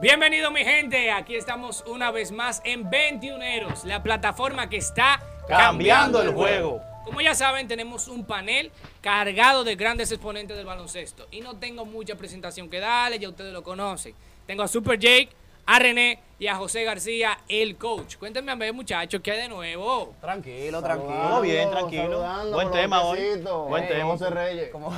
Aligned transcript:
Bienvenido 0.00 0.50
mi 0.50 0.64
gente, 0.64 1.10
aquí 1.10 1.36
estamos 1.36 1.84
una 1.86 2.10
vez 2.10 2.32
más 2.32 2.62
en 2.64 2.90
21eros, 2.90 3.84
la 3.84 4.02
plataforma 4.02 4.70
que 4.70 4.78
está 4.78 5.20
Cambiando 5.46 6.22
el 6.22 6.32
juego. 6.32 6.80
Como 7.04 7.20
ya 7.20 7.34
saben, 7.34 7.68
tenemos 7.68 8.08
un 8.08 8.24
panel 8.24 8.72
cargado 9.02 9.62
de 9.62 9.76
grandes 9.76 10.10
exponentes 10.10 10.56
del 10.56 10.64
baloncesto. 10.64 11.28
Y 11.30 11.42
no 11.42 11.58
tengo 11.58 11.84
mucha 11.84 12.14
presentación 12.14 12.70
que 12.70 12.80
darle, 12.80 13.18
ya 13.18 13.28
ustedes 13.28 13.52
lo 13.52 13.62
conocen. 13.62 14.14
Tengo 14.46 14.62
a 14.62 14.68
Super 14.68 14.98
Jake, 14.98 15.28
a 15.66 15.78
René 15.78 16.18
y 16.40 16.46
a 16.46 16.56
José 16.56 16.84
García, 16.84 17.38
el 17.48 17.76
coach. 17.76 18.16
Cuéntenme 18.16 18.50
a 18.50 18.54
ver, 18.54 18.72
muchachos, 18.72 19.20
¿qué 19.22 19.32
hay 19.32 19.42
de 19.42 19.48
nuevo? 19.48 20.14
Tranquilo, 20.22 20.78
Todo 20.80 20.82
tranquilo. 20.88 21.40
bien, 21.42 21.70
tranquilo. 21.70 22.02
saludando, 22.04 22.52
Buen 22.54 22.70
tema 22.70 23.02
hoy. 23.02 23.18
Buen 23.68 23.86
tema. 23.86 24.04
José 24.06 24.30
Reyes. 24.30 24.70
¿Cómo 24.72 24.90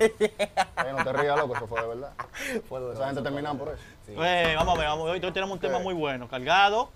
Eh, 0.00 0.92
no 0.96 1.04
te 1.04 1.12
rías, 1.12 1.36
loco, 1.36 1.54
eso 1.54 1.66
fue 1.66 1.82
de 1.82 1.86
verdad. 1.88 2.12
fue 2.68 2.92
Esa 2.94 3.06
gente 3.08 3.20
termina 3.20 3.52
por 3.52 3.68
eso. 3.68 3.82
Sí. 4.06 4.14
Vamos 4.14 4.74
a 4.74 4.78
ver, 4.78 4.86
vamos 4.88 5.08
a 5.08 5.12
ver. 5.12 5.22
Hoy 5.22 5.32
tenemos 5.32 5.52
un 5.54 5.60
tema 5.60 5.78
muy 5.80 5.92
bueno, 5.92 6.26
cargado 6.28 6.88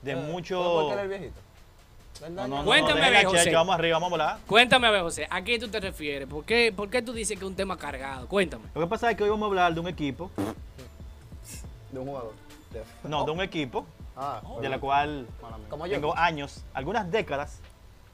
de 0.00 0.12
Eh, 0.12 0.16
mucho. 0.16 0.58
¿Por 0.62 0.86
qué 0.86 0.92
era 0.94 1.02
el 1.02 1.08
viejito? 1.10 1.40
No, 2.30 2.48
no, 2.48 2.64
Cuéntame, 2.64 3.04
a 3.04 3.10
ver, 3.10 3.26
José. 3.26 3.52
Vamos 3.52 3.74
arriba, 3.74 3.98
vamos 3.98 4.12
a 4.18 4.24
hablar. 4.24 4.38
Cuéntame 4.46 4.86
a 4.86 4.90
ver, 4.92 5.02
José, 5.02 5.26
¿a 5.30 5.42
qué 5.44 5.58
tú 5.58 5.68
te 5.68 5.78
refieres? 5.78 6.26
¿Por 6.26 6.46
qué, 6.46 6.72
por 6.74 6.88
qué 6.88 7.02
tú 7.02 7.12
dices 7.12 7.38
que 7.38 7.44
es 7.44 7.50
un 7.50 7.54
tema 7.56 7.76
cargado? 7.76 8.26
Cuéntame. 8.28 8.64
Lo 8.74 8.80
que 8.80 8.86
pasa 8.86 9.10
es 9.10 9.16
que 9.18 9.24
hoy 9.24 9.30
vamos 9.30 9.44
a 9.44 9.48
hablar 9.48 9.74
de 9.74 9.80
un 9.80 9.88
equipo, 9.88 10.30
De 11.92 11.98
un 11.98 12.06
jugador. 12.06 12.32
No, 13.04 13.24
de 13.24 13.30
un 13.30 13.40
equipo, 13.40 13.86
Ah, 14.16 14.40
de 14.60 14.68
la 14.68 14.78
cual. 14.78 15.26
Como 15.68 15.86
yo. 15.86 15.92
tengo 15.94 16.16
años, 16.16 16.62
algunas 16.74 17.10
décadas 17.10 17.58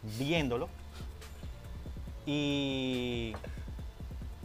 viéndolo. 0.02 0.68
Y 2.26 3.34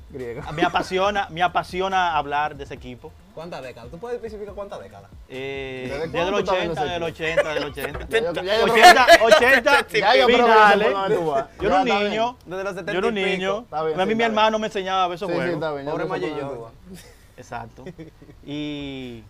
Griega. 0.10 0.52
me 0.52 0.64
apasiona, 0.64 1.28
me 1.30 1.42
apasiona 1.42 2.16
hablar 2.18 2.56
de 2.56 2.64
ese 2.66 2.74
equipo. 2.76 3.12
¿Cuántas 3.34 3.62
décadas? 3.64 3.90
¿Tú 3.90 3.98
puedes 3.98 4.18
especificar 4.18 4.54
cuántas 4.54 4.82
décadas? 4.82 5.10
Eh, 5.30 5.88
¿Desde 5.90 6.00
desde 6.02 6.06
el 6.06 6.12
cuándo 6.12 6.32
tú 6.32 6.38
estás 6.40 6.56
viendo 6.58 6.74
80, 6.74 6.84
ese 6.84 6.94
del 6.94 7.04
80, 7.04 7.54
del 7.54 7.64
80. 7.64 8.08
Ya 8.12 8.20
yo- 8.20 8.34
ya 8.44 8.58
yo 8.58 8.74
creo- 8.74 8.76
80, 8.76 9.08
80 9.24 9.88
Ya 10.00 10.16
yo 10.18 10.28
finales. 10.28 10.88
Yo 11.62 11.68
era 11.68 11.82
un 11.82 11.86
niño. 11.86 12.38
Desde 12.46 12.64
los 12.64 12.74
70 12.74 12.92
Yo 12.92 12.98
era 13.00 13.08
un 13.08 13.14
niño. 13.16 13.62
Bien, 13.62 13.74
a 13.74 13.84
mí 13.86 13.92
sí, 13.94 14.06
mi 14.06 14.12
está 14.12 14.26
hermano 14.26 14.60
me 14.60 14.68
enseñaba 14.68 15.06
a 15.06 15.08
ver 15.08 15.16
esos 15.16 15.28
Sí, 15.30 15.34
sí, 15.34 15.40
juegos. 15.40 15.54
está 15.56 15.74
bien. 15.74 15.86
Pobre. 15.86 17.06
Exacto. 17.38 17.86
Y. 18.46 19.24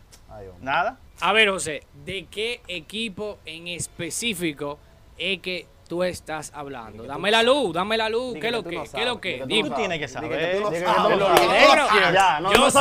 nada. 0.61 0.97
A 1.19 1.33
ver, 1.33 1.49
José, 1.49 1.83
¿de 2.05 2.25
qué 2.31 2.61
equipo 2.67 3.37
en 3.45 3.67
específico 3.67 4.79
es 5.17 5.39
que 5.39 5.67
tú 5.87 6.03
estás 6.03 6.51
hablando? 6.55 7.03
Dame 7.03 7.29
la 7.31 7.43
luz, 7.43 7.73
dame 7.73 7.97
la 7.97 8.09
luz. 8.09 8.33
¿Qué 8.33 8.39
es 8.39 8.45
que 8.45 8.51
lo 8.51 8.63
que? 8.63 8.75
no 8.77 8.83
¿Qué 8.83 8.99
es 9.01 9.05
lo 9.05 9.21
que? 9.21 9.33
que 9.35 9.41
tú 9.41 9.47
Dime. 9.47 9.69
Tú 9.69 9.75
tienes 9.75 9.97
que 9.99 10.05
que 10.05 10.07
saber. 10.07 10.55
tú 10.57 10.61
no 10.63 10.69
Di 10.71 10.77
que 10.79 10.85
sabes. 10.85 11.17
Los 11.19 12.53
Yo 12.53 12.57
no 12.57 12.71
sé, 12.71 12.79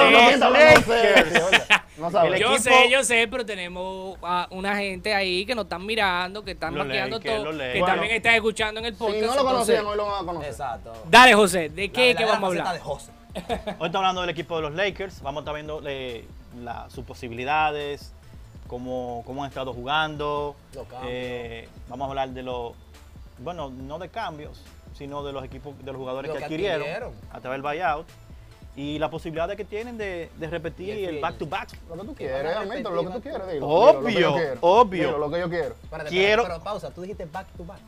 Yo 2.39 2.47
equipo- 2.55 2.59
sé, 2.59 2.91
yo 2.91 3.05
sé, 3.05 3.29
pero 3.31 3.45
tenemos 3.45 4.17
a 4.23 4.47
una 4.51 4.77
gente 4.77 5.12
ahí 5.14 5.45
que 5.45 5.55
nos 5.55 5.64
están 5.64 5.85
mirando, 5.85 6.42
que 6.45 6.53
están 6.53 6.75
maquillando 6.75 7.20
todo, 7.20 7.51
que 7.59 7.83
también 7.85 8.12
están 8.14 8.35
escuchando 8.37 8.81
en 8.81 8.87
el 8.87 8.92
Si 8.95 8.98
podcast. 8.98 9.20
no 9.20 9.27
lo 9.27 9.33
entonces- 9.41 9.53
conocían, 9.53 9.87
hoy 9.87 9.97
lo 9.97 10.07
van 10.07 10.23
a 10.23 10.27
conocer. 10.27 10.51
Exacto. 10.51 10.92
Dale, 11.11 11.35
José, 11.35 11.69
¿de 11.69 11.87
La 11.89 11.92
qué, 11.92 11.92
que 11.92 12.25
verdadera 12.25 12.33
vamos 12.33 12.45
a 12.45 12.59
hablar? 12.59 12.75
de 12.75 12.81
José. 12.81 13.12
Hoy 13.35 13.87
estamos 13.87 13.95
hablando 13.95 14.20
del 14.23 14.31
equipo 14.31 14.57
de 14.57 14.62
los 14.62 14.75
Lakers. 14.75 15.20
Vamos 15.23 15.41
a 15.41 15.42
estar 15.42 15.55
viendo 15.55 15.83
eh, 15.87 16.25
la- 16.62 16.89
sus 16.91 17.05
posibilidades, 17.05 18.12
cómo, 18.67 19.23
cómo 19.27 19.43
han 19.45 19.48
estado 19.48 19.73
jugando. 19.73 20.57
Eh, 21.07 21.69
vamos 21.89 22.07
a 22.07 22.09
hablar 22.11 22.31
de 22.31 22.42
los, 22.42 22.73
bueno, 23.39 23.70
no 23.70 23.98
de 23.98 24.09
cambios, 24.09 24.61
sino 24.95 25.23
de 25.23 25.33
los 25.33 25.45
equipos, 25.45 25.75
de 25.79 25.92
los 25.92 25.97
jugadores 25.97 26.29
Lo 26.29 26.34
que 26.34 26.39
que 26.41 26.45
adquirieron, 26.45 26.81
adquirieron. 26.83 27.12
a 27.33 27.41
través 27.41 27.57
del 27.57 27.62
buyout. 27.62 28.07
Y 28.77 28.98
las 29.01 29.11
posibilidades 29.11 29.57
que 29.57 29.65
tienen 29.65 29.98
de, 29.98 30.31
de 30.37 30.47
repetir 30.48 30.91
el 30.91 30.98
el 31.01 31.07
free 31.11 31.20
back-to-back. 31.20 31.69
Lo 31.89 31.97
que 31.97 32.07
tú 32.07 32.15
quieres, 32.15 32.57
amito, 32.57 32.91
lo 32.91 33.05
que 33.05 33.11
tú 33.14 33.20
quieres, 33.20 33.48
dilo. 33.53 33.67
Obvio, 33.69 34.01
Dilo, 34.01 34.01
lo 34.01 34.07
que 34.07 34.20
yo 34.20 34.35
quiero. 34.35 34.59
obvio. 34.61 35.07
Dilo, 35.07 35.19
lo 35.19 35.31
que 35.31 35.41
yo 35.41 35.51
quiero. 35.51 35.75
Espérate, 35.83 36.11
Quiero- 36.11 36.42
Pero 36.45 36.61
pausa, 36.62 36.91
tú 36.91 37.03
dijiste 37.03 37.24
back 37.27 37.48
to 37.57 37.64
back. 37.64 37.80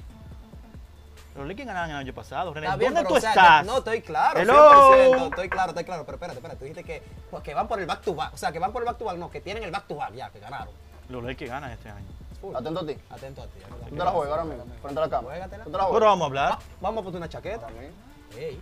Los 1.34 1.48
Lakers 1.48 1.66
ganaron 1.66 1.90
el 1.90 1.96
año 1.96 2.12
pasado. 2.12 2.52
René, 2.52 2.76
bien, 2.76 2.92
¿dónde 2.92 3.08
tú 3.08 3.16
o 3.16 3.20
sea, 3.20 3.30
estás? 3.30 3.66
No, 3.66 3.78
estoy 3.78 4.02
claro. 4.02 4.38
Hello. 4.38 4.92
100%, 4.94 5.24
estoy 5.30 5.48
claro, 5.48 5.70
estoy 5.70 5.84
claro. 5.84 6.04
Pero 6.04 6.16
espérate, 6.16 6.38
espérate. 6.38 6.58
Tú 6.58 6.64
dijiste 6.64 6.84
que, 6.84 7.02
pues, 7.30 7.42
que 7.42 7.54
van 7.54 7.66
por 7.68 7.80
el 7.80 7.86
back 7.86 8.02
to 8.02 8.14
back. 8.14 8.34
O 8.34 8.36
sea, 8.36 8.52
que 8.52 8.58
van 8.58 8.72
por 8.72 8.82
el 8.82 8.86
back 8.86 8.98
to 8.98 9.04
back. 9.04 9.16
No, 9.16 9.30
que 9.30 9.40
tienen 9.40 9.62
el 9.62 9.70
back 9.70 9.86
to 9.86 9.96
back 9.96 10.12
ya, 10.14 10.30
que 10.30 10.40
ganaron. 10.40 10.74
Los 11.08 11.24
Lakers 11.24 11.50
ganan 11.50 11.70
este 11.70 11.88
año. 11.88 12.06
Atento 12.54 12.80
a 12.80 12.86
ti. 12.86 12.96
Atento 13.10 13.42
a 13.42 13.46
ti. 13.46 13.58
es 13.58 13.70
verdad. 13.70 13.86
Tú 13.88 13.96
te 13.96 14.04
la 14.04 14.10
juegas 14.10 14.30
ahora 14.30 14.44
mismo, 14.44 14.64
frente 14.82 15.00
a 15.00 15.04
la 15.04 15.10
cámara. 15.10 15.48
Pero 15.48 16.06
vamos 16.06 16.22
a 16.22 16.26
hablar. 16.26 16.52
Ah, 16.54 16.58
Vamos 16.80 17.00
a 17.00 17.04
poner 17.04 17.16
una 17.18 17.28
chaqueta. 17.28 17.66
También. 17.66 17.92
Ey. 18.36 18.60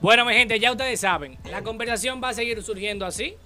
Bueno, 0.00 0.24
mi 0.24 0.34
gente, 0.34 0.58
ya 0.60 0.70
ustedes 0.70 1.00
saben, 1.00 1.38
la 1.44 1.62
conversación 1.62 2.20
va 2.22 2.28
a 2.28 2.34
seguir 2.34 2.62
surgiendo 2.62 3.04
así. 3.04 3.36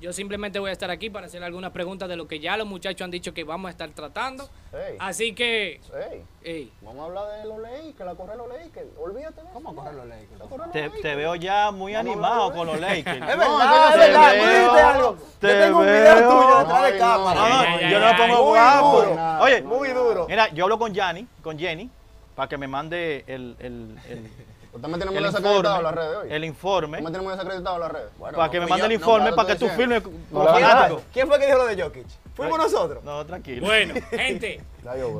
Yo 0.00 0.12
simplemente 0.12 0.60
voy 0.60 0.70
a 0.70 0.72
estar 0.72 0.90
aquí 0.92 1.10
para 1.10 1.26
hacer 1.26 1.42
algunas 1.42 1.72
preguntas 1.72 2.08
de 2.08 2.14
lo 2.14 2.28
que 2.28 2.38
ya 2.38 2.56
los 2.56 2.68
muchachos 2.68 3.04
han 3.04 3.10
dicho 3.10 3.34
que 3.34 3.42
vamos 3.42 3.68
a 3.68 3.72
estar 3.72 3.90
tratando. 3.90 4.48
Ey, 4.72 4.96
Así 5.00 5.34
que, 5.34 5.80
ey, 6.12 6.22
ey, 6.44 6.72
vamos 6.82 7.00
a 7.02 7.04
hablar 7.06 7.40
de 7.42 7.48
los 7.48 7.58
Lakers, 7.58 7.98
la 8.06 8.14
correr 8.14 8.36
los 8.36 8.48
Lakers. 8.48 8.86
Olvídate 8.96 9.42
de 9.42 9.48
¿Cómo 9.52 9.74
correr 9.74 9.94
los 9.94 10.06
Lakers? 10.06 10.72
Te, 10.72 10.82
Lakers. 10.82 11.02
te 11.02 11.14
veo 11.16 11.34
ya 11.34 11.72
muy 11.72 11.94
Vamos 11.94 12.12
animado 12.12 12.52
con 12.52 12.66
los 12.68 12.78
Lakers. 12.78 13.18
Es 13.28 13.36
No, 13.36 13.58
verdad, 13.58 13.88
es 13.88 13.94
es 13.94 14.06
que 14.06 14.12
yo 14.12 14.20
verdad. 14.20 14.32
veo, 14.32 14.72
algo. 14.86 15.16
te 15.40 15.46
Yo 15.48 15.58
tengo 15.64 15.78
un 15.80 15.86
veo. 15.86 16.00
video 16.00 16.30
tuyo 16.30 16.58
detrás 16.60 16.92
de 16.92 16.98
cámara. 16.98 17.40
No, 17.40 17.48
no, 17.48 17.90
yo 17.90 17.98
no 18.00 18.06
me 18.06 18.14
pongo 18.14 18.34
muy 18.44 18.58
guapo. 18.58 19.02
duro. 19.02 19.38
Oye, 19.40 19.62
Muy 19.62 19.88
duro. 19.88 20.26
mira, 20.28 20.48
yo 20.54 20.64
hablo 20.64 20.78
con 20.78 20.94
Yanni, 20.94 21.26
con 21.42 21.58
Jenny, 21.58 21.90
para 22.36 22.48
que 22.48 22.56
me 22.56 22.68
mande 22.68 23.24
el, 23.26 23.56
el, 23.58 23.98
el, 24.08 24.30
Usted 24.78 24.88
me 24.88 24.96
tiene 24.96 25.10
muy 25.12 25.22
desacreditado 25.24 25.76
en 25.78 25.82
las 25.82 25.94
redes 25.94 26.16
hoy. 26.18 26.28
El 26.32 26.44
informe. 26.44 26.98
Usted 26.98 27.04
me 27.04 27.10
tiene 27.10 27.24
muy 27.24 27.32
desacreditado 27.32 27.74
en 27.76 27.80
las 27.82 27.92
redes. 27.92 28.08
para 28.18 28.50
que 28.50 28.60
me 28.60 28.66
mande 28.66 28.86
el 28.86 28.92
informe 28.92 29.32
para 29.32 29.48
que 29.48 29.54
tú 29.56 29.68
firmes 29.70 30.02
No, 30.04 30.10
como 30.30 30.44
la 30.44 30.52
verdad. 30.52 30.68
fanático. 30.70 31.02
¿Quién 31.12 31.26
fue 31.28 31.38
que 31.40 31.46
dijo 31.46 31.58
lo 31.58 31.66
de 31.66 31.82
Jokic? 31.82 32.06
Fuimos 32.34 32.58
nosotros. 32.58 33.02
No, 33.04 33.26
tranquilo. 33.26 33.66
bueno, 33.66 33.94
gente, 34.10 34.60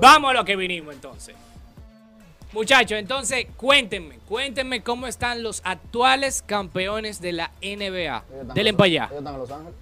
vamos 0.01 0.31
a 0.31 0.35
lo 0.35 0.45
que 0.45 0.55
vinimos 0.57 0.95
entonces. 0.95 1.35
Muchachos, 2.53 2.99
entonces 2.99 3.47
cuéntenme, 3.57 4.19
cuéntenme 4.27 4.83
cómo 4.83 5.07
están 5.07 5.43
los 5.43 5.61
actuales 5.65 6.43
campeones 6.47 7.21
de 7.21 7.33
la 7.33 7.51
NBA. 7.61 7.67
Ellos 7.91 8.23
están 8.41 8.55
Denle 8.55 8.71
en 8.71 8.77
para 8.77 8.89
Los- 8.89 8.95
allá. 9.01 9.05
Ellos 9.11 9.19
están 9.19 9.35
en 9.35 9.41
Los 9.41 9.51
Ángeles. 9.51 9.75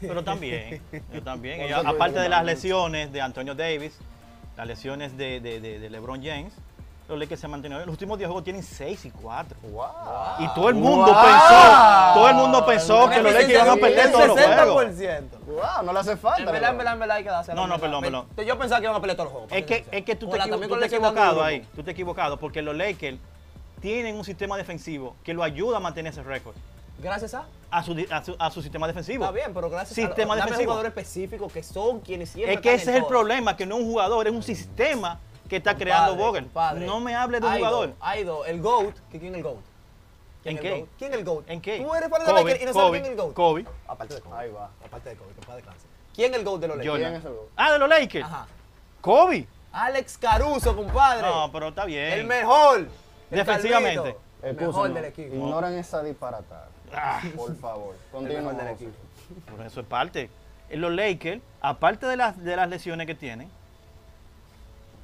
Pero 0.00 0.22
también, 0.24 0.82
yo 1.14 1.22
también. 1.22 1.60
Ellos, 1.62 1.80
aparte 1.86 2.18
de 2.18 2.28
las 2.28 2.44
lesiones 2.44 3.10
de 3.12 3.20
Antonio 3.22 3.54
Davis, 3.54 3.96
las 4.56 4.66
lesiones 4.66 5.16
de, 5.16 5.40
de, 5.40 5.60
de, 5.60 5.78
de 5.78 5.88
LeBron 5.90 6.22
James, 6.22 6.52
los 7.06 7.18
Lakers 7.18 7.40
se 7.40 7.46
han 7.46 7.50
mantenido. 7.50 7.80
Los 7.80 7.88
últimos 7.90 8.16
10 8.16 8.28
juegos 8.28 8.44
tienen 8.44 8.62
6 8.62 9.04
y 9.04 9.10
4. 9.10 9.58
Wow. 9.62 9.84
Y 10.38 10.48
todo 10.54 10.68
el 10.70 10.74
mundo 10.74 11.06
Wow. 11.12 11.22
pensó, 11.22 12.14
todo 12.14 12.28
el 12.28 12.34
mundo 12.34 12.66
pensó 12.66 13.10
que 13.10 13.22
los 13.22 13.32
Lakers 13.32 13.50
iban 13.50 13.68
a 13.68 13.76
perder 13.76 14.12
todos 14.12 14.26
los 14.28 14.40
juegos. 14.40 14.84
60%. 14.86 15.22
Wow, 15.46 15.84
no 15.84 15.92
le 15.92 15.98
hace 16.00 16.16
falta. 16.16 16.40
En 16.40 16.46
verdad, 16.46 16.70
en 16.70 16.78
verdad, 16.78 16.92
en 16.94 17.00
verdad 17.00 17.16
hay 17.18 17.24
que 17.24 17.30
darse 17.30 17.54
No, 17.54 17.66
no, 17.66 17.78
perdón, 17.78 18.02
perdón. 18.02 18.26
Yo 18.46 18.58
pensaba 18.58 18.80
que 18.80 18.86
iban 18.86 18.96
a 18.96 19.00
pelear 19.00 19.16
todos 19.16 19.26
los 19.26 19.32
juegos. 19.32 19.52
Es 19.52 19.66
que, 19.66 19.84
es 19.90 20.04
que 20.04 20.16
tú 20.16 20.28
te, 20.30 20.38
también 20.38 20.62
tú 20.62 20.74
te 20.74 20.80
la 20.80 20.86
equivocado 20.86 21.42
ahí, 21.44 21.66
tú 21.76 21.82
te 21.82 21.90
equivocado, 21.90 22.38
porque 22.38 22.62
los 22.62 22.74
Lakers 22.74 23.18
tienen 23.80 24.16
un 24.16 24.24
sistema 24.24 24.56
defensivo 24.56 25.14
que 25.22 25.34
lo 25.34 25.42
ayuda 25.42 25.76
a 25.76 25.80
mantener 25.80 26.12
ese 26.12 26.22
récord, 26.22 26.54
Gracias 27.02 27.34
a. 27.34 27.44
a 27.70 27.82
su, 27.82 27.92
a 28.10 28.24
su, 28.24 28.36
a 28.38 28.50
su 28.50 28.62
sistema 28.62 28.86
defensivo. 28.86 29.24
Está 29.24 29.34
bien, 29.34 29.52
pero 29.52 29.68
gracias 29.68 29.94
Sistema 29.94 30.34
a. 30.34 30.36
Dame 30.36 30.50
defensivo. 30.52 30.70
jugadores 30.72 30.90
específicos 30.90 31.52
que 31.52 31.62
son 31.62 32.00
quienes 32.00 32.30
siempre. 32.30 32.54
Es 32.54 32.60
que 32.60 32.72
ese 32.72 32.92
es 32.92 32.96
el 32.96 33.04
problema, 33.04 33.56
que 33.56 33.66
no 33.66 33.74
es 33.76 33.82
un 33.82 33.88
jugador, 33.88 34.26
es 34.26 34.32
un 34.32 34.42
sistema 34.42 35.18
que 35.54 35.58
está 35.58 35.70
Compadre, 35.72 35.84
creando 35.90 36.16
Vogel. 36.16 36.44
compadre. 36.44 36.86
No 36.86 36.98
me 37.00 37.14
hables 37.14 37.40
de 37.40 37.46
un 37.46 37.54
jugador. 37.54 37.94
Hay 38.00 38.24
dos. 38.24 38.46
El 38.48 38.60
GOAT. 38.60 38.94
¿que 39.12 39.18
¿Quién 39.20 39.34
es 39.34 39.38
el 39.38 39.42
GOAT? 39.44 39.56
¿Quién 40.42 40.56
¿En 40.56 40.56
el 40.56 40.62
qué? 40.72 40.78
GOAT? 40.80 40.88
¿Quién 40.98 41.12
es 41.12 41.18
el 41.18 41.24
GOAT? 41.24 41.44
¿En 41.50 41.60
qué? 41.60 41.78
Tú 41.80 41.94
eres 41.94 42.08
fan 42.10 42.26
de 42.26 42.32
Lakers 42.32 42.62
y 42.62 42.64
no 42.66 42.72
sabes 42.72 42.90
quién 42.90 43.04
es 43.04 43.10
el 43.10 43.16
GOAT. 43.16 43.34
Kobe. 43.34 43.64
Aparte 43.86 44.14
de 44.14 44.20
Kobe. 44.20 44.36
Ahí 44.36 44.50
va. 44.50 44.70
Aparte 44.84 45.08
de 45.10 45.16
Kobe, 45.16 45.32
que 45.34 45.46
paz 45.46 45.56
descanse. 45.56 45.86
¿Quién 46.14 46.32
es 46.32 46.38
el 46.40 46.44
GOAT 46.44 46.60
de 46.60 46.68
los 46.68 46.76
Lakers? 46.78 46.96
¿Quién 46.96 47.14
es 47.14 47.24
el 47.24 47.32
gol? 47.32 47.48
Ah, 47.56 47.72
de 47.72 47.78
los 47.78 47.88
Lakers. 47.88 48.24
Ajá. 48.26 48.46
Kobe. 49.00 49.46
Alex 49.72 50.18
Caruso, 50.18 50.76
compadre. 50.76 51.22
No, 51.22 51.50
pero 51.52 51.68
está 51.68 51.84
bien. 51.84 52.12
El 52.12 52.26
mejor. 52.26 52.78
El 52.80 52.88
Defensivamente. 53.30 53.96
Calvito. 54.02 54.20
El 54.42 54.56
mejor 54.56 54.92
del 54.92 55.04
equipo. 55.06 55.34
Ignoren 55.34 55.74
esa 55.78 56.02
disparatada. 56.02 56.68
Ah, 56.92 57.20
Por 57.36 57.56
favor. 57.56 57.94
El 57.94 58.10
Continúen. 58.12 58.44
mejor 58.44 58.56
del 58.62 58.74
equipo. 58.74 58.92
por 59.50 59.64
eso 59.66 59.80
es 59.80 59.86
parte. 59.86 60.30
En 60.68 60.80
Los 60.80 60.92
Lakers, 60.92 61.40
aparte 61.60 62.06
de 62.06 62.16
las, 62.16 62.42
de 62.42 62.56
las 62.56 62.68
lesiones 62.68 63.06
que 63.06 63.14
tienen, 63.14 63.50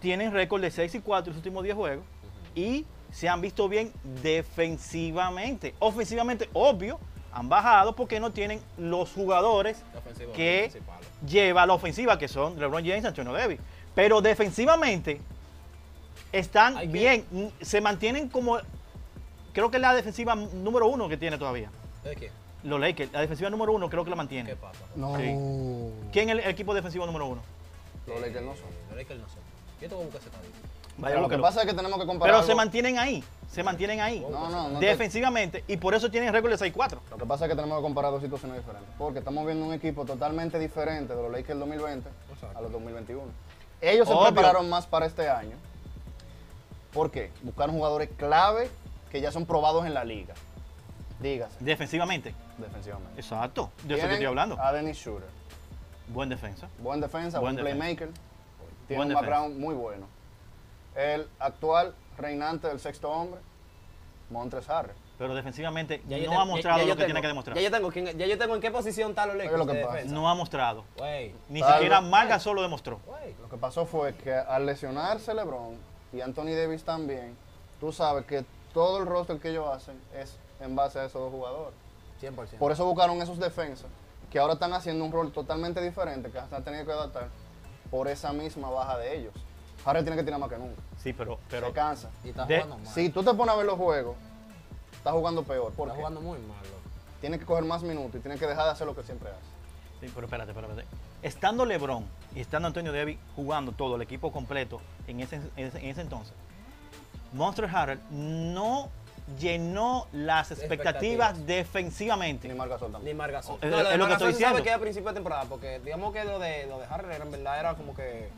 tienen 0.00 0.32
récord 0.32 0.60
de 0.62 0.70
6 0.70 0.94
y 0.94 1.00
4 1.00 1.30
en 1.30 1.30
los 1.30 1.36
últimos 1.36 1.62
10 1.62 1.76
juegos 1.76 2.04
y 2.54 2.86
se 3.12 3.28
han 3.28 3.40
visto 3.40 3.68
bien 3.68 3.92
defensivamente. 4.22 5.74
Ofensivamente, 5.78 6.48
obvio, 6.52 6.98
han 7.32 7.48
bajado 7.48 7.94
porque 7.94 8.18
no 8.18 8.32
tienen 8.32 8.60
los 8.76 9.12
jugadores 9.12 9.82
que 10.34 10.72
lleva 11.26 11.66
la 11.66 11.74
ofensiva, 11.74 12.18
que 12.18 12.28
son 12.28 12.58
LeBron 12.58 12.84
James 12.84 13.04
y 13.04 13.06
Antonio 13.06 13.32
Davis. 13.32 13.60
Pero 13.94 14.20
defensivamente 14.20 15.20
están 16.32 16.76
Hay 16.76 16.88
bien, 16.88 17.24
se 17.60 17.80
mantienen 17.80 18.28
como, 18.28 18.58
creo 19.52 19.70
que 19.70 19.76
es 19.76 19.80
la 19.80 19.94
defensiva 19.94 20.34
número 20.34 20.86
uno 20.86 21.08
que 21.08 21.16
tiene 21.16 21.38
todavía. 21.38 21.70
¿De 22.04 22.16
qué? 22.16 22.30
Los 22.62 22.78
Lakers, 22.78 23.12
la 23.12 23.20
defensiva 23.20 23.50
número 23.50 23.72
uno 23.72 23.88
creo 23.88 24.04
que 24.04 24.10
la 24.10 24.16
mantiene. 24.16 24.50
¿Qué 24.50 24.56
pasa? 24.56 24.84
No. 24.94 25.16
Sí. 25.16 26.10
¿Quién 26.12 26.28
es 26.28 26.38
el 26.38 26.50
equipo 26.50 26.74
defensivo 26.74 27.06
número 27.06 27.26
uno? 27.26 27.42
Los 28.06 28.20
Lakers 28.20 28.44
no 28.44 28.54
son. 28.54 28.66
Los 28.88 28.96
Lakers 28.96 29.20
no 29.20 29.28
son. 29.28 29.40
Yo 29.80 29.88
te 29.88 29.94
voy 29.94 30.02
a 30.02 30.06
buscar 30.06 30.20
ese 30.20 30.28
estadística. 30.30 30.68
Vaya, 30.98 31.14
Pero 31.14 31.20
lo 31.22 31.28
que 31.28 31.38
pasa 31.38 31.60
es 31.62 31.66
que 31.66 31.74
tenemos 31.74 31.98
que 31.98 32.06
comparar. 32.06 32.34
Pero 32.36 32.46
se 32.46 32.54
mantienen 32.54 32.98
ahí, 32.98 33.24
se 33.50 33.62
mantienen 33.62 34.00
ahí. 34.00 34.20
No, 34.30 34.50
no, 34.50 34.68
no 34.68 34.78
te- 34.78 34.84
Defensivamente, 34.86 35.64
y 35.66 35.78
por 35.78 35.94
eso 35.94 36.10
tienen 36.10 36.32
récord 36.32 36.50
de 36.52 36.58
6-4. 36.58 36.98
Lo 37.10 37.16
que 37.16 37.24
pasa 37.26 37.46
es 37.46 37.50
que 37.50 37.56
tenemos 37.56 37.78
que 37.78 37.82
comparar 37.82 38.10
dos 38.10 38.20
situaciones 38.20 38.58
diferentes. 38.58 38.90
Porque 38.98 39.20
estamos 39.20 39.46
viendo 39.46 39.64
un 39.64 39.72
equipo 39.72 40.04
totalmente 40.04 40.58
diferente 40.58 41.14
de 41.14 41.22
los 41.22 41.30
Lakers 41.30 41.48
del 41.48 41.58
2020 41.60 42.08
a 42.54 42.60
los 42.60 42.70
2021. 42.72 43.22
Ellos 43.80 44.06
se 44.06 44.14
prepararon 44.14 44.68
más 44.68 44.86
para 44.86 45.06
este 45.06 45.28
año. 45.30 45.56
¿Por 46.92 47.10
qué? 47.10 47.30
Buscaron 47.42 47.74
jugadores 47.76 48.10
clave 48.18 48.68
que 49.10 49.20
ya 49.20 49.32
son 49.32 49.46
probados 49.46 49.86
en 49.86 49.94
la 49.94 50.04
liga. 50.04 50.34
Dígase, 51.20 51.56
Defensivamente. 51.60 52.34
defensivamente. 52.58 53.20
Exacto. 53.20 53.70
De 53.84 53.94
eso 53.94 54.06
que 54.06 54.12
estoy 54.14 54.26
hablando. 54.26 54.60
A 54.60 54.72
Dennis 54.72 54.96
Shooter. 54.98 55.28
Buen 56.08 56.28
defensa. 56.28 56.68
Buen 56.78 57.00
defensa, 57.00 57.38
Buen 57.38 57.54
buen, 57.56 57.64
defensa. 57.64 57.84
playmaker. 57.84 58.29
Tiene 58.90 59.04
Buen 59.04 59.08
un 59.10 59.14
defensa. 59.14 59.30
background 59.38 59.60
muy 59.60 59.74
bueno. 59.76 60.06
El 60.96 61.28
actual 61.38 61.94
reinante 62.18 62.66
del 62.66 62.80
sexto 62.80 63.08
hombre, 63.08 63.40
Montres 64.30 64.68
Harris. 64.68 64.96
Pero 65.16 65.32
defensivamente 65.34 66.02
Ya 66.08 66.16
yo 66.18 66.24
no 66.24 66.30
tengo- 66.30 66.40
ha 66.40 66.44
mostrado 66.44 66.78
ya- 66.78 66.82
ya 66.82 66.88
lo 66.88 66.88
yo 66.88 66.96
que 66.96 67.02
tengo- 67.02 67.06
tiene 67.06 67.20
que 67.20 67.26
demostrar. 67.28 67.56
Ya 67.56 67.62
yo 67.62 67.70
tengo, 67.70 67.92
ya 67.92 68.26
yo 68.26 68.36
tengo 68.38 68.54
en 68.56 68.60
qué 68.60 68.70
posición 68.72 69.10
está 69.10 69.26
los 69.26 69.36
Lakers. 69.36 69.58
lo 69.58 69.66
que 69.66 69.74
pasa. 69.84 70.04
No 70.06 70.28
ha 70.28 70.34
mostrado. 70.34 70.84
Ni 71.48 71.60
Tal 71.60 71.74
siquiera. 71.74 72.00
Marga 72.00 72.40
solo 72.40 72.62
demostró. 72.62 72.98
Lo 73.40 73.48
que 73.48 73.56
pasó 73.58 73.86
fue 73.86 74.14
que 74.16 74.32
al 74.34 74.66
lesionarse 74.66 75.32
LeBron 75.34 75.76
y 76.12 76.20
Anthony 76.20 76.56
Davis 76.56 76.82
también, 76.82 77.36
tú 77.78 77.92
sabes 77.92 78.24
que 78.24 78.44
todo 78.74 78.98
el 78.98 79.06
roster 79.06 79.38
que 79.38 79.50
ellos 79.50 79.68
hacen 79.68 80.00
es 80.14 80.36
en 80.58 80.74
base 80.74 80.98
a 80.98 81.04
esos 81.04 81.20
dos 81.20 81.30
jugadores. 81.30 81.74
100%. 82.18 82.58
Por 82.58 82.72
eso 82.72 82.84
buscaron 82.86 83.22
esos 83.22 83.38
defensas 83.38 83.86
que 84.32 84.38
ahora 84.40 84.54
están 84.54 84.72
haciendo 84.72 85.04
un 85.04 85.12
rol 85.12 85.30
totalmente 85.32 85.80
diferente, 85.80 86.30
que 86.30 86.38
han 86.38 86.64
tenido 86.64 86.84
que 86.84 86.92
adaptar 86.92 87.28
por 87.90 88.08
esa 88.08 88.32
misma 88.32 88.70
baja 88.70 88.98
de 88.98 89.16
ellos. 89.18 89.34
Harris 89.84 90.02
tiene 90.04 90.16
que 90.16 90.24
tirar 90.24 90.38
más 90.38 90.50
que 90.50 90.58
nunca. 90.58 90.80
Sí, 90.98 91.12
pero, 91.12 91.38
pero 91.48 91.68
se 91.68 91.72
cansa. 91.72 92.10
y 92.24 92.28
está 92.30 92.44
de- 92.44 92.56
jugando 92.62 92.78
mal. 92.84 92.94
Si 92.94 93.08
tú 93.08 93.22
te 93.22 93.32
pones 93.34 93.54
a 93.54 93.56
ver 93.56 93.66
los 93.66 93.76
juegos, 93.76 94.16
está 94.92 95.12
jugando 95.12 95.42
peor. 95.42 95.72
¿Por 95.72 95.88
está 95.88 95.94
qué? 95.94 95.98
jugando 96.00 96.20
muy 96.20 96.38
mal, 96.38 96.58
loco. 96.58 96.80
Tiene 97.20 97.38
que 97.38 97.44
coger 97.46 97.64
más 97.64 97.82
minutos 97.82 98.14
y 98.16 98.20
tiene 98.20 98.38
que 98.38 98.46
dejar 98.46 98.64
de 98.66 98.70
hacer 98.72 98.86
lo 98.86 98.94
que 98.94 99.02
siempre 99.02 99.30
hace. 99.30 99.40
Sí, 100.06 100.10
pero 100.14 100.26
espérate, 100.26 100.50
espérate. 100.52 100.84
Estando 101.22 101.66
LeBron 101.66 102.06
y 102.34 102.40
estando 102.40 102.68
Antonio 102.68 102.92
Davis 102.92 103.18
jugando 103.36 103.72
todo 103.72 103.96
el 103.96 104.02
equipo 104.02 104.32
completo 104.32 104.80
en 105.06 105.20
ese, 105.20 105.36
en 105.56 105.66
ese, 105.66 105.78
en 105.78 105.86
ese 105.90 106.00
entonces, 106.00 106.32
Monster 107.32 107.64
Harrell 107.66 108.00
no 108.10 108.88
llenó 109.38 110.06
las 110.12 110.50
expectativas, 110.50 111.30
Expectativas. 111.30 111.46
defensivamente. 111.46 112.48
Ni 112.48 112.54
Margasol 112.54 112.92
tampoco. 112.92 113.04
Ni 113.04 113.14
Margasol. 113.14 113.58
Es- 113.60 113.70
no, 113.70 113.78
es 113.78 113.82
lo 113.82 113.88
que 113.88 113.92
estoy 113.92 113.98
Margasol 113.98 114.18
se 114.18 114.24
sabe 114.24 114.32
diciendo. 114.38 114.62
que 114.64 114.70
a 114.72 114.78
principio 114.78 115.08
de 115.10 115.14
temporada, 115.14 115.44
porque 115.44 115.80
digamos 115.80 116.12
que 116.12 116.24
lo 116.24 116.38
de, 116.38 116.66
lo 116.66 116.78
de 116.78 116.86
Harrell 116.86 117.12
era, 117.12 117.24
en 117.24 117.30
verdad 117.30 117.60
era 117.60 117.74
como 117.74 117.94
que 117.94 118.28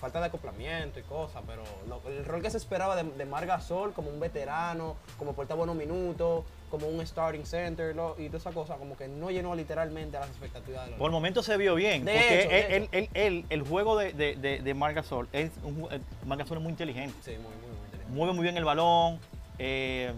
falta 0.00 0.18
de 0.20 0.26
acoplamiento 0.26 0.98
y 0.98 1.02
cosas, 1.02 1.42
pero 1.46 1.62
lo- 1.86 2.00
el 2.10 2.24
rol 2.24 2.40
que 2.40 2.50
se 2.50 2.56
esperaba 2.56 2.96
de, 2.96 3.02
de 3.04 3.24
Margasol 3.26 3.92
como 3.92 4.08
un 4.08 4.18
veterano, 4.18 4.96
como 5.18 5.34
portar 5.34 5.58
buenos 5.58 5.76
minutos, 5.76 6.44
como 6.70 6.86
un 6.86 7.04
starting 7.06 7.44
center 7.44 7.94
lo- 7.94 8.14
y 8.18 8.28
toda 8.28 8.38
esa 8.38 8.52
cosa, 8.52 8.76
como 8.76 8.96
que 8.96 9.08
no 9.08 9.30
llenó 9.30 9.54
literalmente 9.54 10.16
a 10.16 10.20
las 10.20 10.30
expectativas 10.30 10.84
de 10.84 10.90
los 10.92 10.98
Por 10.98 11.08
el 11.08 11.12
momento 11.12 11.42
se 11.42 11.56
vio 11.58 11.74
bien, 11.74 12.04
De 12.06 12.12
porque 12.14 12.40
hecho, 12.40 12.50
él- 12.50 12.64
él- 12.72 12.88
él- 12.92 13.08
él- 13.12 13.44
el 13.50 13.62
juego 13.62 13.98
de, 13.98 14.12
de, 14.14 14.36
de, 14.36 14.60
de 14.60 14.74
Marc 14.74 14.94
Gasol 14.94 15.28
es 15.32 15.50
un, 15.64 15.86
eh, 15.90 16.00
Marc 16.24 16.40
Gasol 16.40 16.56
es 16.58 16.62
muy 16.62 16.70
inteligente, 16.70 17.14
Sí, 17.22 17.32
muy, 17.32 17.40
muy, 17.40 17.50
muy 17.56 17.84
inteligente. 17.84 18.14
mueve 18.14 18.32
muy 18.32 18.42
bien 18.44 18.56
el 18.56 18.64
balón, 18.64 19.18
eh, 19.62 20.12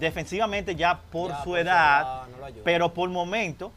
defensivamente 0.00 0.74
ya 0.74 0.98
por 1.12 1.30
Ya, 1.30 1.42
su 1.44 1.56
edad, 1.56 2.22
pero 2.64 2.92
por 2.92 3.08
momento, 3.08 3.70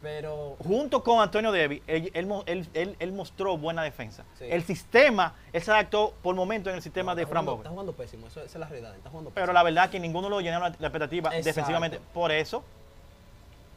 Pero 0.00 0.56
junto 0.62 1.02
con 1.02 1.20
Antonio 1.20 1.50
Davis, 1.50 1.82
él, 1.88 2.10
él 2.14 2.68
él- 2.74 2.96
él- 3.00 3.12
mostró 3.12 3.56
buena 3.56 3.82
defensa. 3.82 4.24
Sí. 4.38 4.44
El 4.48 4.62
sistema, 4.62 5.34
él 5.52 5.60
se 5.62 5.70
adaptó 5.72 6.14
por 6.22 6.34
momento 6.36 6.70
en 6.70 6.76
el 6.76 6.82
sistema 6.82 7.12
no, 7.12 7.16
de 7.16 7.26
Fran 7.26 7.48
está 7.48 7.70
jugando 7.70 7.92
pésimo, 7.92 8.26
eso, 8.28 8.40
esa 8.40 8.46
es 8.46 8.60
la 8.60 8.68
realidad, 8.68 8.94
está 8.94 9.10
jugando 9.10 9.30
Pero 9.34 9.52
la 9.52 9.62
verdad 9.64 9.90
que 9.90 9.98
ninguno 9.98 10.28
lo 10.28 10.40
llenó 10.40 10.60
la, 10.60 10.68
la 10.68 10.86
expectativa 10.86 11.30
Exacto. 11.30 11.44
defensivamente. 11.46 12.00
Por 12.14 12.30
eso 12.30 12.62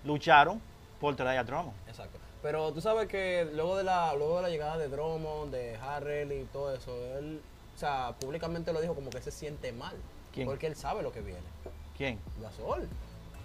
lucharon 0.03 0.61
por 0.99 1.15
traer 1.15 1.39
a 1.39 1.43
Drummond. 1.43 1.73
Exacto. 1.87 2.19
Pero 2.41 2.71
tú 2.73 2.81
sabes 2.81 3.07
que 3.07 3.49
luego 3.53 3.77
de 3.77 3.83
la 3.83 4.13
luego 4.13 4.37
de 4.37 4.41
la 4.43 4.49
llegada 4.49 4.77
de 4.77 4.87
Drummond, 4.89 5.51
de 5.51 5.77
Harrell 5.77 6.31
y 6.31 6.43
todo 6.53 6.73
eso, 6.75 6.91
él, 7.17 7.41
o 7.75 7.79
sea, 7.79 8.13
públicamente 8.19 8.71
lo 8.71 8.81
dijo 8.81 8.93
como 8.93 9.09
que 9.09 9.21
se 9.21 9.31
siente 9.31 9.71
mal. 9.71 9.95
¿Quién? 10.33 10.47
Porque 10.47 10.67
él 10.67 10.75
sabe 10.75 11.01
lo 11.03 11.11
que 11.11 11.21
viene. 11.21 11.41
¿Quién? 11.97 12.19
Gasol. 12.41 12.81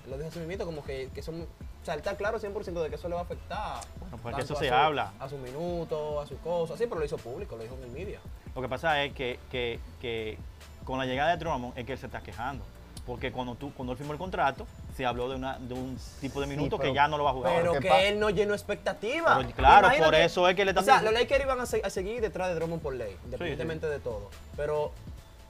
Él 0.04 0.10
lo 0.10 0.16
dijo 0.16 0.28
así 0.28 0.38
mismo, 0.40 0.64
como 0.66 0.84
que, 0.84 1.08
que 1.14 1.22
son, 1.22 1.40
o 1.42 1.84
sea, 1.84 1.94
él 1.94 2.00
está 2.00 2.16
claro 2.16 2.38
100% 2.38 2.82
de 2.82 2.88
que 2.90 2.96
eso 2.96 3.08
le 3.08 3.14
va 3.14 3.22
a 3.22 3.25
afectar. 3.25 3.81
Bueno, 3.98 4.19
porque 4.22 4.42
eso 4.42 4.54
a 4.54 4.58
se 4.58 4.69
su- 4.69 4.75
habla. 4.75 5.12
A 5.19 5.28
su 5.28 5.38
minuto, 5.38 6.20
a 6.20 6.26
su 6.26 6.36
cosa. 6.38 6.76
Sí, 6.76 6.84
pero 6.86 6.98
lo 7.00 7.04
hizo 7.06 7.16
público, 7.16 7.56
lo 7.56 7.62
dijo 7.62 7.75
en 7.76 7.84
el 7.84 7.90
media. 7.90 8.20
Lo 8.54 8.60
que 8.62 8.69
pasa 8.69 9.02
es 9.02 9.12
que, 9.14 9.38
que- 9.50 9.81
que 10.00 10.38
con 10.84 10.98
la 10.98 11.06
llegada 11.06 11.31
de 11.31 11.38
Drummond 11.38 11.76
es 11.78 11.86
que 11.86 11.92
él 11.92 11.98
se 11.98 12.06
está 12.06 12.20
quejando. 12.20 12.64
Porque 13.06 13.32
cuando, 13.32 13.54
tú, 13.54 13.70
cuando 13.75 13.92
él 13.92 13.98
firmó 13.98 14.12
el 14.14 14.19
contrato, 14.19 14.66
se 14.96 15.04
habló 15.04 15.28
de, 15.28 15.36
una, 15.36 15.58
de 15.58 15.75
un 15.75 15.98
tipo 16.20 16.40
de 16.40 16.46
minutos 16.46 16.78
pero- 16.78 16.90
que 16.92 16.94
ya 16.94 17.06
no 17.08 17.19
lo 17.19 17.25
va 17.25 17.31
a 17.31 17.32
jugar. 17.34 17.54
Pero 17.56 17.72
¿qué 17.75 17.81
que 17.81 18.08
él 18.08 18.19
no 18.20 18.31
llenó 18.31 18.54
expectativas. 18.54 19.36
Pero 19.44 19.50
claro, 19.56 19.88
por 20.04 20.14
eso 20.14 20.48
es 20.48 20.54
que 20.56 20.64
le 20.64 20.70
están 20.70 20.84
O 20.84 20.86
sea, 20.86 21.02
los 21.02 21.12
Lakers 21.12 21.44
iban 21.44 21.60
a, 21.60 21.66
se- 21.66 21.82
a 21.84 21.90
seguir 21.90 22.20
detrás 22.22 22.48
de 22.48 22.54
Drummond 22.54 22.81
por 22.82 22.94
ley, 22.94 23.14
independientemente 23.25 23.86
de 23.88 23.98
todo. 24.00 24.31
Pero 24.56 24.92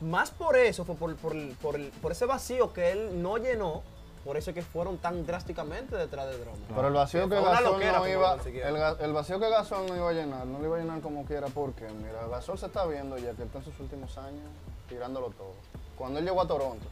más 0.00 0.30
por 0.30 0.56
eso, 0.56 0.84
fue 0.84 0.94
por, 0.94 1.14
por, 1.16 1.34
por, 1.56 1.90
por 2.00 2.12
ese 2.12 2.26
vacío 2.26 2.72
que 2.72 2.92
él 2.92 3.22
no 3.22 3.38
llenó, 3.38 3.82
por 4.24 4.36
eso 4.36 4.50
es 4.50 4.54
que 4.54 4.62
fueron 4.62 4.96
tan 4.98 5.26
drásticamente 5.26 5.96
detrás 5.96 6.26
de 6.26 6.38
Drummond. 6.38 6.74
Pero 6.74 6.88
el 6.88 6.94
vacío 6.94 7.28
que 7.28 7.34
Gasol 7.36 7.64
loquera 7.64 7.98
no 7.98 8.08
iba, 8.08 8.34
el, 8.44 9.04
el 9.04 9.12
vacío 9.12 9.38
que 9.38 9.48
Gasol 9.50 9.86
no 9.86 9.96
iba 9.96 10.08
a 10.08 10.12
llenar, 10.12 10.46
no 10.46 10.58
lo 10.58 10.64
iba 10.64 10.76
a 10.76 10.80
llenar 10.80 11.00
como 11.00 11.24
quiera 11.24 11.46
porque, 11.48 11.86
mira, 11.88 12.26
Gasol 12.28 12.58
se 12.58 12.66
está 12.66 12.86
viendo 12.86 13.18
ya 13.18 13.32
que 13.32 13.42
está 13.42 13.58
en 13.58 13.64
sus 13.64 13.78
últimos 13.80 14.16
años 14.18 14.48
tirándolo 14.88 15.28
todo. 15.30 15.52
Cuando 15.96 16.18
él 16.18 16.24
llegó 16.24 16.40
a 16.40 16.46
Toronto, 16.48 16.86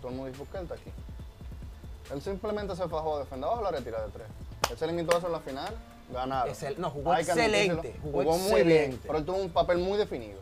todo 0.00 0.10
el 0.10 0.16
mundo 0.16 0.30
dijo, 0.32 0.44
¿por 0.44 0.52
qué 0.52 0.58
él 0.58 0.62
está 0.64 0.74
aquí? 0.74 0.90
Él 2.12 2.22
simplemente 2.22 2.76
se 2.76 2.88
fajó 2.88 3.16
a 3.16 3.18
defender 3.20 3.48
bajo 3.48 3.62
la 3.62 3.70
retirada 3.70 4.06
de 4.06 4.12
tres. 4.12 4.26
Él 4.70 4.76
se 4.76 4.86
limitó 4.86 5.14
a 5.14 5.18
eso 5.18 5.26
en 5.28 5.32
la 5.32 5.40
final, 5.40 5.74
ganaron. 6.12 6.52
Excel- 6.52 6.76
no, 6.76 6.90
jugó 6.90 7.12
Hay 7.12 7.24
que 7.24 7.30
excelente, 7.32 7.96
jugó 8.02 8.22
Jugó, 8.24 8.38
muy 8.38 8.62
bien, 8.62 8.76
excelente. 8.78 9.06
pero 9.06 9.18
él 9.18 9.24
tuvo 9.24 9.36
un 9.38 9.50
papel 9.50 9.78
muy 9.78 9.96
definido. 9.98 10.38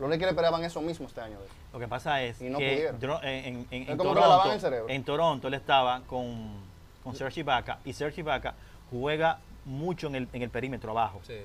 Los 0.00 0.08
Lakers 0.10 0.30
esperaban 0.30 0.64
eso 0.64 0.80
mismo 0.80 1.06
este 1.06 1.20
año. 1.20 1.36
Lo 1.72 1.78
que 1.78 1.86
pasa 1.86 2.22
es 2.22 2.40
Y 2.40 2.48
no 2.48 2.58
que 2.58 2.88
pudieron. 2.98 3.24
En, 3.24 3.96
Toronto, 3.98 4.88
en 4.88 5.04
Toronto 5.04 5.48
él 5.48 5.54
estaba 5.54 6.00
con, 6.06 6.54
con 7.04 7.14
Serge 7.14 7.40
Ibaka 7.40 7.78
y 7.84 7.92
Serge 7.92 8.22
Ibaka 8.22 8.54
juega 8.90 9.38
mucho 9.66 10.06
en 10.06 10.14
el, 10.16 10.28
en 10.32 10.42
el 10.42 10.50
perímetro 10.50 10.90
abajo. 10.92 11.20
Sí. 11.26 11.36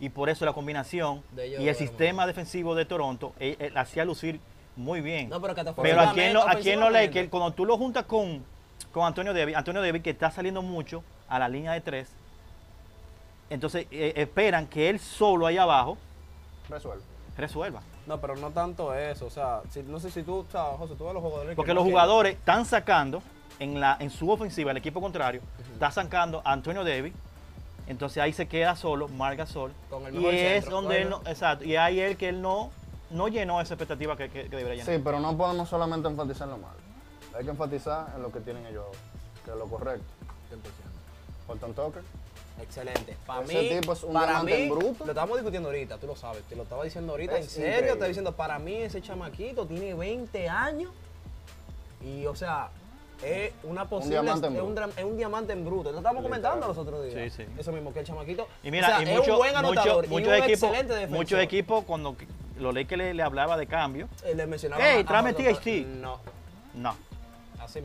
Y 0.00 0.08
por 0.10 0.28
eso 0.28 0.44
la 0.44 0.52
combinación 0.52 1.22
ellos 1.36 1.60
y 1.60 1.68
el 1.68 1.74
sistema 1.74 2.26
defensivo 2.26 2.74
de 2.74 2.84
Toronto 2.84 3.32
él, 3.38 3.56
él 3.58 3.76
hacía 3.76 4.04
lucir 4.04 4.40
muy 4.76 5.00
bien. 5.00 5.28
No, 5.28 5.40
pero 5.40 5.54
Pero 5.82 6.00
aquí 6.00 6.20
en, 6.20 6.34
lo- 6.34 6.48
aquí 6.48 6.70
en 6.70 6.80
los 6.80 6.92
Lakers, 6.92 7.28
cuando 7.30 7.52
tú 7.52 7.64
lo 7.64 7.76
juntas 7.76 8.04
con, 8.04 8.44
con 8.92 9.04
Antonio 9.06 9.32
Davis, 9.34 9.56
Antonio 9.56 9.80
Davis 9.82 10.02
que 10.02 10.10
está 10.10 10.30
saliendo 10.30 10.62
mucho 10.62 11.02
a 11.28 11.38
la 11.38 11.48
línea 11.48 11.72
de 11.72 11.80
tres, 11.80 12.12
entonces 13.50 13.86
eh, 13.90 14.12
esperan 14.16 14.66
que 14.66 14.88
él 14.88 14.98
solo 14.98 15.46
ahí 15.46 15.58
abajo 15.58 15.98
Resuelve. 16.68 17.02
resuelva. 17.36 17.82
No, 18.06 18.20
pero 18.20 18.36
no 18.36 18.50
tanto 18.50 18.94
eso. 18.94 19.26
O 19.26 19.30
sea, 19.30 19.62
si- 19.70 19.82
no 19.82 19.98
sé 19.98 20.10
si 20.10 20.22
tú, 20.22 20.38
o 20.46 20.46
sea, 20.50 20.64
José, 20.76 20.94
tú 20.96 21.04
ves 21.04 21.14
los 21.14 21.22
jugadores. 21.22 21.56
Porque 21.56 21.70
que 21.70 21.74
los 21.74 21.84
no 21.84 21.90
jugadores 21.90 22.34
están 22.34 22.64
sacando 22.66 23.22
en, 23.58 23.80
la, 23.80 23.96
en 24.00 24.10
su 24.10 24.30
ofensiva, 24.30 24.70
el 24.72 24.76
equipo 24.76 25.00
contrario, 25.00 25.40
está 25.72 25.90
sacando 25.90 26.42
a 26.44 26.52
Antonio 26.52 26.84
Davis. 26.84 27.12
Entonces 27.86 28.22
ahí 28.22 28.32
se 28.32 28.46
queda 28.48 28.76
solo 28.76 29.08
Marc 29.08 29.38
Gasol. 29.38 29.72
Con 29.90 30.06
el 30.06 30.14
Y 30.14 30.18
mejor 30.18 30.34
es 30.34 30.52
centro, 30.64 30.80
donde 30.80 31.02
él 31.02 31.10
no, 31.10 31.20
exacto, 31.26 31.64
y 31.64 31.76
ahí 31.76 32.00
él 32.00 32.16
que 32.16 32.30
él 32.30 32.40
no, 32.40 32.70
no 33.10 33.28
llenó 33.28 33.60
esa 33.60 33.74
expectativa 33.74 34.16
que, 34.16 34.30
que- 34.30 34.48
que 34.48 34.56
debería 34.56 34.82
llenar. 34.82 34.94
Sí, 34.96 35.00
pero 35.04 35.20
no 35.20 35.36
podemos 35.36 35.68
solamente 35.68 36.08
enfatizar 36.08 36.48
en 36.48 36.52
lo 36.52 36.58
malo. 36.58 36.78
Hay 37.36 37.44
que 37.44 37.50
enfatizar 37.50 38.06
en 38.16 38.22
lo 38.22 38.30
que 38.32 38.40
tienen 38.40 38.64
ellos 38.66 38.84
ahora, 38.86 38.98
que 39.44 39.50
es 39.50 39.56
lo 39.56 39.66
correcto. 39.66 40.06
100%. 40.50 40.58
Horton 41.46 41.74
Tucker, 41.74 42.02
Excelente. 42.60 43.16
Para 43.26 43.42
Ese 43.44 43.60
mí, 43.62 43.68
tipo 43.80 43.92
es 43.92 44.02
un 44.04 44.12
para 44.12 44.26
diamante 44.26 44.56
mí, 44.56 44.62
en 44.62 44.70
bruto. 44.70 45.04
lo 45.04 45.10
estábamos 45.10 45.36
discutiendo 45.38 45.68
ahorita, 45.68 45.98
tú 45.98 46.06
lo 46.06 46.16
sabes, 46.16 46.42
te 46.44 46.54
lo 46.56 46.62
estaba 46.62 46.84
diciendo 46.84 47.12
ahorita. 47.12 47.36
Es 47.38 47.44
en 47.46 47.50
serio, 47.50 47.66
increíble. 47.68 47.86
te 47.86 47.92
estaba 47.92 48.08
diciendo, 48.08 48.32
para 48.32 48.58
mí 48.58 48.74
ese 48.76 49.02
chamaquito 49.02 49.66
tiene 49.66 49.94
20 49.94 50.48
años 50.48 50.90
y, 52.00 52.26
o 52.26 52.34
sea, 52.36 52.68
es 53.22 53.52
una 53.64 53.86
posible. 53.88 54.20
diamante 54.20 54.46
en 54.46 54.56
es, 54.56 54.62
un, 54.62 54.78
es 55.12 55.16
diamante 55.16 55.52
en 55.52 55.64
bruto. 55.64 55.90
Lo 55.90 55.98
estábamos 55.98 56.22
comentando 56.22 56.68
los 56.68 56.78
otros 56.78 57.04
días. 57.04 57.32
Sí, 57.32 57.44
sí. 57.44 57.50
Eso 57.58 57.72
mismo, 57.72 57.92
que 57.92 58.00
el 58.00 58.06
chamaquito. 58.06 58.46
Y 58.62 58.70
mira, 58.70 58.86
o 58.86 58.90
sea, 58.90 59.00
y 59.02 59.08
es 59.12 59.18
mucho- 59.18 59.32
un 59.32 59.38
buen 59.38 59.56
anotador 59.56 59.96
mucho- 59.96 60.06
y 60.06 60.08
muchos 60.10 60.28
un 60.28 60.34
equipos, 60.34 60.50
excelente 60.62 60.92
defensor. 60.94 61.16
muchos 61.18 61.40
equipos 61.40 61.84
cuando 61.84 62.16
los 62.58 62.72
Lakers 62.74 62.98
le, 62.98 63.14
le 63.14 63.22
hablaba 63.22 63.56
de 63.56 63.66
cambio, 63.66 64.08
Eh, 64.24 64.34
le 64.34 64.46
mencionaba 64.46 64.86
Ey, 64.88 65.02
tráeme 65.04 65.32
THT. 65.32 65.86
No, 65.86 66.20
no. 66.74 66.94
así 67.60 67.80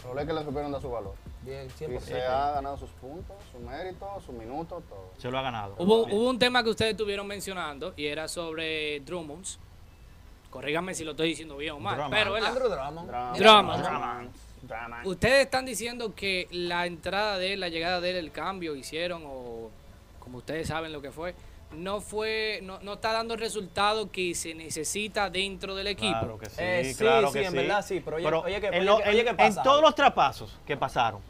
mismito. 0.00 0.08
los 0.08 0.16
Lakers 0.16 0.38
le 0.38 0.44
supieron 0.44 0.72
dar 0.72 0.80
su 0.82 0.90
valor. 0.90 1.14
Bien, 1.42 1.66
Y 1.66 1.84
100%. 1.84 2.00
se 2.00 2.22
ha 2.22 2.50
ganado 2.52 2.76
sus 2.76 2.90
puntos, 2.90 3.36
su 3.52 3.58
mérito, 3.58 4.06
sus 4.24 4.34
minutos, 4.34 4.82
todo. 4.88 5.10
Se 5.18 5.30
lo 5.30 5.38
ha 5.38 5.42
ganado. 5.42 5.74
Hubo, 5.78 6.06
hubo 6.06 6.28
un 6.28 6.38
tema 6.38 6.62
que 6.62 6.70
ustedes 6.70 6.92
estuvieron 6.92 7.26
mencionando 7.26 7.94
y 7.96 8.06
era 8.06 8.28
sobre 8.28 9.00
Drummonds. 9.00 9.58
Corríganme 10.50 10.94
si 10.94 11.04
lo 11.04 11.12
estoy 11.12 11.28
diciendo 11.28 11.56
bien 11.56 11.74
o 11.74 11.80
mal. 11.80 11.94
Drummond. 11.96 12.14
Pero, 12.14 12.32
¿verdad? 12.32 12.48
Andrew 12.50 12.68
Drummond. 12.68 13.10
Drummond. 13.10 13.82
Drama. 13.82 14.30
Drama. 14.62 15.02
Ustedes 15.04 15.44
están 15.46 15.64
diciendo 15.64 16.14
que 16.14 16.46
la 16.50 16.86
entrada 16.86 17.38
de 17.38 17.54
él, 17.54 17.60
la 17.60 17.68
llegada 17.68 18.00
de 18.00 18.10
él, 18.10 18.16
el 18.16 18.30
cambio 18.32 18.74
hicieron 18.76 19.22
o 19.26 19.70
como 20.18 20.38
ustedes 20.38 20.68
saben 20.68 20.92
lo 20.92 21.00
que 21.00 21.10
fue, 21.10 21.34
no 21.76 22.00
fue, 22.00 22.60
no, 22.62 22.78
no 22.80 22.94
está 22.94 23.12
dando 23.12 23.34
el 23.34 23.40
resultado 23.40 24.10
que 24.10 24.34
se 24.34 24.54
necesita 24.54 25.30
dentro 25.30 25.74
del 25.74 25.86
equipo. 25.86 26.18
Claro 26.18 26.38
que 26.38 26.46
sí, 26.46 26.56
Eh, 26.58 26.84
sí, 26.92 26.94
claro 26.98 27.28
sí, 27.28 27.34
que 27.38 27.44
en 27.46 27.50
sí. 27.52 27.56
verdad 27.56 27.84
sí, 27.86 28.00
pero 28.04 28.16
oye- 28.16 28.26
oye 28.32 28.60
que- 28.60 28.66
en, 28.68 28.84
lo- 28.86 28.96
oye 28.96 29.18
en- 29.20 29.24
que 29.24 29.30
en 29.30 29.36
pasa 29.36 29.62
todos 29.62 29.80
los 29.82 29.94
traspasos 29.94 30.56
que 30.66 30.76
pasaron, 30.76 31.20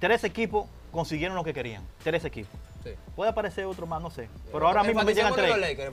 tres 0.00 0.24
equipos 0.24 0.66
consiguieron 0.92 1.36
lo 1.36 1.44
que 1.44 1.52
querían. 1.52 1.82
Tres 2.02 2.24
equipos. 2.24 2.52
Sí. 2.82 2.90
Puede 3.16 3.30
aparecer 3.30 3.64
otro 3.66 3.86
más, 3.86 4.00
no 4.00 4.10
sé. 4.10 4.28
Pero 4.52 4.66
ahora 4.66 4.82
mismo 4.82 5.02
me 5.02 5.14
llegan 5.14 5.32
en 5.32 5.36
tres. 5.36 5.48
Los 5.50 5.58
Lakers, 5.60 5.92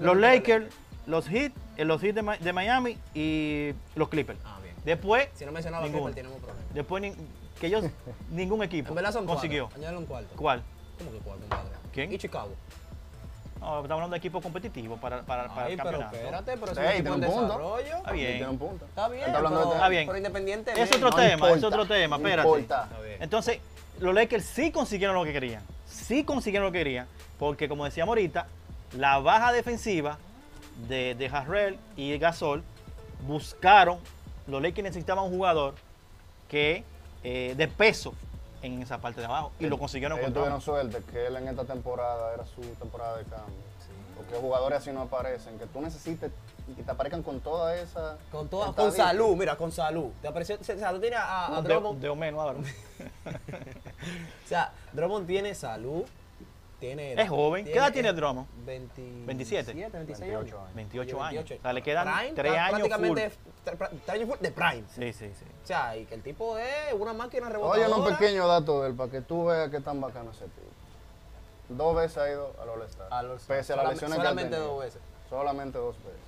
Los 0.00 0.14
en 0.14 0.20
Lakers, 0.20 0.74
los 1.06 1.26
Heat, 1.28 1.52
eh, 1.76 1.84
los 1.84 2.00
Heat 2.02 2.14
de, 2.14 2.38
de 2.38 2.52
Miami 2.52 2.98
y 3.14 3.72
los 3.94 4.08
Clippers. 4.08 4.38
Ah, 4.44 4.58
bien. 4.62 4.74
Después, 4.84 5.28
Si 5.34 5.44
no 5.44 5.52
mencionaba 5.52 5.84
ninguno. 5.84 6.04
Clipper, 6.06 6.22
tenemos 6.24 6.38
problemas. 6.42 6.74
Después 6.74 7.12
que 7.60 7.66
ellos, 7.66 7.84
ningún 8.30 8.62
equipo 8.62 8.88
En 8.90 8.94
verdad 8.94 9.12
son 9.12 9.26
consiguió. 9.26 9.68
Añádele 9.74 9.98
un 9.98 10.06
cuarto. 10.06 10.34
¿Cuál? 10.36 10.62
¿Cómo 10.98 11.12
que 11.12 11.18
cuarto? 11.18 11.44
¿Quién? 11.92 12.12
Y 12.12 12.18
Chicago. 12.18 12.50
No, 13.60 13.66
estamos 13.82 13.90
hablando 13.90 14.14
de 14.14 14.18
equipos 14.18 14.42
competitivos 14.42 14.98
para, 14.98 15.22
para, 15.22 15.48
para 15.48 15.66
Ay, 15.66 15.72
el 15.74 15.78
pero 15.78 15.98
campeonato. 15.98 16.16
espérate, 16.16 16.52
pero 16.58 16.72
es 16.72 16.78
Sí, 16.78 16.82
un 16.84 16.88
equipo 16.90 17.08
en 17.08 17.14
un 17.14 17.20
punto. 17.20 17.42
desarrollo. 17.46 17.96
Está 17.98 18.12
bien. 18.12 18.32
Tiene 18.32 18.48
un 18.48 18.58
punto. 18.58 18.84
Está 18.86 19.08
bien, 19.08 19.24
Está 19.24 19.36
hablando 19.36 19.58
pero, 19.58 19.68
de 19.70 19.74
Está 19.76 19.88
bien. 19.88 20.06
pero 20.06 20.18
independientemente. 20.18 20.82
Es 20.82 20.96
otro 20.96 21.10
No 21.10 21.16
tema, 21.16 21.26
es 21.48 21.56
importa, 21.56 21.66
otro 21.66 21.86
tema, 21.86 22.16
no 22.18 22.26
espérate. 22.26 22.48
importa. 22.48 22.84
Está 22.84 23.00
bien. 23.02 23.22
Entonces, 23.22 23.58
los 23.98 24.14
Lakers 24.14 24.44
sí 24.46 24.70
consiguieron 24.72 25.14
lo 25.14 25.24
que 25.24 25.32
querían. 25.34 25.62
Sí 25.86 26.24
consiguieron 26.24 26.66
lo 26.68 26.72
que 26.72 26.78
querían. 26.78 27.06
Porque, 27.38 27.68
como 27.68 27.84
decíamos 27.84 28.10
ahorita, 28.12 28.46
la 28.96 29.18
baja 29.18 29.52
defensiva 29.52 30.16
de, 30.88 31.14
de 31.14 31.26
Harrell 31.28 31.78
y 31.96 32.16
Gasol 32.16 32.62
buscaron. 33.26 33.98
Los 34.46 34.62
Lakers 34.62 34.84
necesitaban 34.84 35.24
un 35.24 35.30
jugador 35.32 35.74
que 36.48 36.82
eh, 37.22 37.54
de 37.56 37.68
peso 37.68 38.14
en 38.62 38.82
esa 38.82 38.98
parte 38.98 39.20
de 39.20 39.26
abajo. 39.26 39.52
Y 39.58 39.66
lo 39.66 39.78
consiguieron 39.78 40.18
Ellos 40.18 40.26
con 40.26 40.34
tuvieron 40.34 40.60
suerte 40.60 41.02
que 41.10 41.26
él 41.26 41.36
en 41.36 41.48
esta 41.48 41.64
temporada 41.64 42.34
era 42.34 42.44
su 42.44 42.60
temporada 42.60 43.16
de 43.16 43.24
cambio. 43.24 43.54
Porque 44.16 44.36
jugadores 44.36 44.78
así 44.78 44.92
no 44.92 45.02
aparecen, 45.02 45.58
que 45.58 45.66
tú 45.66 45.80
necesites 45.80 46.30
y 46.68 46.82
te 46.82 46.90
aparezcan 46.90 47.22
con 47.22 47.40
toda 47.40 47.74
esa. 47.76 48.18
Con, 48.30 48.48
toda, 48.48 48.72
con 48.72 48.92
salud, 48.92 49.34
mira, 49.36 49.56
con 49.56 49.72
salud. 49.72 50.10
Te 50.20 50.28
apareció, 50.28 50.56
o 50.60 50.64
sea, 50.64 50.92
tú 50.92 51.00
tienes 51.00 51.18
a, 51.18 51.56
a 51.56 51.62
De, 51.62 51.68
Drummond. 51.68 52.00
de 52.00 52.08
o 52.08 52.16
menos, 52.16 52.40
Álvaro. 52.40 52.60
O 54.44 54.48
sea, 54.48 54.72
Drummond 54.92 55.26
tiene 55.26 55.54
salud. 55.54 56.04
Tiene 56.80 57.12
Es 57.12 57.28
joven. 57.28 57.64
¿Qué 57.66 57.74
edad 57.74 57.92
tiene 57.92 58.12
Drummond? 58.12 58.48
20, 58.64 59.02
27. 59.26 59.72
26 59.74 60.18
28 60.18 60.38
años. 60.40 60.60
años. 60.64 60.74
28 60.74 61.22
años. 61.22 61.34
28. 61.44 61.54
O 61.58 61.62
sea, 61.62 61.72
le 61.74 61.82
quedan 61.82 62.08
Prime, 62.16 62.32
tres 62.34 62.52
pra- 62.52 62.56
años 62.58 62.70
prácticamente 62.88 63.30
full. 63.30 64.10
años 64.10 64.28
full 64.28 64.38
de 64.40 64.50
prime. 64.50 64.84
Sí, 64.94 65.12
sí, 65.12 65.30
sí. 65.38 65.44
O 65.62 65.66
sea, 65.66 65.96
y 65.96 66.06
que 66.06 66.14
el 66.14 66.22
tipo 66.22 66.56
es 66.56 66.92
una 66.98 67.12
máquina 67.12 67.46
Oye, 67.48 67.52
rebotadora. 67.52 67.96
un 67.96 68.16
pequeño 68.16 68.48
dato 68.48 68.82
de 68.82 68.88
él 68.88 68.94
para 68.96 69.10
que 69.10 69.20
tú 69.20 69.44
veas 69.44 69.68
qué 69.70 69.80
tan 69.80 70.00
bacano 70.00 70.30
ese 70.30 70.44
tipo. 70.46 70.66
Dos 71.68 71.94
veces 71.94 72.18
ha 72.18 72.30
ido 72.30 72.52
al 72.60 72.68
All-Star. 72.70 73.08
Al 73.10 73.30
All-Star. 73.30 73.58
Pese 73.58 73.72
a 73.74 73.76
las 73.76 73.84
Solamente- 73.84 73.94
lesiones 74.06 74.16
que 74.16 74.20
ha 74.20 74.24
solamente 74.30 74.50
tenido. 74.56 74.72
dos 74.74 74.82
veces. 74.84 75.02
Solamente 75.28 75.78
dos 75.78 75.96
veces. 75.98 76.20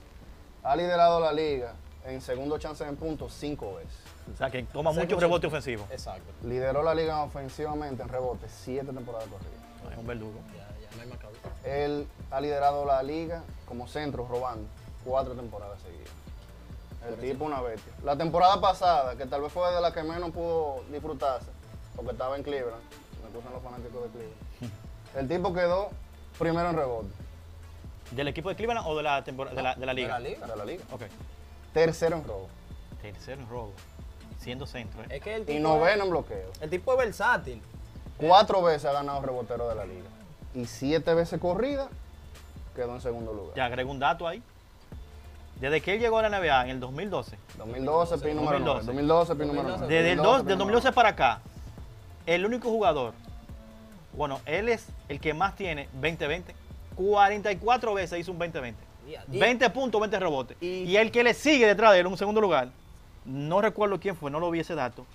Ha 0.62 0.76
liderado 0.76 1.18
la 1.18 1.32
liga 1.32 1.73
en 2.04 2.21
segundo 2.21 2.59
chance 2.59 2.85
en 2.85 2.94
puntos 2.97 3.32
cinco 3.32 3.75
veces. 3.76 3.94
O 4.32 4.37
sea, 4.37 4.50
que 4.50 4.62
toma 4.64 4.90
O 4.90 4.92
sea, 4.92 5.02
mucho 5.02 5.16
que- 5.16 5.21
rebote 5.23 5.47
ofensivo. 5.49 5.87
Exacto. 5.90 6.30
Lideró 6.44 6.82
la 6.82 6.94
liga 6.94 7.23
ofensivamente 7.25 8.02
en 8.02 8.09
rebote 8.09 8.47
siete 8.49 8.92
temporadas 8.92 9.26
corridas. 9.28 9.62
Es 9.91 9.99
un 9.99 10.07
verdugo. 10.07 10.39
Ya, 10.57 10.69
ya 10.91 10.97
no 10.97 11.03
hay 11.03 11.09
más. 11.09 11.19
Él 11.65 12.07
ha 12.31 12.41
liderado 12.41 12.85
la 12.85 13.03
liga 13.03 13.43
como 13.67 13.87
centro 13.89 14.27
robando 14.29 14.67
cuatro 15.05 15.35
temporadas 15.35 15.81
seguidas. 15.81 16.11
El 17.09 17.17
tipo 17.17 17.45
una 17.45 17.61
bestia. 17.61 17.93
La 18.05 18.17
temporada 18.17 18.61
pasada, 18.61 19.17
que 19.17 19.27
tal 19.27 19.43
vez 19.43 19.53
fue 19.53 19.73
de 19.75 19.81
la 19.81 19.93
que 19.93 20.03
menos 20.05 20.31
pudo 20.31 20.85
disfrutarse, 20.91 21.49
porque 21.97 22.12
estaba 22.12 22.37
en 22.37 22.43
Cleveland, 22.45 22.83
me 23.25 23.31
gustan 23.35 23.53
los 23.53 23.62
fanáticos 23.62 24.03
de 24.05 24.09
Cleveland. 24.11 24.73
El 25.17 25.29
tipo 25.29 25.53
quedó 25.53 25.91
primero 26.39 26.71
en 26.71 26.77
rebote 26.77 27.09
¿Del 28.12 28.29
equipo 28.29 28.49
de 28.49 28.57
Cleveland 28.57 28.87
o 28.87 28.97
de 28.97 29.03
la, 29.03 29.23
tempor- 29.25 29.51
de 29.51 29.62
la, 29.62 29.75
de 29.75 29.85
la 29.87 29.93
liga? 29.95 30.19
De 30.19 30.23
la 30.23 30.29
liga. 30.29 30.47
de 30.47 30.57
la 30.57 30.65
liga. 30.65 30.85
Ok. 30.93 31.03
Tercero 31.75 32.17
en 32.17 32.25
robo. 32.25 32.49
Tercero 33.01 33.41
en 33.43 33.49
robo. 33.49 33.73
Siendo 34.39 34.67
centro, 34.67 35.03
¿eh? 35.03 35.07
Es 35.11 35.23
que 35.23 35.35
el 35.37 35.49
Y 35.51 35.59
noveno 35.61 36.05
en 36.05 36.11
bloqueo. 36.11 36.51
el 36.61 36.71
tipo 36.71 36.93
es 36.93 36.99
versátil. 36.99 37.62
Cuatro 38.29 38.62
veces 38.62 38.85
ha 38.87 38.93
ganado 38.93 39.21
rebotero 39.21 39.69
de 39.69 39.75
la 39.75 39.85
liga. 39.85 40.09
Y 40.55 40.67
siete 40.67 41.14
veces 41.14 41.41
corrida, 41.41 41.88
quedó 42.76 42.95
en 42.95 43.00
segundo 43.00 43.33
lugar. 43.33 43.55
Ya 43.57 43.67
agrego 43.67 43.91
un 43.91 43.99
dato 43.99 44.26
ahí. 44.29 44.43
Desde 45.61 45.81
que 45.81 45.95
él 45.95 46.00
llegó 46.00 46.19
a 46.19 46.29
la 46.29 46.38
NBA 46.41 46.64
en 46.64 46.71
el 46.71 46.81
2012, 46.81 47.37
2012, 47.59 48.19
pin 48.19 48.37
número 48.37 48.59
9. 48.59 48.81
2012. 48.85 48.87
2012, 48.87 49.35
pin 49.37 49.47
número 49.47 49.62
9. 49.62 49.79
2012. 49.81 49.95
desde 49.95 50.12
el 50.12 50.17
2, 50.19 50.45
del 50.47 50.59
2012 50.59 50.93
para 50.93 51.09
acá, 51.11 51.41
el 52.26 52.45
único 52.47 52.69
jugador, 52.71 53.14
bueno, 54.14 54.41
él 54.47 54.69
es 54.69 54.87
el 55.09 55.21
que 55.21 55.35
más 55.35 55.55
tiene 55.55 55.88
20-20, 56.00 56.52
44 56.97 57.95
veces 57.95 58.19
hizo 58.19 58.33
un 58.33 58.38
20-20. 58.38 58.75
Y- 59.31 59.38
20 59.38 59.71
puntos, 59.71 60.00
20 60.00 60.19
rebotes. 60.19 60.57
y- 60.61 60.85
Y 60.85 60.97
el 60.97 61.11
que 61.12 61.23
le 61.25 61.35
sigue 61.35 61.67
detrás 61.67 61.93
de 61.93 62.00
él 62.00 62.07
en 62.07 62.12
un 62.12 62.19
segundo 62.19 62.41
lugar, 62.41 62.69
no 63.25 63.61
recuerdo 63.61 63.99
quién 64.00 64.17
fue, 64.17 64.31
no 64.31 64.41
lo 64.41 64.50
vi 64.50 64.61
ese 64.61 64.75
dato, 64.75 65.07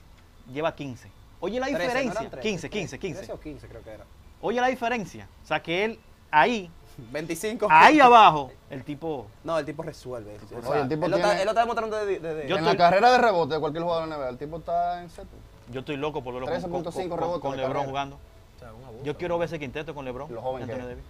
lleva 0.52 0.74
15. 0.76 1.10
Oye 1.40 1.60
la 1.60 1.68
13, 1.68 1.78
¿no 1.84 1.84
diferencia. 1.92 2.30
13? 2.30 2.42
15, 2.50 2.70
15, 2.70 3.00
15. 3.00 3.18
13 3.20 3.34
o 3.34 3.40
15 3.40 3.68
creo 3.68 3.84
que 3.84 3.90
era. 3.92 4.06
Oye 4.42 4.62
la 4.62 4.68
diferencia. 4.68 5.28
O 5.44 5.48
sea 5.48 5.62
que 5.62 5.86
él, 5.86 6.00
ahí, 6.32 6.70
25. 7.12 7.68
ahí 7.70 8.00
abajo, 8.00 8.52
el 8.70 8.84
tipo... 8.84 9.28
No, 9.44 9.58
el 9.60 9.66
tipo 9.66 9.84
resuelve. 9.84 10.36
O 10.58 10.62
sea, 10.62 10.72
Oye, 10.72 10.82
el 10.82 10.90
tipo 10.90 11.06
él, 11.06 11.12
lo 11.12 11.18
está, 11.18 11.40
él 11.40 11.46
lo 11.46 11.52
está 11.52 11.62
demostrando 11.62 11.98
desde... 11.98 12.20
desde- 12.20 12.48
Yo 12.48 12.56
en 12.58 12.64
estoy- 12.64 12.74
la 12.74 12.78
carrera 12.78 13.12
de 13.12 13.18
rebote 13.20 13.54
de 13.56 13.60
cualquier 13.60 13.84
jugador 13.84 14.04
de 14.06 14.10
la 14.12 14.18
NBA, 14.18 14.30
el 14.30 14.38
tipo 14.38 14.58
está 14.58 15.02
en 15.02 15.10
séptimo. 15.10 15.42
Yo 15.72 15.80
estoy 15.82 15.98
loco 15.98 16.24
por 16.24 16.34
verlo 16.34 16.48
con, 16.48 16.56
13.5 16.84 16.92
con- 16.94 17.10
con- 17.10 17.20
rebotes 17.20 17.42
con 17.42 17.52
de 17.52 17.58
LeBron 17.58 17.74
carrera. 17.74 17.90
jugando. 17.90 18.16
o 18.16 18.60
sea, 18.60 18.74
un 18.74 18.84
abuso. 18.86 19.04
Yo 19.04 19.18
quiero 19.18 19.38
ver 19.38 19.46
ese 19.48 19.60
quinteto 19.60 19.94
con 19.94 20.06
LeBron. 20.06 20.34
Lo 20.34 20.42
joven 20.42 20.64
y 20.64 20.66
que 20.66 20.72
Anthony 20.74 20.84
es. 20.84 20.90
Davis. 20.90 21.06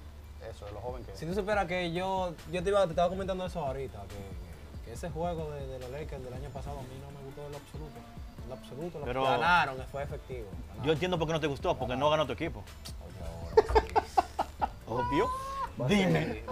Eso, 0.55 0.67
es 0.67 0.73
lo 0.73 0.79
joven 0.81 1.03
que 1.05 1.11
es. 1.11 1.19
Si 1.19 1.25
tú 1.25 1.33
supieras 1.33 1.65
que 1.67 1.91
yo, 1.93 2.33
yo 2.51 2.63
te, 2.63 2.69
iba, 2.69 2.83
te 2.85 2.89
estaba 2.91 3.09
comentando 3.09 3.45
eso 3.45 3.59
ahorita, 3.59 4.01
que, 4.09 4.85
que 4.85 4.93
ese 4.93 5.09
juego 5.09 5.51
de, 5.51 5.67
de 5.67 5.79
los 5.79 5.89
Lakers 5.91 6.23
del 6.23 6.33
año 6.33 6.49
pasado 6.49 6.79
a 6.79 6.81
mí 6.83 6.87
no 7.01 7.11
me 7.19 7.25
gustó 7.25 7.45
en 7.45 7.51
lo 7.51 7.57
absoluto. 7.57 7.99
Lo 8.47 8.53
absoluto. 8.53 8.99
Lo 8.99 9.05
Pero- 9.05 9.23
ganaron, 9.23 9.75
fue 9.91 10.03
efectivo. 10.03 10.47
Yo 10.49 10.67
ganaron. 10.73 10.91
entiendo 10.93 11.17
por 11.19 11.27
qué 11.27 11.33
no 11.33 11.39
te 11.39 11.47
gustó, 11.47 11.77
porque 11.77 11.95
no 11.95 12.09
ganó 12.09 12.25
tu 12.25 12.33
equipo. 12.33 12.63
Obvio. 14.87 15.29
Dime. 15.87 16.17
a 16.17 16.21
seguir. 16.23 16.43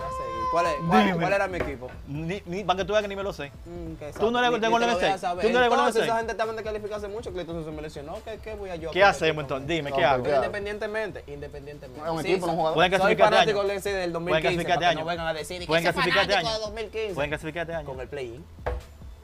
¿Cuál, 0.52 0.66
es- 0.68 0.74
cuál- 0.88 1.06
Dime. 1.08 1.18
cuál 1.20 1.34
era 1.34 1.48
mi 1.48 1.58
equipo? 1.58 1.90
Ni, 2.08 2.44
ni- 2.46 2.64
para 2.64 2.78
que 2.78 2.86
tú 2.86 2.92
veas 2.94 3.02
que 3.02 3.08
ni 3.08 3.16
me 3.16 3.24
lo 3.24 3.34
sé. 3.34 3.52
Mm, 3.66 3.96
que 3.96 4.14
Tú 4.14 4.30
no 4.30 4.38
eres 4.38 4.52
ni- 4.52 4.60
de 4.60 4.68
ni 4.68 4.72
Golden 4.72 4.90
te 4.90 4.94
lo 4.94 5.00
voy 5.00 5.06
a 5.10 5.16
State. 5.16 5.20
saber. 5.20 5.46
Tú 5.48 5.52
no 5.52 5.58
eres 5.58 5.66
de 5.66 5.70
Golden 5.70 5.80
Entonces, 5.88 6.02
State. 6.04 6.06
esa 6.12 6.18
gente 6.20 6.36
también 6.36 6.58
de 6.58 6.64
calificarse 6.64 7.08
mucho, 7.08 7.34
que 7.34 7.40
entonces 7.42 7.66
se 7.66 7.72
me 7.72 7.82
lesionó. 7.82 8.18
¿Qué, 8.24 8.38
qué 8.44 8.54
voy 8.54 8.70
a 8.70 8.76
yo? 8.76 8.92
¿Qué 8.92 9.04
hacemos 9.04 9.42
entonces? 9.44 9.68
Dime, 9.68 9.92
¿qué 9.92 10.06
hago? 10.06 10.24
Independientemente, 10.28 11.24
independientemente. 11.26 12.06
Es 12.06 12.10
un 12.12 12.20
equipo, 12.20 12.46
no 12.46 12.52
un 12.52 12.58
jugador. 12.60 12.76
Pueden 12.76 12.92
Soy 12.92 13.00
clasificar 13.00 13.26
este 13.26 13.36
fanático 13.36 13.60
año. 13.62 13.68
del 13.74 13.82
del 13.84 14.14
2015, 14.14 14.30
Pueden 14.30 14.42
clasificar 14.44 14.60
este 14.60 14.76
para 14.76 14.80
que 14.80 14.86
año. 14.86 15.00
no 15.00 15.06
vengan 15.08 15.28
a 15.28 15.34
decir 15.34 15.60
que 15.60 15.66
Pueden 15.68 15.84
clasificar 15.84 16.22
este 16.22 16.34
fanático 16.34 16.50
año. 16.54 16.60
de 16.60 16.66
2015. 16.66 17.16
Pueden 17.16 17.30
clasificar 17.32 17.62
este 17.64 17.74
año. 17.76 17.86
Con 17.88 18.00
el 18.00 18.08
play-in. 18.08 18.46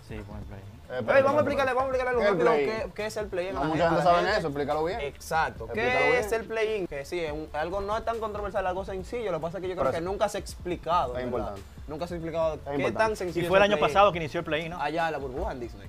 Sí, 0.09 0.15
con 0.27 0.37
el 0.39 0.43
play. 0.45 0.59
Eh, 0.91 0.97
Ey, 0.97 1.03
vamos 1.23 1.35
a 1.35 1.39
explicarle, 1.39 1.73
vamos 1.73 1.83
a 1.83 1.95
explicarle 1.95 2.09
a 2.09 2.13
los 2.13 2.21
¿Qué 2.21 2.27
es 2.27 2.31
el 2.31 2.45
rápido 2.45 2.51
play-in? 2.51 2.69
qué, 2.89 2.93
qué 2.95 3.05
es 3.05 3.17
el 3.17 3.27
play-in. 3.27 3.53
No, 3.53 3.61
a 3.61 3.63
la 3.63 3.69
mucha 3.69 3.89
gente, 3.89 4.03
sabe 4.03 4.37
eso, 4.37 4.47
explícalo 4.47 4.83
bien. 4.83 4.99
Exacto. 4.99 5.63
Explícalo 5.65 5.97
¿Qué 5.99 6.07
bien. 6.09 6.15
es 6.25 6.31
el 6.33 6.43
play-in? 6.45 6.87
Que 6.87 7.05
sí, 7.05 7.19
es 7.21 7.31
un- 7.31 7.49
algo 7.53 7.79
no 7.81 7.97
es 7.97 8.03
tan 8.03 8.19
controversial, 8.19 8.67
algo 8.67 8.83
sencillo. 8.83 9.31
Lo 9.31 9.37
que 9.37 9.41
pasa 9.41 9.57
es 9.57 9.61
que 9.61 9.67
yo 9.69 9.75
creo 9.75 9.83
Pero 9.85 9.91
que 9.91 9.97
es- 9.99 10.03
nunca 10.03 10.27
se 10.27 10.37
ha 10.37 10.41
explicado. 10.41 11.17
es 11.17 11.23
importante. 11.23 11.61
Nunca 11.87 12.07
se 12.07 12.13
ha 12.13 12.17
explicado 12.17 12.51
qué 12.65 12.71
importante. 12.75 12.97
tan 12.97 13.11
Y 13.13 13.15
sencillo 13.15 13.47
fue 13.47 13.57
el 13.59 13.63
es 13.63 13.69
año 13.69 13.77
play-in. 13.77 13.93
pasado 13.93 14.11
que 14.11 14.17
inició 14.17 14.39
el 14.41 14.45
play, 14.45 14.67
¿no? 14.69 14.81
Allá 14.81 15.05
en 15.05 15.11
la 15.13 15.17
burbuja 15.17 15.51
en 15.53 15.59
Disney. 15.61 15.87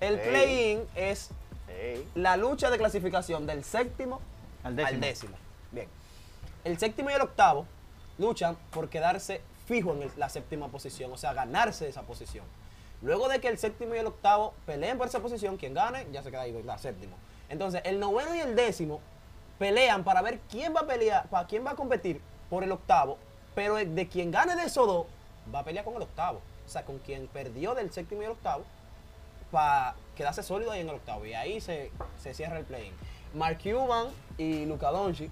El 0.00 0.20
play-in 0.20 0.82
es 0.94 1.30
la 2.14 2.36
lucha 2.36 2.68
de 2.70 2.76
clasificación 2.78 3.46
del 3.46 3.64
séptimo 3.64 4.20
Al 4.62 4.76
décimo. 4.76 4.94
al 4.94 5.00
décimo. 5.00 5.36
Bien. 5.72 5.88
El 6.64 6.78
séptimo 6.78 7.08
y 7.10 7.14
el 7.14 7.20
octavo 7.22 7.66
luchan 8.18 8.56
por 8.72 8.88
quedarse 8.90 9.40
fijo 9.66 9.92
en 9.94 10.02
el- 10.02 10.10
la 10.18 10.28
séptima 10.28 10.68
posición, 10.68 11.10
o 11.12 11.16
sea, 11.16 11.32
ganarse 11.32 11.88
esa 11.88 12.02
posición. 12.02 12.44
Luego 13.04 13.28
de 13.28 13.38
que 13.38 13.48
el 13.48 13.58
séptimo 13.58 13.94
y 13.94 13.98
el 13.98 14.06
octavo 14.06 14.54
peleen 14.64 14.96
por 14.96 15.06
esa 15.06 15.20
posición, 15.20 15.58
quien 15.58 15.74
gane 15.74 16.06
ya 16.10 16.22
se 16.22 16.30
queda 16.30 16.40
ahí, 16.40 16.62
la 16.62 16.78
séptimo. 16.78 17.14
Entonces, 17.50 17.82
el 17.84 18.00
noveno 18.00 18.34
y 18.34 18.40
el 18.40 18.56
décimo 18.56 19.00
pelean 19.58 20.04
para 20.04 20.22
ver 20.22 20.40
quién 20.50 20.74
va 20.74 20.80
a 20.80 20.86
pelear, 20.86 21.28
para 21.28 21.46
quién 21.46 21.66
va 21.66 21.72
a 21.72 21.76
competir 21.76 22.22
por 22.48 22.64
el 22.64 22.72
octavo, 22.72 23.18
pero 23.54 23.74
de 23.74 24.08
quien 24.08 24.30
gane 24.30 24.56
de 24.56 24.64
esos 24.64 24.86
dos 24.86 25.06
va 25.54 25.58
a 25.58 25.64
pelear 25.64 25.84
con 25.84 25.96
el 25.96 26.02
octavo. 26.02 26.40
O 26.66 26.68
sea, 26.68 26.86
con 26.86 26.98
quien 26.98 27.26
perdió 27.26 27.74
del 27.74 27.92
séptimo 27.92 28.22
y 28.22 28.24
el 28.24 28.30
octavo 28.30 28.64
para 29.50 29.94
quedarse 30.16 30.42
sólido 30.42 30.70
ahí 30.72 30.80
en 30.80 30.88
el 30.88 30.94
octavo. 30.94 31.26
Y 31.26 31.34
ahí 31.34 31.60
se, 31.60 31.92
se 32.22 32.32
cierra 32.32 32.58
el 32.58 32.64
play-in. 32.64 32.94
Mark 33.34 33.58
Cuban 33.62 34.06
y 34.38 34.64
Luka 34.64 34.90
Doncic 34.90 35.30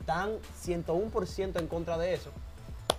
están 0.00 0.38
101% 0.62 1.58
en 1.58 1.68
contra 1.68 1.96
de 1.96 2.12
eso. 2.12 2.30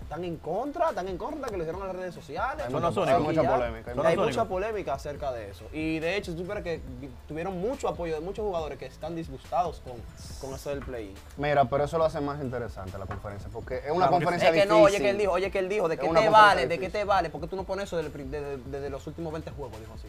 Están 0.05 0.23
en 0.23 0.37
contra, 0.37 0.89
están 0.89 1.07
en 1.07 1.17
contra 1.17 1.49
que 1.49 1.57
lo 1.57 1.63
hicieron 1.63 1.81
en 1.81 1.87
las 1.87 1.95
redes 1.95 2.13
sociales. 2.13 2.63
Hay 2.67 2.71
mucha- 2.71 2.85
los 2.91 2.97
hay 3.09 3.19
mucha 3.23 3.43
Y 3.43 3.47
polémica. 3.47 3.91
hay 3.91 4.13
Y 4.13 4.15
los 4.15 4.25
mucha 4.27 4.45
polémica 4.45 4.93
acerca 4.93 5.31
de 5.31 5.49
eso. 5.49 5.65
Y 5.73 5.97
de 5.97 6.15
hecho, 6.15 6.35
tú 6.35 6.45
que 6.63 6.79
vi- 7.01 7.09
tuvieron 7.27 7.59
mucho 7.59 7.87
apoyo 7.89 8.13
de 8.13 8.19
muchos 8.19 8.45
jugadores 8.45 8.77
que 8.77 8.85
están 8.85 9.15
disgustados 9.15 9.81
con, 9.83 9.93
con 10.39 10.55
eso 10.55 10.69
del 10.69 10.79
play-in. 10.81 11.15
Mira, 11.37 11.65
pero 11.65 11.85
eso 11.85 11.97
lo 11.97 12.05
hace 12.05 12.21
más 12.21 12.39
interesante 12.39 12.97
la 12.99 13.07
conferencia, 13.07 13.49
porque 13.51 13.77
es 13.79 13.85
una 13.89 13.95
Claro 14.07 14.11
conferencia 14.11 14.49
Es 14.49 14.53
que 14.53 14.61
difícil. 14.61 14.77
no, 14.79 14.83
oye 14.85 14.97
que 14.99 15.09
él 15.09 15.17
dijo, 15.17 15.31
oye 15.31 15.49
que 15.51 15.59
él 15.59 15.69
dijo, 15.69 15.87
¿de 15.89 15.97
qué 15.97 16.07
te 16.07 16.29
vale? 16.29 16.67
¿De 16.67 16.79
qué 16.79 16.89
te 16.91 17.03
vale? 17.03 17.29
¿Por 17.31 17.41
qué 17.41 17.47
tú 17.47 17.55
no 17.55 17.63
pones 17.63 17.85
eso 17.85 17.97
desde 17.97 18.89
los 18.91 19.07
últimos 19.07 19.33
20 19.33 19.49
juegos? 19.51 19.79
Dijo 19.79 19.93
así. 19.95 20.07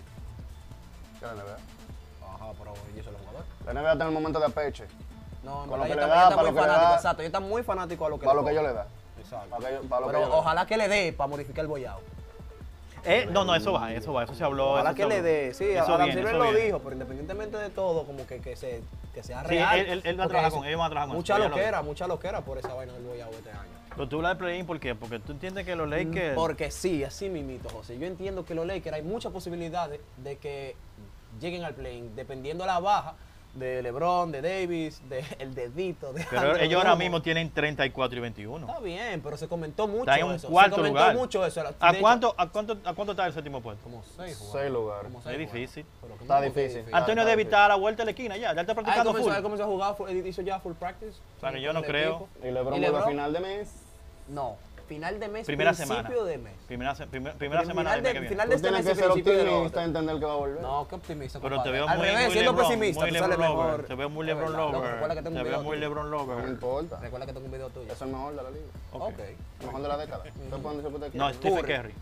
¿Qué 1.18 1.24
la 1.26 1.32
NBA? 1.32 1.56
Ajá, 2.34 2.52
pero 2.58 2.74
yo 2.94 3.02
soy 3.02 3.14
el 3.14 3.18
jugador. 3.20 3.44
La 3.64 3.72
NBA 3.72 3.92
está 3.92 4.04
en 4.04 4.08
el 4.08 4.14
momento 4.14 4.38
de 4.40 4.44
apeche, 4.46 4.84
No, 5.42 5.62
en 5.64 5.70
Con 5.70 5.78
lo 5.78 5.86
yo 5.86 5.90
que 5.90 5.94
le 5.94 6.00
también 6.02 6.18
da, 6.20 6.28
para 6.30 6.42
lo 6.42 6.48
que 6.48 6.54
le 6.54 6.60
fanático, 6.60 6.88
da. 6.90 6.94
exacto. 6.96 7.22
Yo 7.22 7.26
está 7.26 7.40
muy 7.40 7.62
fanático 7.62 8.04
a 8.04 8.08
lo 8.10 8.18
que 8.18 8.24
para 8.26 8.34
le 8.36 8.42
lo 8.42 8.48
que 8.48 8.54
yo 8.54 8.62
le 8.62 8.72
da. 8.74 8.86
Exacto. 9.26 9.50
Para 9.50 9.68
que 9.68 9.74
yo- 9.74 9.82
para 9.88 10.00
lo 10.00 10.06
que 10.08 10.12
Pero 10.14 10.26
veo. 10.28 10.38
ojalá 10.38 10.66
que 10.66 10.76
le 10.76 10.88
dé 10.88 11.12
para 11.12 11.28
modificar 11.28 11.60
el 11.62 11.68
bollado. 11.68 12.00
Eh, 13.08 13.28
no, 13.30 13.44
no, 13.44 13.54
eso 13.54 13.72
va, 13.72 13.92
eso 13.92 14.12
va, 14.12 14.24
eso 14.24 14.34
se 14.34 14.42
habló. 14.42 14.72
Ojalá 14.72 14.90
eso 14.90 14.96
que 14.96 15.02
se 15.02 15.08
le 15.08 15.14
habló. 15.16 15.28
dé. 15.28 15.54
Sí, 15.54 15.64
Eso 15.64 15.82
Adam 15.94 16.06
viene, 16.06 16.12
Silver 16.14 16.34
eso 16.34 16.38
lo 16.44 16.50
viene. 16.50 16.66
dijo, 16.66 16.78
pero 16.80 16.92
independientemente 16.94 17.56
de 17.56 17.70
todo, 17.70 18.04
como 18.04 18.26
que, 18.26 18.40
que, 18.40 18.56
se, 18.56 18.82
que 19.14 19.22
sea 19.22 19.42
Sí, 19.42 19.48
real. 19.48 19.78
él- 19.78 19.86
él- 19.90 20.02
él 20.04 20.18
va 20.18 20.24
a 20.24 20.26
porque 20.26 20.32
trabajar 20.32 20.48
eso- 20.48 20.56
con- 20.56 20.66
ellos 20.66 20.78
van 20.78 20.86
a 20.86 20.90
trabajar 20.90 21.08
con 21.10 21.16
Mucha 21.16 21.34
eso, 21.34 21.42
ya 21.44 21.48
lo 21.48 21.56
loquera, 21.56 21.82
mucha 21.82 22.06
loquera 22.08 22.40
por 22.40 22.58
esa 22.58 22.74
vaina 22.74 22.92
del 22.94 23.04
bollado 23.04 23.30
este 23.30 23.50
año. 23.50 23.60
Pero 23.90 24.08
tú 24.08 24.16
hablas 24.16 24.32
de 24.32 24.38
play-in, 24.44 24.66
¿por 24.66 24.80
qué? 24.80 24.94
Porque 24.96 25.20
tú 25.20 25.32
entiendes 25.32 25.64
que 25.64 25.76
los 25.76 25.88
Lakers... 25.88 26.34
Porque 26.34 26.70
sí, 26.72 27.04
así 27.04 27.28
mimito, 27.28 27.68
José. 27.68 27.96
Yo 27.96 28.06
entiendo 28.06 28.44
que 28.44 28.54
los 28.56 28.66
Lakers 28.66 28.96
hay 28.96 29.02
muchas 29.02 29.32
posibilidades 29.32 30.00
de 30.16 30.36
que 30.38 30.74
lleguen 31.40 31.64
al 31.64 31.74
play 31.74 32.10
dependiendo 32.16 32.64
de 32.64 32.68
la 32.72 32.80
baja 32.80 33.14
de 33.56 33.82
LeBron, 33.82 34.30
de 34.30 34.42
Davis, 34.42 35.00
de 35.08 35.24
el 35.38 35.54
dedito, 35.54 36.12
de 36.12 36.24
Pero 36.30 36.56
ellos 36.56 36.78
ahora 36.78 36.94
mismo 36.96 37.22
tienen 37.22 37.50
34 37.50 38.18
y 38.18 38.20
21. 38.20 38.66
Está 38.66 38.80
bien, 38.80 39.20
pero 39.22 39.36
se 39.36 39.48
comentó 39.48 39.88
mucho 39.88 40.00
Está 40.02 40.18
en 40.18 40.26
un 40.26 40.34
eso. 40.34 40.48
cuarto 40.48 40.76
se 40.76 40.80
comentó 40.82 40.98
lugar. 41.00 41.16
mucho 41.16 41.44
eso. 41.46 41.60
¿A 41.80 41.90
hecho, 41.90 42.00
cuánto, 42.00 42.34
a, 42.36 42.48
cuánto, 42.48 42.76
¿A 42.84 42.94
cuánto 42.94 43.12
está 43.12 43.26
el 43.26 43.32
séptimo 43.32 43.60
puesto? 43.60 43.82
Como 43.82 44.02
seis 44.16 44.36
jugadores. 44.36 44.52
Seis 44.62 44.70
lugares. 44.72 45.04
Como 45.04 45.18
Es 45.18 45.24
seis 45.24 45.38
difícil. 45.38 45.86
Pero 46.00 46.12
¿cómo 46.14 46.22
Está 46.22 46.40
difícil. 46.40 46.76
difícil? 46.76 46.94
Antonio 46.94 47.22
está 47.22 47.30
Davis 47.30 47.44
está 47.46 47.64
a 47.64 47.68
la 47.68 47.74
vuelta 47.76 48.02
de 48.02 48.04
la 48.04 48.10
esquina 48.10 48.36
ya, 48.36 48.54
ya 48.54 48.60
está 48.60 48.72
Ah, 48.72 48.74
practicando 48.74 49.10
comenzó, 49.10 49.28
full. 49.28 49.36
él 49.36 49.42
comenzó 49.42 49.64
a 49.64 49.66
jugar, 49.66 50.26
hizo 50.26 50.42
ya 50.42 50.60
full 50.60 50.74
practice. 50.74 51.16
Bueno, 51.40 51.56
con 51.56 51.62
yo 51.62 51.72
no 51.72 51.78
el 51.80 51.84
creo. 51.86 52.14
equipo. 52.16 52.28
Y 52.46 52.50
LeBron 52.50 52.74
¿Y 52.74 52.80
vuelve 52.80 52.86
a 52.86 52.90
LeBron? 52.90 53.08
final 53.10 53.32
de 53.32 53.40
mes. 53.40 53.72
No, 54.28 54.56
final 54.86 55.18
de 55.20 55.28
mes, 55.28 55.46
Primera 55.46 55.72
principio 55.72 55.96
semana. 56.04 56.24
de 56.26 56.38
mes. 56.38 56.52
Primera, 56.66 56.94
se- 56.94 57.06
primer- 57.06 57.34
primera 57.34 57.62
Final 57.62 57.74
semana 57.76 57.90
del 57.94 58.02
de- 58.02 58.08
mes 58.08 58.12
que 58.14 58.20
viene. 58.20 58.34
final 58.34 58.48
de 58.48 58.54
este 58.54 58.68
tienes 58.68 58.84
mes 58.84 58.94
que 58.94 59.00
ser 59.02 59.10
optimista 59.10 59.80
y 59.80 59.84
entender 59.84 60.18
que 60.18 60.24
va 60.24 60.32
a 60.32 60.36
volver. 60.36 60.60
No, 60.62 60.88
qué 60.88 60.94
optimista. 60.94 61.40
Pero 61.40 61.50
te 61.50 61.56
compadre. 61.56 61.72
veo 61.72 61.88
Al 61.88 61.98
muy, 61.98 62.06
revés, 62.06 62.24
muy 62.24 62.32
siendo 62.32 62.52
LeBron, 62.52 62.68
pesimista, 62.68 63.00
muy 63.02 63.10
tú 63.10 63.18
sales 63.18 63.38
mejor. 63.38 63.56
Lover. 63.70 63.86
Te 63.86 63.94
veo 63.94 64.10
muy 64.10 64.22
Es 64.22 64.26
LeBron 64.26 64.52
loco, 64.56 64.72
Lover. 64.72 64.92
Recuerda 64.92 65.14
que 65.14 65.22
tengo 65.22 65.36
Te 65.36 65.42
un 65.42 65.48
veo 65.50 65.62
muy. 65.62 65.76
LeBron 65.78 66.10
No 66.10 66.16
Lover. 66.16 66.48
importa. 66.48 67.00
Recuerda 67.00 67.26
que 67.26 67.32
tengo 67.32 67.46
un 67.46 67.52
video 67.52 67.68
tuyo. 67.70 67.92
Es 67.92 68.00
el 68.02 68.08
mejor 68.08 68.36
de 68.36 68.42
la 68.42 68.50
liga. 68.50 68.66
Ok. 68.92 69.18
El 69.60 69.66
mejor 69.66 69.82
de 69.82 69.88
la 69.88 69.96
década. 69.96 70.24
Ustedes 70.24 70.62
pueden 70.62 70.76
decir 70.78 70.82
lo 70.82 70.90
que 70.90 70.94
ustedes 71.06 71.14
No. 71.14 71.32
Stephen 71.34 71.64
Curry. 71.64 71.94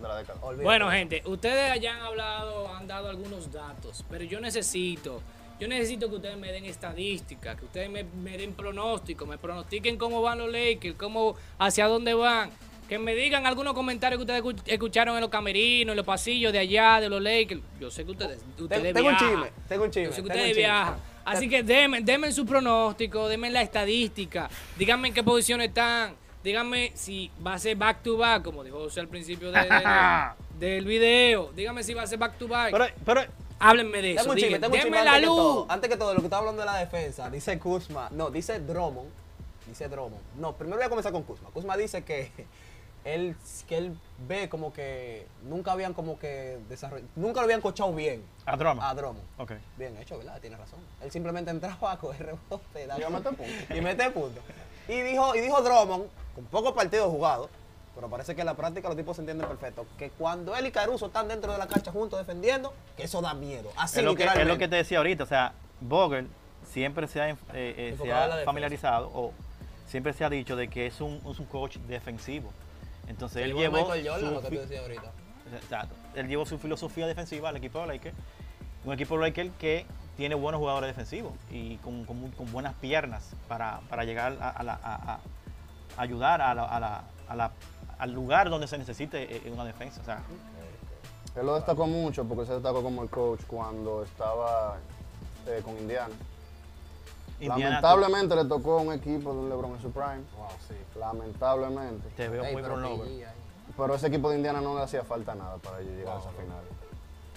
De 0.00 0.06
la 0.08 0.16
década. 0.18 0.38
Bueno, 0.62 0.88
gente, 0.90 1.22
ustedes 1.26 1.72
allá 1.72 1.94
han 1.96 2.02
hablado, 2.02 2.68
han 2.68 2.86
dado 2.86 3.08
algunos 3.08 3.50
datos, 3.50 4.04
pero 4.08 4.22
yo 4.22 4.38
necesito, 4.38 5.20
yo 5.60 5.68
necesito 5.68 6.08
que 6.10 6.16
ustedes 6.16 6.36
me 6.36 6.50
den 6.52 6.64
estadísticas, 6.64 7.56
que 7.58 7.64
ustedes 7.64 7.88
me, 7.90 8.04
me 8.04 8.36
den 8.36 8.54
pronósticos, 8.54 9.26
me 9.28 9.38
pronostiquen 9.38 9.96
cómo 9.96 10.20
van 10.22 10.38
los 10.38 10.50
Lakers, 10.50 10.96
cómo, 10.96 11.36
hacia 11.58 11.86
dónde 11.86 12.14
van. 12.14 12.50
Que 12.88 12.98
me 12.98 13.14
digan 13.14 13.46
algunos 13.46 13.72
comentarios 13.72 14.18
que 14.18 14.22
ustedes 14.24 14.42
escu- 14.42 14.62
escucharon 14.66 15.14
en 15.14 15.22
los 15.22 15.30
camerinos, 15.30 15.92
en 15.92 15.96
los 15.96 16.04
pasillos 16.04 16.52
de 16.52 16.58
allá, 16.58 17.00
de 17.00 17.08
los 17.08 17.22
Lakers. 17.22 17.62
Yo 17.80 17.90
sé 17.90 18.04
que 18.04 18.10
ustedes, 18.10 18.44
ustedes 18.58 18.82
Tengo, 18.82 18.94
tengo 18.94 19.08
un 19.08 19.14
viajan. 19.16 19.30
chisme. 19.30 19.50
Tengo 19.68 19.84
un 19.84 19.90
chisme. 19.90 20.04
Yo 20.08 20.12
sé 20.12 20.22
que 20.22 20.28
ustedes 20.28 20.56
viajan. 20.56 20.96
Así 21.24 21.48
que 21.48 21.62
denme, 21.62 22.02
denme 22.02 22.30
su 22.30 22.44
pronóstico, 22.44 23.26
denme 23.28 23.48
la 23.50 23.62
estadística, 23.62 24.50
díganme 24.76 25.08
en 25.08 25.14
qué 25.14 25.22
posición 25.22 25.62
están, 25.62 26.14
díganme 26.42 26.92
si 26.94 27.30
va 27.44 27.54
a 27.54 27.58
ser 27.58 27.76
back 27.78 28.02
to 28.02 28.18
back, 28.18 28.42
como 28.42 28.62
dijo 28.62 28.78
José 28.80 29.00
al 29.00 29.08
principio 29.08 29.50
de- 29.50 29.60
de- 29.62 30.28
del 30.58 30.84
video, 30.84 31.50
díganme 31.56 31.82
si 31.82 31.94
va 31.94 32.02
a 32.02 32.06
ser 32.06 32.18
back 32.18 32.36
to 32.36 32.46
back. 32.46 32.70
Pero, 32.70 32.86
pero 33.06 33.22
Háblenme 33.58 34.02
de 34.02 34.10
eso, 34.12 34.20
Tengo 34.22 34.32
un 34.32 34.38
chisme, 34.38 34.56
digan, 34.58 34.70
denme 34.72 35.04
la 35.04 35.12
antes 35.12 35.20
que, 35.20 35.26
todo, 35.26 35.60
luz. 35.60 35.66
antes 35.70 35.90
que 35.90 35.96
todo, 35.96 36.14
lo 36.14 36.20
que 36.20 36.26
estaba 36.26 36.40
hablando 36.40 36.60
de 36.62 36.66
la 36.66 36.76
defensa, 36.78 37.30
dice 37.30 37.58
Kuzma, 37.58 38.08
no, 38.10 38.30
dice 38.30 38.60
Drummond, 38.60 39.08
dice 39.66 39.88
Drummond. 39.88 40.20
No, 40.38 40.52
primero 40.54 40.76
voy 40.76 40.84
a 40.86 40.88
comenzar 40.88 41.12
con 41.12 41.22
Kuzma. 41.22 41.50
Kuzma 41.50 41.76
dice 41.76 42.02
que 42.04 42.30
él, 43.04 43.36
que 43.68 43.76
él 43.78 43.98
ve 44.26 44.48
como 44.48 44.72
que 44.72 45.26
nunca 45.44 45.72
habían 45.72 45.94
como 45.94 46.18
que 46.18 46.58
desarrollado, 46.68 47.08
nunca 47.16 47.40
lo 47.40 47.44
habían 47.44 47.60
coachado 47.60 47.92
bien 47.94 48.22
a 48.44 48.56
Drummond. 48.56 48.82
a 48.82 48.94
Drummond. 48.94 49.24
Ok. 49.38 49.52
Bien 49.78 49.96
hecho, 49.98 50.18
¿verdad? 50.18 50.40
Tiene 50.40 50.56
razón. 50.56 50.80
Él 51.02 51.10
simplemente 51.10 51.50
entraba 51.50 51.92
a 51.92 51.98
coger 51.98 52.26
rebote 52.26 52.86
Y 52.98 53.02
a 53.02 53.08
meter 53.08 53.34
puntos. 53.34 53.76
y 53.76 53.80
mete 53.80 54.10
puntos. 54.10 54.42
Y 54.88 55.00
dijo, 55.00 55.34
y 55.34 55.40
dijo 55.40 55.62
Drummond, 55.62 56.04
con 56.34 56.44
pocos 56.46 56.72
partidos 56.72 57.08
jugados, 57.10 57.48
pero 57.94 58.08
parece 58.08 58.34
que 58.34 58.40
en 58.42 58.46
la 58.46 58.54
práctica 58.54 58.88
los 58.88 58.96
tipos 58.96 59.16
se 59.16 59.22
entienden 59.22 59.46
perfecto, 59.48 59.86
que 59.98 60.10
cuando 60.10 60.56
él 60.56 60.66
y 60.66 60.70
Caruso 60.72 61.06
están 61.06 61.28
dentro 61.28 61.52
de 61.52 61.58
la 61.58 61.66
cancha 61.66 61.92
juntos 61.92 62.18
defendiendo, 62.18 62.72
que 62.96 63.04
eso 63.04 63.20
da 63.22 63.34
miedo. 63.34 63.70
Así 63.76 63.98
es, 64.00 64.04
lo 64.04 64.14
que, 64.14 64.24
es 64.24 64.46
lo 64.46 64.58
que 64.58 64.68
te 64.68 64.76
decía 64.76 64.98
ahorita, 64.98 65.24
o 65.24 65.26
sea, 65.26 65.52
Vogel 65.80 66.28
siempre 66.66 67.06
se 67.08 67.20
ha, 67.20 67.30
eh, 67.30 67.36
eh, 67.52 67.96
se 68.00 68.12
ha 68.12 68.42
familiarizado 68.44 69.10
o 69.14 69.32
siempre 69.86 70.12
se 70.12 70.24
ha 70.24 70.30
dicho 70.30 70.56
de 70.56 70.68
que 70.68 70.86
es 70.86 71.00
un, 71.00 71.20
es 71.30 71.38
un 71.38 71.46
coach 71.46 71.76
defensivo. 71.88 72.50
Entonces 73.06 73.42
él 73.44 73.54
llevó, 73.54 73.78
Jordan, 73.84 74.18
su 74.20 74.30
lo 74.30 74.40
que 74.40 74.48
fi- 74.48 74.56
tú 74.56 74.60
decías 74.62 74.80
ahorita. 74.82 75.12
exacto, 75.54 75.94
él 76.14 76.26
llevó 76.26 76.46
su 76.46 76.58
filosofía 76.58 77.06
defensiva 77.06 77.50
al 77.50 77.56
equipo 77.56 77.80
de 77.80 77.86
Lakers. 77.88 78.16
Un 78.84 78.92
equipo 78.94 79.16
de 79.18 79.26
Lakers 79.28 79.50
que 79.58 79.86
tiene 80.16 80.34
buenos 80.34 80.58
jugadores 80.58 80.88
defensivos 80.88 81.32
y 81.50 81.76
con, 81.78 82.04
con 82.04 82.30
con 82.32 82.50
buenas 82.52 82.74
piernas 82.74 83.30
para, 83.48 83.80
para 83.90 84.04
llegar 84.04 84.36
a, 84.40 84.50
a 84.50 84.62
la- 84.62 84.80
a- 84.82 84.94
a- 85.14 85.20
a 85.96 86.02
ayudar 86.02 86.40
a 86.40 86.54
la- 86.54 86.64
a 86.64 86.80
la- 86.80 87.04
a 87.28 87.36
la- 87.36 87.52
al 87.98 88.12
lugar 88.12 88.50
donde 88.50 88.66
se 88.66 88.78
necesite 88.78 89.22
eh, 89.22 89.42
eh, 89.44 89.50
una 89.52 89.64
defensa. 89.64 90.00
O 90.00 90.04
sea, 90.04 90.22
Él 91.36 91.46
lo 91.46 91.54
destacó 91.54 91.86
mucho 91.86 92.24
porque 92.24 92.46
se 92.46 92.54
destacó 92.54 92.82
como 92.82 93.02
el 93.02 93.10
coach 93.10 93.40
cuando 93.46 94.02
estaba 94.04 94.76
eh, 95.46 95.60
con 95.64 95.76
Indiana. 95.78 96.14
Indiana, 97.40 97.64
Lamentablemente 97.64 98.36
le 98.36 98.44
tocó 98.44 98.78
a 98.78 98.82
un 98.82 98.92
equipo 98.92 99.32
de 99.32 99.38
un 99.40 99.48
LeBron 99.48 99.72
en 99.72 99.82
su 99.82 99.90
prime. 99.90 100.22
Wow, 100.36 100.48
sí. 100.68 100.74
Lamentablemente. 100.98 102.08
te 102.16 102.28
veo 102.28 102.44
Ey, 102.44 102.52
muy 102.52 102.62
pero 102.62 102.76
Lover. 102.76 103.08
ahí. 103.08 103.24
Pero 103.76 103.94
ese 103.94 104.06
equipo 104.06 104.30
de 104.30 104.36
Indiana 104.36 104.60
no 104.60 104.76
le 104.76 104.82
hacía 104.82 105.02
falta 105.02 105.34
nada 105.34 105.56
para 105.56 105.80
ellos 105.80 105.94
llegar 105.96 106.16
a 106.16 106.20
esa 106.20 106.30
final. 106.30 106.62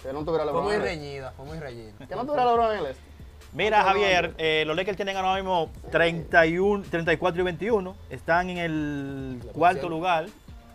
Que 0.03 0.13
no 0.13 0.23
tuviera 0.23 0.45
Fue 0.51 0.61
muy 0.61 0.77
reñida, 0.77 1.31
fue 1.31 1.45
muy 1.45 1.59
reñida. 1.59 1.93
Que 2.07 2.15
no 2.15 2.25
tuviera 2.25 2.45
LeBron 2.45 2.71
en 2.73 2.79
el 2.79 2.85
este. 2.87 3.17
Mira, 3.53 3.83
Javier, 3.83 4.35
eh, 4.37 4.63
los 4.67 4.75
Lakers 4.75 4.97
tienen 4.97 5.17
ahora 5.17 5.35
mismo 5.35 5.69
31, 5.89 6.83
34 6.91 7.41
y 7.41 7.43
21. 7.45 7.95
Están 8.09 8.49
en 8.49 8.57
el 8.57 9.51
cuarto 9.53 9.89
lugar 9.89 10.27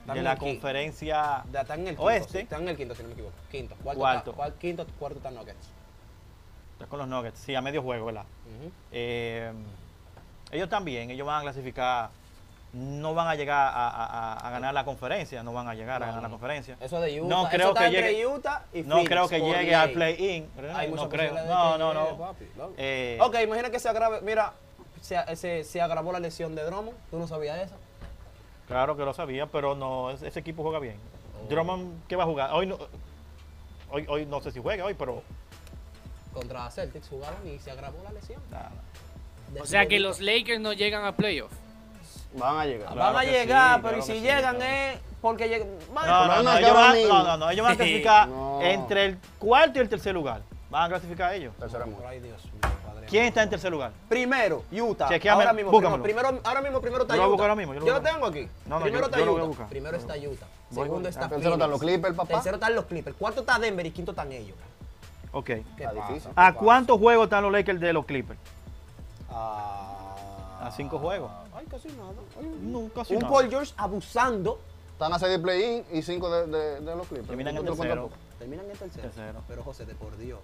de 0.06 0.18
en 0.18 0.24
la 0.24 0.36
conferencia 0.36 1.44
Ya 1.52 1.60
Están 1.62 1.80
en 1.80 1.88
el 1.88 1.94
quinto, 1.94 2.02
oeste. 2.04 2.32
sí, 2.32 2.38
están 2.38 2.62
en 2.62 2.68
el 2.68 2.76
quinto, 2.76 2.94
si 2.94 3.02
no 3.02 3.08
me 3.08 3.14
equivoco. 3.14 3.34
Quinto. 3.50 3.74
Cuarto. 3.82 4.00
Cuarto. 4.00 4.30
está- 4.32 4.58
quinto, 4.58 4.86
cuarto 4.98 5.18
está 5.18 5.30
Nuggets. 5.30 5.68
Está 6.74 6.86
con 6.86 6.98
los 6.98 7.08
Nuggets, 7.08 7.38
sí, 7.38 7.54
a 7.54 7.60
medio 7.60 7.82
juego, 7.82 8.06
¿verdad? 8.06 8.24
Eh, 8.90 9.52
ellos 10.50 10.68
también, 10.68 11.10
ellos 11.10 11.26
van 11.26 11.38
a 11.40 11.42
clasificar, 11.42 12.10
no 12.72 13.14
van 13.14 13.28
a 13.28 13.34
llegar 13.34 13.70
a, 13.74 14.46
a- 14.46 14.50
ganar 14.50 14.72
la 14.74 14.84
conferencia, 14.84 15.42
no 15.42 15.52
van 15.52 15.68
a 15.68 15.74
llegar 15.74 16.00
No, 16.00 16.04
a 16.04 16.08
ganar 16.08 16.22
no. 16.22 16.28
la 16.28 16.32
conferencia. 16.32 16.76
Eso 16.80 17.00
de 17.00 17.20
Utah. 17.20 17.28
No 17.28 17.40
eso 17.42 17.50
creo 17.50 17.68
está 17.68 17.80
que 17.80 17.86
entre 17.86 18.12
llegue- 18.14 18.26
Utah 18.26 18.62
y 18.72 18.82
No 18.82 18.94
Phoenix, 18.96 19.08
creo 19.10 19.28
que 19.28 19.40
llegue 19.40 19.74
al 19.74 19.90
play-in, 19.92 20.48
no 20.94 21.08
creo. 21.08 21.34
No, 21.46 21.78
no, 21.78 21.94
no. 21.94 22.16
papi. 22.18 22.46
Eh, 22.76 23.18
Ok, 23.20 23.36
imagina 23.44 23.70
que 23.70 23.78
se 23.78 23.88
agrave. 23.88 24.20
Mira, 24.22 24.52
se, 25.00 25.36
se, 25.36 25.64
se 25.64 25.80
agravó 25.80 26.12
la 26.12 26.20
lesión 26.20 26.54
de 26.54 26.64
Drummond. 26.64 26.96
¿Tú 27.10 27.18
no 27.18 27.26
sabías 27.28 27.58
eso? 27.60 27.74
Claro 28.72 28.96
que 28.96 29.04
lo 29.04 29.12
sabía, 29.12 29.46
pero 29.46 29.74
no, 29.74 30.10
ese, 30.10 30.28
ese 30.28 30.40
equipo 30.40 30.62
juega 30.62 30.78
bien. 30.78 30.96
Drummond, 31.48 32.06
¿qué 32.08 32.16
va 32.16 32.24
a 32.24 32.26
jugar? 32.26 32.50
Hoy 32.52 32.66
no, 32.66 32.78
hoy, 33.90 34.06
hoy 34.08 34.26
no 34.26 34.40
sé 34.40 34.50
si 34.50 34.60
juega 34.60 34.84
hoy, 34.86 34.94
pero 34.94 35.22
Contra 36.32 36.70
Celtics 36.70 37.08
jugaron 37.08 37.36
y 37.46 37.58
se 37.58 37.70
agravó 37.70 38.02
la 38.04 38.12
lesión. 38.12 38.40
nada. 38.50 38.70
O 39.60 39.66
sea 39.66 39.84
que 39.86 40.00
los 40.00 40.20
Lakers 40.20 40.60
no 40.60 40.72
llegan 40.72 41.04
a 41.04 41.14
playoffs. 41.14 41.54
Van 42.34 42.56
a 42.60 42.64
llegar. 42.64 42.86
Van 42.88 42.94
Claro 42.94 43.18
a 43.18 43.20
que 43.20 43.30
llegar, 43.30 43.74
sí, 43.76 43.80
pero 43.82 43.94
claro 43.96 43.98
y 43.98 44.02
si 44.02 44.12
sí, 44.12 44.20
llegan 44.22 44.56
claro. 44.56 44.72
es 44.72 44.98
porque 45.20 45.48
llegan. 45.48 45.68
No, 45.92 46.26
no, 46.26 46.42
no, 46.42 46.56
ellos 46.56 46.74
van, 46.74 47.08
no, 47.08 47.22
no, 47.24 47.36
no, 47.36 47.50
ellos 47.50 47.62
van 47.64 47.72
a 47.74 47.76
clasificar 47.76 48.28
No. 48.28 48.62
entre 48.62 49.04
el 49.04 49.18
cuarto 49.38 49.78
y 49.78 49.82
el 49.82 49.88
tercer 49.90 50.14
lugar. 50.14 50.40
Van 50.70 50.84
a 50.84 50.88
clasificar 50.88 51.34
ellos. 51.34 51.52
Muerte. 51.58 52.06
Ay, 52.08 52.20
Dios 52.20 52.42
mío. 52.44 52.61
¿Quién 53.12 53.26
está 53.26 53.42
en 53.42 53.50
tercer 53.50 53.70
lugar? 53.70 53.92
Primero, 54.08 54.64
Utah. 54.72 55.06
Chequeame, 55.10 55.42
ahora 55.42 55.52
mismo, 55.52 55.70
búscamelo. 55.70 56.02
primero, 56.02 56.28
primero- 56.28 56.48
ahora 56.48 56.62
mismo 56.62 56.80
primero 56.80 57.02
está 57.02 57.14
Yo 57.14 57.20
lo 57.20 57.24
Utah. 57.28 57.30
busco 57.32 57.42
ahora 57.42 57.56
mismo, 57.56 57.74
yo 57.74 57.80
lo 57.80 57.86
Yo 57.86 57.92
lo 57.92 58.00
tengo 58.00 58.24
aquí. 58.26 58.48
No, 58.64 58.76
no, 58.78 58.82
primero 58.84 59.00
yo- 59.00 59.04
está 59.06 59.18
yo 59.18 59.24
lo 59.26 59.32
voy 59.32 59.40
a 59.40 59.44
Utah. 59.44 59.48
buscar. 59.48 59.68
Primero 59.68 59.96
está 59.98 60.14
Utah. 60.14 60.46
Voy, 60.70 60.84
Segundo 60.84 61.00
voy. 61.02 61.10
está 61.10 61.28
Tercero 61.28 61.52
están 61.52 61.70
los 61.70 61.78
Phoenix. 61.80 61.96
Clippers, 61.98 62.16
papá. 62.16 62.34
Tercero 62.34 62.56
están 62.56 62.74
los 62.74 62.84
Clippers. 62.86 63.16
Cuarto 63.18 63.40
está 63.40 63.58
Denver 63.58 63.84
y 63.84 63.90
quinto 63.90 64.12
están 64.12 64.32
ellos. 64.32 64.56
Ok. 65.32 65.44
¿Qué 65.44 65.62
Está 65.76 65.92
pasa? 65.92 66.08
difícil. 66.08 66.30
¿Qué 66.30 66.40
¿A 66.40 66.54
cuántos 66.54 66.98
juegos 66.98 67.24
están 67.24 67.42
los 67.42 67.52
Lakers 67.52 67.80
de 67.80 67.92
los 67.92 68.06
Clippers? 68.06 68.38
A, 69.30 70.60
A 70.66 70.70
cinco 70.70 70.98
juegos. 70.98 71.30
Ay, 71.54 71.66
casi 71.70 71.88
nada. 71.88 72.12
Ay, 72.38 72.58
No, 72.62 72.88
casi 72.94 73.14
un 73.14 73.20
nada. 73.20 73.32
Paul 73.32 73.50
George 73.50 73.74
abusando. 73.76 74.58
Están 74.92 75.12
a 75.12 75.18
seis 75.18 75.32
de 75.32 75.38
play-in 75.38 75.84
y 75.92 76.00
cinco 76.02 76.30
de, 76.30 76.46
de, 76.46 76.80
de 76.80 76.96
los 76.96 77.06
Clippers. 77.08 77.26
Terminan 77.28 77.56
en 77.56 77.62
¿Tú 77.62 77.66
cuánto 77.76 77.82
tercero. 77.82 78.10
Terminan 78.42 78.68
en 78.68 78.76
tercero. 78.76 79.02
Tercero. 79.08 79.40
Pero 79.46 79.62
José, 79.62 79.86
de 79.86 79.94
por 79.94 80.16
Dios. 80.16 80.40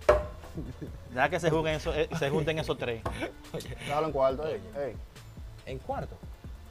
Ya 1.13 1.29
que 1.29 1.41
se, 1.41 1.51
juguen 1.51 1.75
esos- 1.75 1.97
eh, 1.97 2.09
se 2.17 2.31
junten 2.31 2.57
esos 2.61 2.79
tres. 2.79 3.03
Déjalo 3.81 4.07
en 4.07 4.13
cuarto. 4.13 4.47
Ey, 4.47 4.61
ey, 4.77 4.95
En 5.67 5.79
cuarto. 5.81 6.15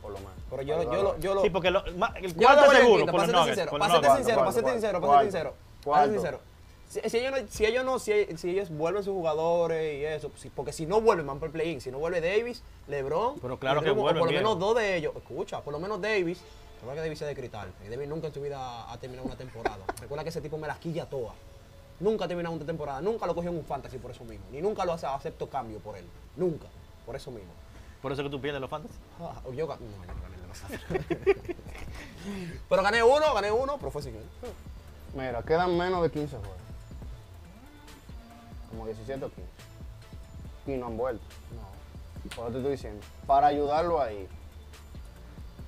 por 0.02 0.12
lo 0.14 0.20
menos. 0.20 0.32
Pero 0.50 0.62
yo, 0.62 0.80
Ayúdalo. 0.80 0.94
yo, 0.96 1.04
lo- 1.04 1.20
yo 1.20 1.36
lo. 1.36 1.42
Sí, 1.42 1.50
porque 1.50 1.70
lo- 1.70 1.84
ma- 1.98 2.14
el 2.16 2.34
Yo 2.34 2.40
lo 2.40 2.56
cuarto 2.56 2.64
en 2.72 2.78
seguro 2.78 3.00
serte 3.00 3.12
Nuggets. 3.12 3.46
sincero, 3.48 3.72
Nuggets. 3.78 3.94
sincero, 4.16 4.52
serte 4.54 4.72
sincero, 4.72 5.02
serte 5.02 5.22
sincero. 5.24 5.54
serte 5.84 6.12
sincero. 6.14 6.40
Si, 6.88 7.02
si 7.10 7.18
ellos 7.18 7.32
no, 7.42 7.48
si 7.50 7.66
ellos 7.66 7.84
no, 7.84 8.00
si, 8.00 8.38
si 8.38 8.50
ellos 8.52 8.70
vuelven 8.70 9.04
sus 9.04 9.12
jugadores 9.14 10.00
y 10.00 10.06
eso, 10.06 10.32
si- 10.38 10.50
porque 10.50 10.72
si 10.72 10.86
no 10.86 11.02
vuelven, 11.02 11.28
van 11.28 11.40
por 11.40 11.48
el 11.48 11.52
play-in. 11.52 11.82
Si 11.82 11.92
no 11.92 12.00
vuelve 12.00 12.22
Davis, 12.22 12.64
LeBron, 12.88 13.38
Pero 13.42 13.60
claro 13.60 13.82
y 13.82 13.84
que 13.84 13.90
Drummond, 13.90 14.00
o 14.00 14.04
vuelven, 14.04 14.20
por 14.22 14.32
lo 14.32 14.38
menos 14.38 14.58
dos 14.60 14.78
de 14.78 14.96
ellos, 14.96 15.14
escucha, 15.18 15.60
por 15.60 15.74
lo 15.74 15.80
menos 15.80 16.00
Davis, 16.00 16.40
recuerda 16.80 16.96
que 16.96 17.02
Davis 17.02 17.22
es 17.22 17.28
de 17.28 17.36
cristal. 17.36 17.72
Y 17.86 17.90
Davis 17.90 18.08
nunca 18.08 18.28
en 18.28 18.34
su 18.34 18.42
vida 18.42 18.92
ha 18.92 18.98
terminado 18.98 19.28
una 19.28 19.38
temporada. 19.38 19.80
Recuerda 20.00 20.24
que 20.24 20.30
ese 20.30 20.42
tipo 20.42 20.58
me 20.58 20.68
las 20.68 20.78
quilla 20.80 21.06
todas. 21.06 21.34
Nunca 22.00 22.26
ha 22.26 22.28
terminado 22.28 22.56
una 22.56 22.66
temporada, 22.66 23.02
nunca 23.02 23.26
lo 23.26 23.34
cogió 23.34 23.50
en 23.50 23.58
un 23.58 23.66
fantasy 23.66 23.98
por 23.98 24.12
eso 24.12 24.24
mismo. 24.24 24.46
Ni 24.52 24.62
nunca 24.62 24.86
lo 24.86 24.94
hace, 24.94 25.08
acepto 25.08 25.50
cambio 25.50 25.80
por 25.80 25.98
él. 25.98 26.06
Nunca, 26.36 26.68
por 27.06 27.16
eso 27.16 27.32
mismo. 27.32 27.52
Por 28.02 28.12
eso 28.12 28.24
que 28.24 28.30
tú 28.30 28.40
pierdes 28.40 28.62
los 28.62 28.70
fantasy. 28.70 28.94
Ah, 29.20 29.42
yo, 29.46 29.52
no, 29.52 29.56
yo 29.56 29.68
gané 29.68 29.80
que 30.38 30.48
nosotros. 30.48 30.82
pero 32.70 32.84
gané 32.84 33.04
uno, 33.04 33.34
gané 33.34 33.52
uno, 33.52 33.78
pero 33.78 33.90
fue 33.92 34.04
sin. 34.04 34.16
Mira, 35.16 35.42
quedan 35.42 35.76
menos 35.76 36.04
de 36.04 36.12
15 36.12 36.38
juegos. 36.38 36.58
Como 38.70 38.86
17 38.86 39.26
o 39.26 39.30
15. 39.30 39.50
Y 40.68 40.78
no 40.78 40.88
han 40.88 40.98
vuelto. 40.98 41.26
No. 41.56 42.36
Por 42.36 42.46
eso 42.46 42.52
te 42.52 42.58
estoy 42.60 42.72
diciendo. 42.74 43.02
Para 43.26 43.48
ayudarlo 43.48 44.02
ahí, 44.02 44.28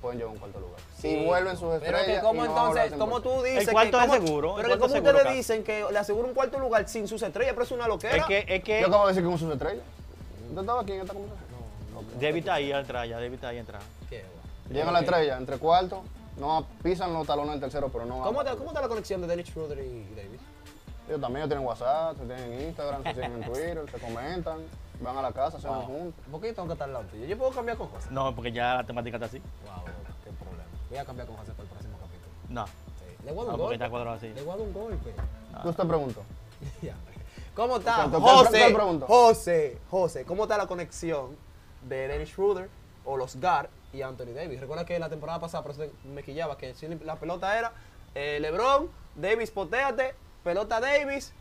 pueden 0.00 0.18
llegar 0.18 0.30
a 0.30 0.32
un 0.34 0.38
cuarto 0.38 0.60
lugar. 0.60 0.80
Si 0.98 1.24
vuelven 1.24 1.56
sus 1.56 1.68
Pero 1.80 1.96
estrellas. 1.96 2.20
que 2.20 2.26
como 2.26 2.44
no 2.44 2.50
entonces, 2.50 2.92
como 2.98 3.20
tú 3.20 3.42
dices. 3.42 3.68
El 3.68 3.72
cuarto 3.72 3.98
que 3.98 4.04
es 4.04 4.10
cómo- 4.10 4.26
seguro, 4.26 4.54
Pero 4.56 4.68
que 4.68 4.78
cuarto 4.78 4.80
como 4.80 4.86
es 4.86 4.92
seguro, 5.02 5.16
ustedes 5.18 5.36
dicen 5.36 5.64
que 5.64 5.84
le 5.90 5.98
asegura 5.98 6.28
un 6.28 6.34
cuarto 6.34 6.58
lugar 6.58 6.88
sin 6.88 7.08
sus 7.08 7.22
estrellas, 7.22 7.52
pero 7.54 7.64
es 7.64 7.70
una 7.72 7.86
loquera. 7.88 8.16
Es 8.16 8.24
que, 8.24 8.44
es 8.48 8.62
que 8.64 8.80
Yo 8.80 8.86
acabo 8.88 9.06
de 9.06 9.12
decir 9.12 9.22
que 9.24 9.28
con 9.30 9.38
sus 9.38 9.52
estrellas. 9.52 9.84
¿Usted 10.48 10.60
estaba 10.60 10.80
aquí 10.80 10.92
en 10.92 11.00
esta 11.00 11.12
conversación? 11.12 11.50
David 12.20 12.38
está 12.38 12.54
ahí 12.54 12.72
atrás, 12.72 13.08
ya 13.08 13.16
David 13.16 13.34
está 13.34 13.48
ahí 13.48 13.58
atrás. 13.58 13.82
Llega 14.70 14.92
la 14.92 15.00
estrella, 15.00 15.36
entre 15.36 15.58
cuartos, 15.58 15.98
no 16.38 16.64
pisan 16.82 17.12
los 17.12 17.26
talones 17.26 17.52
del 17.52 17.60
tercero, 17.60 17.88
pero 17.92 18.04
no. 18.06 18.22
¿Cómo 18.22 18.40
está, 18.42 18.54
¿Cómo 18.56 18.70
está 18.70 18.80
la 18.80 18.88
conexión 18.88 19.20
de 19.20 19.26
Dennis 19.26 19.46
Schroeder 19.48 19.78
y 19.78 20.04
Davis? 20.14 20.40
Ellos 21.08 21.20
también 21.20 21.48
tienen 21.48 21.66
WhatsApp, 21.66 22.16
se 22.18 22.24
tienen 22.24 22.60
Instagram, 22.68 23.02
se 23.02 23.14
tienen 23.14 23.42
en 23.42 23.42
Twitter, 23.52 23.82
se 23.90 23.98
comentan, 23.98 24.58
van 25.00 25.16
a 25.16 25.22
la 25.22 25.32
casa, 25.32 25.58
se 25.60 25.66
van 25.66 25.82
juntos. 25.82 26.24
¿Por 26.30 26.40
qué 26.40 26.48
yo 26.48 26.54
tengo 26.54 26.68
que 26.68 26.74
estar 26.74 26.86
al 26.86 26.92
lado 26.94 27.04
tuyo? 27.06 27.24
Yo 27.26 27.36
puedo 27.36 27.50
cambiar 27.50 27.76
con 27.78 27.88
José. 27.88 28.06
No, 28.12 28.32
porque 28.32 28.52
ya 28.52 28.74
la 28.76 28.84
temática 28.84 29.16
está 29.16 29.26
así. 29.26 29.38
Wow. 29.38 29.89
Voy 30.90 30.98
a 30.98 31.04
cambiar 31.04 31.26
con 31.28 31.36
José 31.36 31.52
para 31.52 31.62
el 31.62 31.68
próximo 31.68 31.96
capítulo. 31.98 32.32
No. 32.48 32.66
Sí. 32.66 33.24
Le 33.24 33.32
voy 33.32 33.42
a 33.42 33.46
dar 33.46 33.46
No, 33.46 33.46
un 33.46 33.46
porque 33.46 33.56
golpe. 33.62 33.74
está 33.74 33.90
cuadrado 33.90 34.16
así. 34.16 34.28
Le 34.28 34.42
voy 34.42 34.52
a 34.52 34.56
dar 34.56 34.66
un 34.66 34.72
golpe. 34.72 35.14
Tú 35.62 35.72
te 35.72 35.84
pregunto. 35.84 36.22
¿Cómo 37.54 37.76
está? 37.78 38.04
¿Qué- 38.04 38.10
qué- 38.10 38.16
José? 38.20 38.76
José, 39.06 39.78
José, 39.90 40.24
¿cómo 40.24 40.44
está 40.44 40.56
la 40.56 40.66
conexión 40.66 41.36
de 41.88 42.08
Dennis 42.08 42.30
Schroeder 42.30 42.68
o 43.04 43.16
los 43.16 43.36
Gar 43.36 43.68
y 43.92 44.02
Anthony 44.02 44.32
Davis? 44.34 44.60
Recuerda 44.60 44.84
que 44.84 44.98
la 44.98 45.08
temporada 45.08 45.40
pasada, 45.40 45.62
por 45.62 45.72
eso 45.72 45.84
me 46.04 46.22
quillaba, 46.22 46.56
que 46.56 46.74
la 47.04 47.16
pelota 47.16 47.58
era 47.58 47.72
eh, 48.14 48.38
LeBron, 48.40 48.88
Davis, 49.16 49.50
potéate, 49.50 50.14
pelota 50.44 50.80
Davis. 50.80 51.32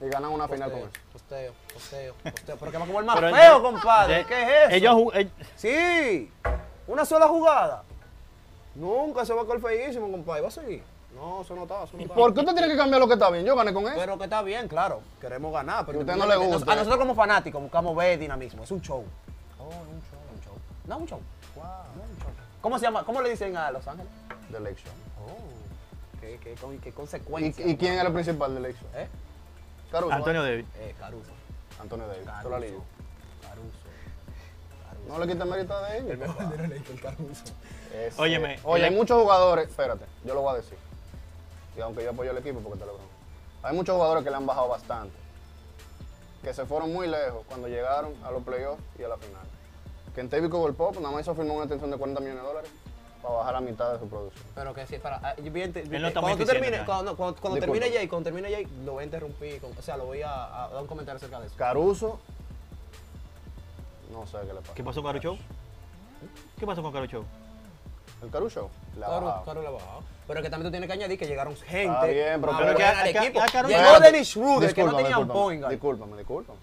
Y 0.00 0.08
ganan 0.08 0.32
una 0.32 0.48
final 0.48 0.70
con 0.70 0.80
eso. 0.80 0.90
posteo, 1.12 1.52
posteo, 1.72 2.14
posteo. 2.14 2.56
Pero 2.58 2.72
que 2.72 2.78
va 2.78 2.86
como 2.86 2.98
el 3.00 3.06
más 3.06 3.14
Pero 3.20 3.34
feo, 3.36 3.62
compadre. 3.62 4.14
de- 4.16 4.24
¿Qué 4.26 4.42
es 4.42 4.48
eso? 4.66 4.70
Ellos, 4.74 4.96
eh, 5.14 5.30
Sí, 5.56 6.32
una 6.88 7.04
sola 7.04 7.28
jugada. 7.28 7.84
Nunca 8.74 9.24
se 9.26 9.34
va 9.34 9.42
a 9.42 9.46
caer 9.46 9.60
feísimo, 9.60 10.10
compadre. 10.10 10.40
¿Va 10.42 10.48
a 10.48 10.50
seguir? 10.50 10.82
No, 11.14 11.42
eso 11.42 11.54
no 11.54 11.62
está, 11.64 11.84
eso 11.84 11.96
no 11.96 12.02
está. 12.02 12.14
¿Por 12.14 12.32
qué 12.32 12.40
usted 12.40 12.52
tiene 12.54 12.68
que 12.68 12.76
cambiar 12.76 13.00
lo 13.00 13.06
que 13.06 13.14
está 13.14 13.30
bien? 13.30 13.44
Yo 13.44 13.54
gané 13.54 13.72
con 13.74 13.84
eso. 13.86 13.94
Pero 13.96 14.16
que 14.16 14.24
está 14.24 14.42
bien, 14.42 14.66
claro. 14.66 15.00
Queremos 15.20 15.52
ganar. 15.52 15.84
Pero 15.84 15.98
a 15.98 16.00
usted 16.02 16.16
no 16.16 16.26
le 16.26 16.34
nos- 16.36 16.46
guste. 16.46 16.70
A 16.70 16.74
nosotros 16.76 16.98
como 16.98 17.14
fanáticos 17.14 17.60
buscamos 17.60 17.94
ver 17.96 18.18
dinamismo. 18.18 18.64
Es 18.64 18.70
un 18.70 18.80
show. 18.80 19.04
Oh, 19.58 19.68
es 19.68 19.76
un 19.76 20.00
show. 20.00 20.20
un 20.34 20.40
show. 20.42 20.54
No, 20.86 20.96
un 20.98 21.06
show. 21.06 21.20
No, 21.54 21.62
un 21.62 22.18
show. 22.18 22.30
¿Cómo 22.62 22.78
se 22.78 22.84
llama? 22.86 23.04
¿Cómo 23.04 23.20
le 23.20 23.30
dicen 23.30 23.56
a 23.56 23.70
Los 23.70 23.86
Ángeles? 23.86 24.10
De 24.48 24.58
Lake 24.60 24.76
Show. 24.76 24.92
Oh, 25.26 26.20
qué, 26.20 26.38
qué, 26.42 26.54
con- 26.54 26.78
qué 26.78 26.88
¿Y, 26.88 26.92
consecuencia. 26.92 27.66
y 27.66 27.76
quién 27.76 27.94
era 27.94 28.06
el 28.08 28.12
principal 28.14 28.54
de 28.54 28.60
Lake 28.60 28.74
Show? 28.80 28.88
¿Eh? 28.94 29.08
Caruso. 29.90 30.14
Antonio. 30.14 30.42
David. 30.42 30.64
Eh, 30.78 30.94
Caruso. 30.98 31.30
Antonio 31.80 32.06
David. 32.06 32.24
Caruso. 32.24 32.50
Caruso. 33.42 33.78
No 35.08 35.18
le 35.18 35.26
quiten 35.26 35.48
mérito 35.48 35.74
a 35.76 35.94
El 35.96 36.06
David. 36.06 36.18
mejor 36.20 36.56
de 36.68 36.76
el 36.76 37.00
Caruso. 37.00 37.44
Ese- 37.94 38.20
Óyeme, 38.22 38.58
Oye, 38.64 38.86
el- 38.86 38.92
hay 38.92 38.96
muchos 38.98 39.20
jugadores, 39.20 39.68
espérate, 39.68 40.04
yo 40.24 40.34
lo 40.34 40.42
voy 40.42 40.54
a 40.54 40.56
decir. 40.56 40.78
Y 41.76 41.80
aunque 41.80 42.04
yo 42.04 42.10
apoyo 42.10 42.30
al 42.30 42.38
equipo 42.38 42.60
porque 42.60 42.78
te 42.78 42.86
lo 42.86 42.92
pregunto. 42.92 43.14
Hay 43.62 43.74
muchos 43.74 43.94
jugadores 43.94 44.24
que 44.24 44.30
le 44.30 44.36
han 44.36 44.46
bajado 44.46 44.68
bastante. 44.68 45.14
Que 46.42 46.52
se 46.52 46.64
fueron 46.66 46.92
muy 46.92 47.06
lejos 47.06 47.44
cuando 47.48 47.68
llegaron 47.68 48.14
a 48.24 48.30
los 48.30 48.42
playoffs 48.42 48.82
y 48.98 49.02
a 49.04 49.08
la 49.08 49.16
final. 49.16 49.42
Que 50.14 50.20
en 50.20 50.28
David 50.28 50.50
Cobble 50.50 50.74
Pop 50.74 50.96
nada 50.96 51.10
más 51.10 51.22
hizo 51.22 51.34
firmó 51.34 51.54
una 51.54 51.62
extensión 51.64 51.90
de 51.90 51.96
40 51.96 52.20
millones 52.20 52.42
de 52.42 52.48
dólares 52.48 52.70
para 53.22 53.34
bajar 53.36 53.52
la 53.54 53.60
mitad 53.60 53.92
de 53.92 53.98
su 54.00 54.08
producción. 54.08 54.44
Pero 54.54 54.74
que 54.74 54.86
sí, 54.86 54.98
para. 54.98 55.20
ah, 55.22 55.34
yo 55.36 55.44
no 55.44 55.50
muy 55.50 56.10
cuando 56.12 56.36
tú 56.38 56.44
termines, 56.44 56.80
cuando, 56.82 57.16
cuando, 57.16 57.40
cuando 57.40 57.60
termine 57.60 57.90
Jay, 57.92 58.08
cuando 58.08 58.24
termine 58.24 58.50
Jay, 58.52 58.66
lo 58.84 58.92
voy 58.94 59.02
a 59.02 59.04
interrumpir. 59.04 59.60
con- 59.60 59.70
o 59.78 59.82
sea, 59.82 59.96
lo 59.96 60.06
voy 60.06 60.22
a, 60.22 60.64
a 60.64 60.68
dar 60.70 60.82
un 60.82 60.88
comentario 60.88 61.16
acerca 61.18 61.38
de 61.40 61.46
eso. 61.46 61.54
Caruso, 61.56 62.18
no 64.12 64.26
sé 64.26 64.38
qué 64.46 64.52
le 64.54 64.60
pasa. 64.60 64.74
¿Qué 64.74 64.84
pasó 64.84 65.02
con 65.02 65.10
Carucho? 65.12 65.36
¿Qué 66.58 66.66
pasó 66.66 66.82
con 66.82 66.92
Carucho? 66.92 67.24
El 68.22 68.28
ha 68.28 68.30
Claro, 68.30 69.26
bajado. 69.26 69.44
claro, 69.44 69.62
la 69.62 69.70
bajado. 69.70 70.00
Pero 70.28 70.42
que 70.42 70.50
también 70.50 70.68
tú 70.68 70.70
tienes 70.70 70.86
que 70.86 70.92
añadir 70.92 71.18
que 71.18 71.26
llegaron 71.26 71.56
gente. 71.56 71.82
Está 71.92 72.06
bien, 72.06 72.40
pero- 72.40 72.56
pero 72.58 72.76
que- 72.76 72.84
al 72.84 73.08
equipo. 73.08 73.40
Llegó. 73.66 74.00
Dennis 74.00 74.28
Schroeder, 74.28 74.74
que 74.74 74.84
no 74.84 74.90
tenían 74.90 75.06
discúlpame, 75.08 75.40
point 75.40 75.60
guard. 75.62 75.72
Discúlpame, 75.72 76.16
discúlpame. 76.18 76.58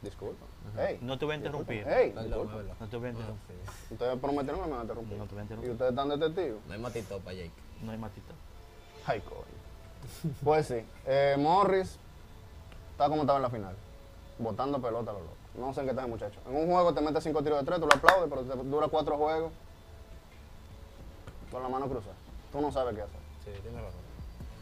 Discúlpame. 0.00 0.50
Hey, 0.78 0.98
No 1.02 1.18
te 1.18 1.24
voy 1.26 1.34
a 1.34 1.36
interrumpir. 1.36 1.84
hey, 1.86 2.12
verdad. 2.14 2.36
No 2.80 2.86
te 2.88 2.96
voy 2.96 3.06
a 3.08 3.10
interrumpir. 3.10 3.56
Ustedes 3.90 4.18
prometieron 4.18 4.60
que 4.60 4.66
me 4.66 4.70
van 4.72 4.80
a 4.80 4.82
interrumpir. 4.82 5.18
No 5.18 5.24
te 5.26 5.30
voy 5.34 5.38
a 5.38 5.42
Y 5.42 5.44
interrumpir. 5.44 5.70
ustedes 5.72 5.90
están 5.90 6.08
de 6.08 6.18
testigos. 6.18 6.60
No 6.66 6.72
hay 6.72 6.80
matito 6.80 7.18
para 7.18 7.36
Jake. 7.36 7.50
No 7.82 7.92
hay 7.92 7.98
matito. 7.98 8.32
Ay, 9.06 9.20
coño. 9.20 10.32
Pues 10.42 10.66
sí, 10.66 10.82
eh, 11.06 11.36
Morris 11.38 11.98
está 12.92 13.08
como 13.08 13.20
estaba 13.20 13.36
en 13.38 13.42
la 13.42 13.50
final, 13.50 13.74
botando 14.38 14.80
pelota 14.80 15.10
a 15.10 15.14
los 15.14 15.22
locos. 15.22 15.36
No 15.56 15.72
sé 15.74 15.80
en 15.80 15.86
qué 15.86 15.90
está 15.90 16.02
el 16.04 16.08
muchacho. 16.08 16.40
En 16.48 16.56
un 16.56 16.66
juego 16.70 16.94
te 16.94 17.00
metes 17.00 17.22
cinco 17.24 17.42
tiros 17.42 17.58
de 17.60 17.64
tres, 17.66 17.78
tú 17.80 17.86
lo 17.86 17.94
aplaudes, 17.94 18.28
pero 18.30 18.42
te 18.42 18.68
dura 18.68 18.88
cuatro 18.88 19.16
juegos 19.18 19.52
con 21.50 21.62
la 21.62 21.68
mano 21.68 21.86
cruzada. 21.86 22.14
Tú 22.50 22.60
no 22.60 22.72
sabes 22.72 22.94
qué 22.94 23.02
hacer. 23.02 23.20
Sí, 23.44 23.50
tienes 23.62 23.80
razón. 23.82 24.00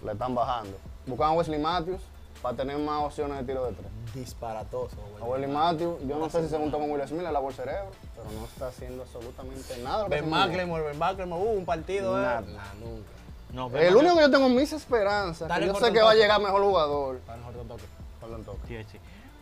Le 0.05 0.13
están 0.13 0.35
bajando. 0.35 0.77
Buscan 1.07 1.29
a 1.31 1.33
Wesley 1.33 1.61
Matthews 1.61 2.01
para 2.43 2.57
tener 2.57 2.79
más 2.79 3.05
opciones 3.05 3.37
de 3.39 3.45
tiro 3.45 3.65
de 3.67 3.73
tres. 3.73 3.87
Disparatoso, 4.15 4.97
A 5.21 5.25
Wesley 5.25 5.51
Matthews, 5.51 6.01
yo 6.07 6.19
no 6.19 6.29
sé 6.31 6.43
si 6.43 6.49
se 6.49 6.57
juntó 6.59 6.79
con 6.79 6.91
Will 6.91 7.07
Smith, 7.07 7.23
le 7.23 7.31
lavó 7.33 7.49
el 7.49 7.55
cerebro, 7.55 7.91
pero 8.17 8.29
no 8.39 8.45
está 8.47 8.69
haciendo 8.69 9.03
absolutamente 9.03 9.79
nada. 9.83 10.09
Ben. 10.09 10.29
McLemore, 10.29 10.83
Ben 10.85 10.99
McLemore, 10.99 11.43
hubo 11.43 11.51
un 11.53 11.65
partido. 11.65 12.19
eh. 12.19 12.23
Nada. 12.23 12.41
Nah, 12.41 12.75
nunca. 12.81 13.09
No, 13.53 13.67
El 13.79 13.97
único 13.97 14.15
que 14.17 14.21
yo 14.23 14.31
tengo 14.31 14.49
mis 14.49 14.73
esperanzas, 14.73 15.51
que 15.59 15.67
yo 15.67 15.75
sé 15.75 15.93
que 15.93 16.01
va 16.01 16.11
a 16.11 16.13
toque. 16.13 16.23
llegar 16.23 16.41
mejor 16.41 16.63
jugador, 16.63 17.19
Para 17.21 17.39
mejor 17.39 17.55
te 17.55 17.65
toque. 17.65 17.85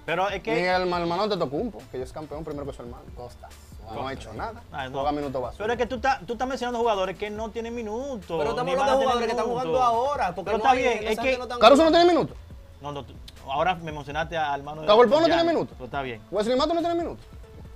Pero 0.09 0.27
es 0.31 0.37
Ni 0.37 0.41
que. 0.41 0.75
el 0.75 0.91
hermano 0.91 1.29
de 1.29 1.37
Tocumpo, 1.37 1.83
que 1.93 1.99
ya 1.99 2.05
es 2.05 2.13
campeón 2.15 2.43
primero 2.43 2.65
que 2.65 2.73
su 2.73 2.81
hermano. 2.81 3.03
Costa. 3.15 3.47
No 3.93 4.09
ha 4.09 4.13
hecho 4.15 4.33
nada. 4.33 4.63
Ah, 4.73 4.89
no. 4.89 4.93
Juega 5.01 5.13
minutos 5.13 5.35
básicos. 5.43 5.59
Pero 5.59 5.73
es 5.75 5.79
que 5.79 5.85
tú 5.85 5.97
estás, 5.97 6.21
tú 6.27 6.33
estás 6.33 6.49
mencionando 6.49 6.79
jugadores 6.79 7.19
que 7.19 7.29
no 7.29 7.51
tienen 7.51 7.75
minutos. 7.75 8.25
Pero 8.27 8.51
estamos 8.51 8.65
ni 8.65 8.73
hablando 8.73 8.93
de 9.01 9.05
jugadores 9.05 9.27
que 9.27 9.33
están 9.33 9.47
jugando 9.47 9.83
ahora. 9.83 10.35
Porque 10.35 10.51
Pero 10.51 10.57
no 10.59 10.65
está 10.65 10.71
hay- 10.71 10.79
bien, 10.79 11.13
es 11.13 11.19
que- 11.19 11.37
no 11.37 11.59
Caruso 11.59 11.85
no 11.85 11.91
tiene 11.91 12.07
minutos. 12.07 12.35
No, 12.81 12.91
no, 12.91 13.05
tú- 13.05 13.13
ahora 13.51 13.75
me 13.75 13.93
mencionaste 13.93 14.35
al 14.39 14.61
hermano 14.61 14.81
de. 14.81 14.87
Cabo 14.87 15.03
Polo 15.03 15.21
no 15.21 15.27
tiene 15.27 15.45
minutos. 15.45 15.75
Pero 15.77 15.85
está 15.85 16.01
bien. 16.01 16.23
Wesley 16.31 16.57
Mato 16.57 16.73
no 16.73 16.81
tiene 16.81 16.95
minutos. 16.95 17.27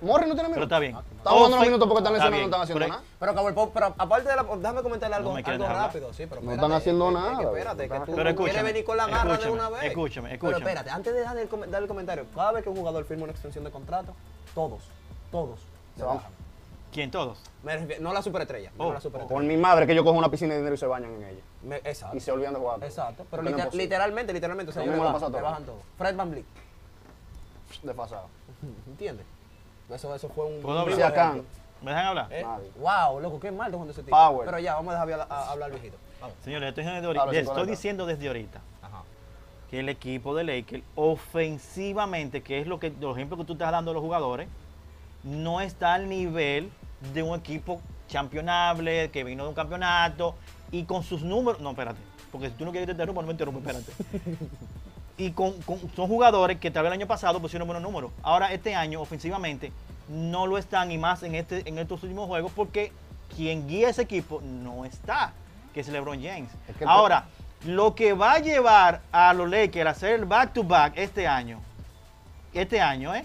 Morris 0.03 0.27
no 0.27 0.35
tiene 0.35 0.49
Pero 0.49 0.49
minutos. 0.49 0.63
está 0.63 0.79
bien. 0.79 0.95
Están 0.95 1.33
jugando 1.33 1.49
los 1.57 1.59
Ofe- 1.59 1.65
minutos 1.67 1.87
porque 1.87 1.99
están 1.99 2.15
está 2.15 2.29
lesionados 2.29 2.37
y 2.37 2.41
no 2.41 2.45
están 2.45 2.61
haciendo 2.61 2.79
pero- 2.79 2.93
nada. 2.93 3.03
Pero, 3.19 3.33
Cabo 3.55 3.71
pero 3.73 3.85
aparte 3.97 4.29
de 4.29 4.35
la. 4.35 4.43
Déjame 4.43 4.81
comentarle 4.83 5.15
algo, 5.15 5.33
me 5.33 5.41
algo 5.41 5.65
rápido, 5.67 6.13
sí, 6.13 6.25
pero. 6.27 6.41
No 6.41 6.51
están 6.51 6.71
haciendo 6.73 7.11
nada, 7.11 7.41
espérate, 7.41 7.89
que 7.89 7.99
tú 8.01 8.13
Pero 8.15 8.35
quieres 8.35 8.63
venir 8.63 8.83
con 8.85 8.97
la 8.97 9.07
garra 9.07 9.37
de 9.37 9.49
una 9.49 9.69
vez. 9.69 9.83
escúchame, 9.85 10.29
Pero 10.29 10.35
escúchame. 10.49 10.57
espérate, 10.71 10.89
antes 10.89 11.13
de 11.13 11.21
dar 11.21 11.37
el, 11.37 11.47
com- 11.47 11.61
dar 11.69 11.81
el 11.81 11.87
comentario, 11.87 12.25
cada 12.35 12.51
vez 12.51 12.63
que 12.63 12.69
un 12.69 12.75
jugador 12.75 13.05
firma 13.05 13.23
una 13.23 13.31
extensión 13.31 13.63
de 13.63 13.71
contrato, 13.71 14.13
todos, 14.53 14.83
todos 15.31 15.59
se 15.97 16.03
bajan. 16.03 16.31
¿Quién 16.91 17.09
todos? 17.09 17.39
Me 17.63 17.75
refiero- 17.75 18.03
no 18.03 18.13
la 18.13 18.21
superestrella, 18.21 18.71
no 18.77 18.87
Oh, 18.89 18.93
la 18.93 19.01
superestrella. 19.01 19.33
Por 19.35 19.43
mi 19.43 19.57
madre, 19.57 19.87
que 19.87 19.95
yo 19.95 20.03
cojo 20.03 20.15
una 20.15 20.29
piscina 20.29 20.51
de 20.53 20.59
dinero 20.59 20.75
y 20.75 20.77
se 20.77 20.85
bañan 20.85 21.11
en 21.15 21.23
ella. 21.23 21.41
Me- 21.63 21.77
exacto. 21.77 22.15
Y 22.15 22.19
se 22.19 22.31
olvidan 22.31 22.53
de 22.53 22.59
jugar. 22.59 22.83
Exacto, 22.83 23.25
pero 23.31 23.41
no 23.41 23.49
liter- 23.49 23.73
literalmente, 23.73 24.31
literalmente, 24.31 24.69
o 24.69 24.73
sea, 24.73 24.83
a 24.83 25.29
bajan, 25.41 25.63
todo. 25.65 25.79
Fred 25.97 26.15
Van 26.15 26.29
Vliet, 26.29 26.45
Desfasado. 27.81 28.27
¿entiendes? 28.87 29.25
Eso, 29.89 30.13
eso 30.15 30.29
fue 30.29 30.45
un... 30.45 30.61
¿Puedo 30.61 30.79
hablar? 30.79 31.41
¿Me 31.81 31.91
dejan 31.91 32.05
hablar? 32.07 32.27
¿Eh? 32.31 32.45
Wow, 32.79 33.19
loco, 33.19 33.39
qué 33.39 33.51
mal 33.51 33.69
jugando 33.71 33.91
ese 33.91 34.03
tipo. 34.03 34.15
Power. 34.15 34.45
Pero 34.45 34.59
ya, 34.59 34.75
vamos 34.75 34.91
a 34.95 35.05
dejar 35.05 35.11
hablar, 35.21 35.27
a- 35.29 35.51
hablar 35.51 35.71
viejito. 35.71 35.97
Vamos. 36.21 36.35
Señores, 36.43 36.69
estoy 36.69 36.85
diciendo, 36.85 37.09
desde 37.09 37.19
ahorita, 37.19 37.39
estoy 37.51 37.67
diciendo 37.67 38.05
desde 38.05 38.27
ahorita 38.27 38.61
Ajá. 38.81 39.03
que 39.69 39.79
el 39.81 39.89
equipo 39.89 40.33
de 40.33 40.45
Lakers, 40.45 40.83
ofensivamente, 40.95 42.41
que 42.41 42.61
es 42.61 42.67
lo 42.67 42.79
que 42.79 42.93
los 43.01 43.17
ejemplos 43.17 43.41
que 43.41 43.45
tú 43.45 43.53
estás 43.53 43.71
dando 43.73 43.91
a 43.91 43.93
los 43.93 44.01
jugadores, 44.01 44.47
no 45.23 45.59
está 45.59 45.93
al 45.95 46.07
nivel 46.07 46.71
de 47.13 47.21
un 47.23 47.37
equipo 47.37 47.81
championable, 48.07 49.11
que 49.11 49.25
vino 49.25 49.43
de 49.43 49.49
un 49.49 49.55
campeonato 49.55 50.35
y 50.71 50.85
con 50.85 51.03
sus 51.03 51.21
números. 51.23 51.59
No, 51.59 51.71
espérate, 51.71 51.99
porque 52.31 52.49
si 52.49 52.55
tú 52.55 52.63
no 52.63 52.71
quieres 52.71 52.87
que 52.87 52.93
te 52.93 53.01
interrumpa, 53.01 53.21
no 53.21 53.27
me 53.27 53.33
interrumpa, 53.33 53.59
espérate. 53.59 53.91
y 55.17 55.31
con, 55.31 55.53
con- 55.61 55.79
son 55.95 56.07
jugadores 56.07 56.59
que 56.59 56.71
tal 56.71 56.83
vez 56.83 56.89
el 56.91 56.99
año 56.99 57.07
pasado 57.07 57.39
pusieron 57.39 57.67
buenos 57.67 57.83
números. 57.83 58.11
Ahora, 58.23 58.51
este 58.53 58.73
año, 58.75 59.01
ofensivamente, 59.01 59.71
no 60.09 60.47
lo 60.47 60.57
están 60.57 60.91
y 60.91 60.97
más 60.97 61.23
en, 61.23 61.35
este, 61.35 61.67
en 61.67 61.77
estos 61.77 62.01
últimos 62.03 62.27
juegos 62.27 62.51
porque 62.55 62.91
quien 63.35 63.67
guía 63.67 63.89
ese 63.89 64.01
equipo 64.03 64.41
no 64.41 64.85
está, 64.85 65.33
que 65.73 65.79
es 65.81 65.87
LeBron 65.87 66.21
James. 66.21 66.49
Es 66.67 66.75
que- 66.75 66.85
Ahora, 66.85 67.25
lo 67.65 67.95
que 67.95 68.13
va 68.13 68.33
a 68.33 68.39
llevar 68.39 69.01
a 69.11 69.33
los 69.33 69.49
Lakers 69.49 69.87
a 69.87 69.91
hacer 69.91 70.15
el 70.19 70.25
back-to-back 70.25 70.93
este 70.97 71.27
año, 71.27 71.59
este 72.53 72.81
año, 72.81 73.15
¿eh? 73.15 73.23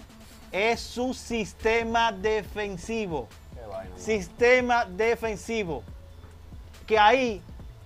es 0.51 0.79
su 0.79 1.13
sistema 1.13 2.11
defensivo. 2.11 3.27
Vaina. 3.69 3.95
Sistema 3.97 4.85
defensivo. 4.85 5.83
Que 6.87 6.97
ahí, 6.97 7.41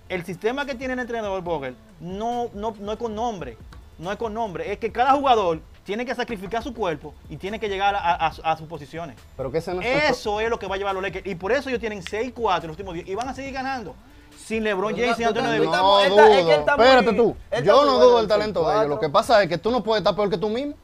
el 0.08 0.24
sistema 0.24 0.64
que 0.64 0.74
tiene 0.74 0.94
el 0.94 1.00
entrenador 1.00 1.42
Vogel 1.42 1.76
no, 2.00 2.48
no, 2.54 2.74
no 2.78 2.92
es 2.92 2.98
con 2.98 3.14
nombre. 3.14 3.58
No 3.98 4.10
es 4.10 4.18
con 4.18 4.34
nombre. 4.34 4.72
Es 4.72 4.78
que 4.78 4.90
cada 4.92 5.12
jugador 5.12 5.60
tiene 5.84 6.04
que 6.06 6.14
sacrificar 6.14 6.62
su 6.62 6.72
cuerpo 6.74 7.14
y 7.28 7.36
tiene 7.36 7.60
que 7.60 7.68
llegar 7.68 7.94
a, 7.94 8.14
a- 8.14 8.26
a 8.42 8.56
sus 8.56 8.66
posiciones. 8.66 9.16
Pero 9.36 9.52
que 9.52 9.58
ese 9.58 9.72
no 9.74 9.80
es 9.82 9.86
el 9.86 10.10
Eso 10.14 10.40
es 10.40 10.48
lo 10.50 10.58
que 10.58 10.66
va 10.66 10.74
a 10.74 10.78
llevar 10.78 10.90
a 10.92 10.94
los 10.94 11.02
Lakers. 11.02 11.26
Y 11.26 11.34
por 11.34 11.52
eso 11.52 11.68
ellos 11.68 11.80
tienen 11.80 12.02
6-4 12.02 12.56
en 12.62 12.68
los 12.68 12.70
últimos 12.74 12.94
10 12.94 13.06
y 13.08 13.14
van 13.14 13.28
a 13.28 13.34
seguir 13.34 13.52
ganando. 13.52 13.94
Sin 14.36 14.64
LeBron 14.64 14.94
James 14.96 15.18
y 15.18 15.22
no- 15.22 15.28
Antonio 15.28 15.50
Davis. 15.50 15.66
no- 15.70 15.76
No 15.76 16.00
Él 16.00 16.10
está- 16.10 16.22
es 16.24 16.28
que 16.30 16.38
él 16.38 16.44
dudo. 16.46 16.58
está 16.60 16.76
muy- 16.76 16.86
Espérate 16.86 17.16
tú. 17.16 17.36
él 17.50 17.64
Yo 17.64 17.84
no 17.84 17.92
dudo 17.98 18.18
del 18.18 18.28
talento 18.28 18.60
de 18.60 18.66
ellos. 18.66 18.74
4. 18.80 18.88
Lo 18.94 19.00
que 19.00 19.08
pasa 19.08 19.42
es 19.42 19.48
que 19.48 19.58
tú 19.58 19.70
no 19.70 19.82
puedes 19.82 20.00
estar 20.00 20.14
peor 20.14 20.28
que 20.30 20.38
tú 20.38 20.48
mismo. 20.48 20.74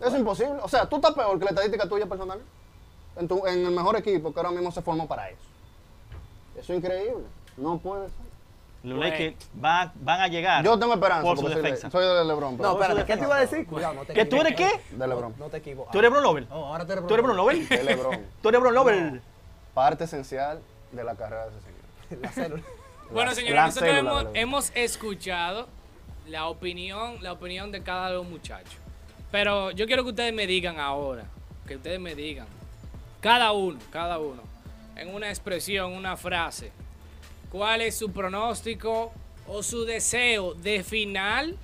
Es 0.00 0.14
imposible. 0.14 0.60
O 0.62 0.68
sea, 0.68 0.86
tú 0.86 0.96
estás 0.96 1.12
peor 1.12 1.38
que 1.38 1.44
la 1.44 1.50
estadística 1.50 1.88
tuya 1.88 2.06
personal. 2.06 2.40
En, 3.16 3.26
tu- 3.26 3.44
en 3.46 3.66
el 3.66 3.72
mejor 3.72 3.96
equipo 3.96 4.32
que 4.32 4.38
ahora 4.38 4.52
mismo 4.52 4.70
se 4.70 4.80
formó 4.82 5.08
para 5.08 5.28
eso. 5.30 5.40
Eso 6.56 6.72
es 6.72 6.78
increíble. 6.78 7.24
No 7.56 7.78
puede 7.78 8.06
ser. 8.08 8.27
Los. 8.82 8.98
Lakers 8.98 9.34
van, 9.54 9.92
van 9.96 10.20
a 10.20 10.28
llegar. 10.28 10.64
Yo 10.64 10.78
tengo 10.78 10.94
esperanza. 10.94 11.22
Por 11.22 11.36
su 11.36 11.42
porque 11.42 11.54
soy 11.54 11.62
de- 11.62 11.70
defensa. 11.70 11.90
Soy 11.90 12.04
de 12.06 12.24
LeBron. 12.24 12.56
pero- 12.56 12.68
No, 12.74 12.80
espérate, 12.80 13.04
¿qué 13.06 13.16
te 13.16 13.24
iba 13.24 13.36
a 13.36 13.40
decir? 13.40 13.66
Cuidado, 13.66 13.94
no 13.94 14.04
te 14.04 14.12
¿Que 14.14 14.24
tú 14.24 14.36
eres 14.40 14.54
qué? 14.54 14.70
De 14.90 15.08
LeBron. 15.08 15.34
No 15.38 15.46
te 15.46 15.56
equivoques. 15.56 15.92
¿Tú 15.92 15.98
eres 15.98 16.10
Bron 16.10 16.22
Lover? 16.22 16.46
No, 16.48 16.54
ahora 16.66 16.86
tú 16.86 16.92
eres 16.92 17.06
¿Tú 17.06 17.14
eres 17.14 17.24
Bron 17.24 17.36
Lover? 17.36 17.68
De 17.68 17.84
LeBron. 17.84 18.20
¿Tú 18.40 18.48
eres 18.48 18.60
Bron 18.60 18.74
Lover? 18.74 19.20
Parte 19.74 20.04
esencial 20.04 20.60
de 20.92 21.04
la 21.04 21.14
carrera 21.16 21.46
de 21.48 21.50
ese 21.50 21.60
señor. 21.60 22.22
La 22.22 22.32
célula. 22.32 22.62
Bueno, 23.10 23.34
señores, 23.34 23.56
nosotros 23.62 23.90
célula 23.90 24.30
hemos, 24.34 24.70
escuchado 24.74 25.66
la 26.26 26.46
opinión, 26.46 27.16
la 27.22 27.32
opinión 27.32 27.72
de 27.72 27.82
cada 27.82 28.00
uno 28.02 28.08
de 28.10 28.14
los 28.16 28.26
muchachos. 28.26 28.76
Pero 29.30 29.70
yo 29.72 29.86
quiero 29.86 30.04
que 30.04 30.10
ustedes 30.10 30.32
me 30.32 30.46
digan 30.46 30.78
ahora, 30.78 31.24
que 31.66 31.76
ustedes 31.76 31.98
me 32.00 32.14
digan, 32.14 32.46
cada 33.20 33.52
uno, 33.52 33.78
cada 33.90 34.18
uno, 34.18 34.42
en 34.96 35.14
una 35.14 35.28
expresión, 35.30 35.92
una 35.92 36.16
frase, 36.16 36.70
cuál 37.50 37.82
es 37.82 37.96
su 37.96 38.10
pronóstico 38.12 39.12
o 39.46 39.62
su 39.62 39.84
deseo 39.84 40.54
de 40.54 40.82
final 40.84 41.56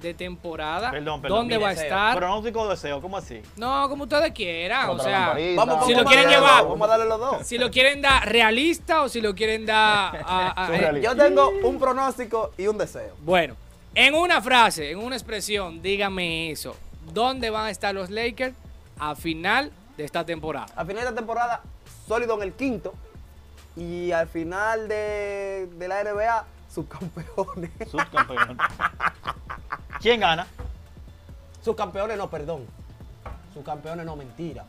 de 0.00 0.14
temporada. 0.14 0.90
Perdón, 0.90 1.22
perdón. 1.22 1.38
¿Dónde 1.40 1.58
va 1.58 1.68
a 1.68 1.70
deseo. 1.70 1.84
estar? 1.84 2.16
Pronóstico 2.16 2.68
deseo, 2.68 3.00
¿cómo 3.00 3.16
así? 3.18 3.40
No, 3.56 3.88
como 3.88 4.02
ustedes 4.04 4.32
quieran. 4.32 4.90
O 4.90 4.98
sea. 4.98 5.28
Vamos, 5.28 5.38
Si 5.38 5.54
vamos 5.54 5.90
lo 5.92 6.00
a 6.00 6.04
quieren 6.04 6.06
darle 6.06 6.22
los 6.24 6.30
llevar. 6.34 6.60
dos, 6.62 6.68
Vamos 6.70 6.86
a 6.86 6.90
darle 6.90 7.06
los 7.06 7.20
dos. 7.20 7.46
si 7.46 7.58
lo 7.58 7.70
quieren 7.70 8.02
dar 8.02 8.28
realista 8.28 9.02
o 9.02 9.08
si 9.08 9.20
lo 9.20 9.34
quieren 9.34 9.64
dar 9.64 10.16
a- 10.26 10.66
a-. 10.66 10.98
Yo 10.98 11.14
tengo 11.16 11.50
un 11.62 11.78
pronóstico 11.78 12.52
y 12.58 12.66
un 12.66 12.78
deseo. 12.78 13.14
Bueno, 13.22 13.54
en 13.94 14.14
una 14.14 14.40
frase, 14.42 14.90
en 14.90 14.98
una 14.98 15.14
expresión, 15.14 15.80
dígame 15.82 16.50
eso. 16.50 16.74
¿Dónde 17.12 17.50
van 17.50 17.66
a 17.66 17.70
estar 17.70 17.94
los 17.94 18.10
Lakers 18.10 18.54
a 18.98 19.14
final 19.14 19.70
de 19.96 20.04
esta 20.04 20.24
temporada? 20.26 20.66
Al 20.74 20.86
final 20.86 21.04
de 21.04 21.10
la 21.10 21.16
temporada, 21.16 21.60
sólido 22.08 22.34
en 22.38 22.42
el 22.42 22.52
quinto. 22.54 22.92
Y 23.76 24.12
al 24.12 24.28
final 24.28 24.86
de, 24.88 25.68
de 25.72 25.88
la 25.88 26.04
NBA, 26.04 26.44
subcampeones. 26.68 27.70
Subcampeón. 27.90 28.58
¿Quién 30.00 30.20
gana? 30.20 30.46
subcampeones 31.62 32.18
no, 32.18 32.28
perdón. 32.28 32.66
Subcampeones 33.54 34.04
no, 34.04 34.16
mentira. 34.16 34.64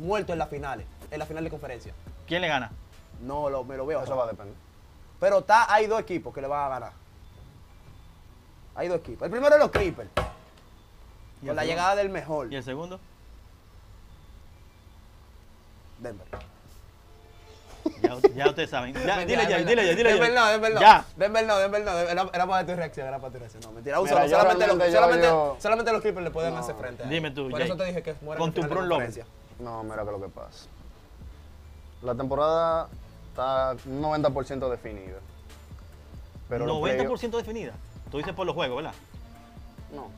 Muerto 0.00 0.32
en 0.32 0.38
las 0.40 0.48
finales. 0.48 0.86
En 1.10 1.18
la 1.18 1.26
final 1.26 1.44
de 1.44 1.50
conferencia. 1.50 1.94
¿Quién 2.26 2.42
le 2.42 2.48
gana? 2.48 2.70
No, 3.20 3.48
lo, 3.48 3.62
me 3.64 3.76
lo 3.76 3.86
veo. 3.86 4.02
Eso 4.02 4.16
va 4.16 4.24
a 4.24 4.26
depender. 4.28 4.54
Pero 5.20 5.38
está, 5.38 5.72
hay 5.72 5.86
dos 5.86 6.00
equipos 6.00 6.34
que 6.34 6.40
le 6.40 6.48
van 6.48 6.66
a 6.66 6.68
ganar. 6.68 6.92
Hay 8.74 8.88
dos 8.88 8.98
equipos. 8.98 9.24
El 9.26 9.30
primero 9.30 9.54
es 9.54 9.60
los 9.60 9.70
Clippers. 9.70 10.10
¿Y 11.42 11.46
Con 11.46 11.54
la 11.54 11.62
segundo? 11.62 11.64
llegada 11.64 11.94
del 11.94 12.08
mejor. 12.08 12.52
¿Y 12.52 12.56
el 12.56 12.64
segundo? 12.64 12.98
Denver. 16.00 16.26
Ya, 18.04 18.16
ya 18.34 18.48
ustedes 18.50 18.70
saben. 18.70 18.92
Ya, 18.94 19.16
Mentira, 19.16 19.24
dile 19.24 19.42
ya, 19.42 19.48
Denver 19.58 19.66
dile 19.66 19.86
ya, 19.86 19.94
dile 19.96 20.12
Denver 20.12 20.32
ya. 20.34 20.40
no, 20.40 20.46
Denver 20.50 20.74
no. 20.74 20.80
Ya. 20.80 21.04
Denver 21.16 21.46
no, 21.46 21.58
Denver 21.58 21.84
no. 21.84 21.90
Era, 21.98 22.30
era 22.32 22.46
para 22.46 22.66
tu 22.66 22.74
reacción, 22.74 23.06
era 23.08 23.18
para 23.18 23.32
tu 23.32 23.38
reacción. 23.38 23.62
No, 23.62 23.72
mentira. 23.72 24.00
Mira, 24.00 24.28
solamente, 24.28 24.66
los, 24.66 24.78
yo- 24.78 24.92
solamente, 24.92 25.26
yo- 25.26 25.56
solamente 25.60 25.92
los 25.92 26.02
Clippers 26.02 26.24
le 26.24 26.30
pueden 26.30 26.54
No. 26.54 26.60
hacer 26.60 26.74
frente. 26.76 27.02
a. 27.04 27.06
Dime 27.06 27.30
tú, 27.30 27.48
Por 27.48 27.58
Jay. 27.58 27.68
eso 27.68 27.76
te 27.76 27.84
dije 27.84 28.02
que 28.02 28.14
muere 28.20 28.38
Con 28.40 28.52
tu 28.52 28.62
Bron. 28.62 28.88
No, 28.88 29.82
mira 29.84 30.04
que 30.04 30.10
lo 30.10 30.20
que 30.20 30.28
pasa. 30.28 30.66
La 32.02 32.14
temporada 32.14 32.88
está 33.30 33.76
un 33.86 34.02
90% 34.02 34.68
definida. 34.70 35.18
Pero 36.48 36.66
los 36.66 36.76
90% 36.78 37.36
definida. 37.38 37.72
Tú 38.10 38.18
dices 38.18 38.34
por 38.34 38.46
los 38.46 38.54
juegos, 38.54 38.76
¿verdad? 38.76 38.94
No, 39.94 40.10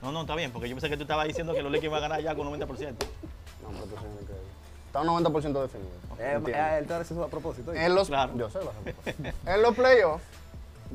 No, 0.00 0.12
no, 0.12 0.20
está 0.22 0.34
bien, 0.34 0.50
porque 0.50 0.68
yo 0.68 0.74
pensé 0.74 0.88
que 0.88 0.96
tú 0.96 1.02
estabas 1.02 1.26
diciendo 1.26 1.52
que 1.52 1.62
los 1.62 1.70
Lakers 1.70 1.84
iban 1.90 1.98
a 1.98 2.00
ganar 2.08 2.22
ya 2.22 2.34
con 2.34 2.46
90%. 2.46 2.58
no, 2.60 2.66
pero 3.68 3.84
tú 3.86 4.06
me 4.08 4.26
crees. 4.26 4.33
Está 4.94 5.00
un 5.00 5.24
90% 5.24 5.60
definido. 5.60 5.90
Eh, 6.20 6.40
eh, 6.46 6.76
él 6.78 6.86
te 6.86 6.94
hace 6.94 7.14
eso 7.14 7.24
a 7.24 7.26
propósito. 7.26 7.74
En 7.74 7.96
los, 7.96 8.06
Claro. 8.06 8.32
yo 8.36 8.48
sé, 8.48 8.60
lo 8.60 8.70
sé. 8.72 9.34
en 9.44 9.60
los 9.60 9.74
playoffs 9.74 10.22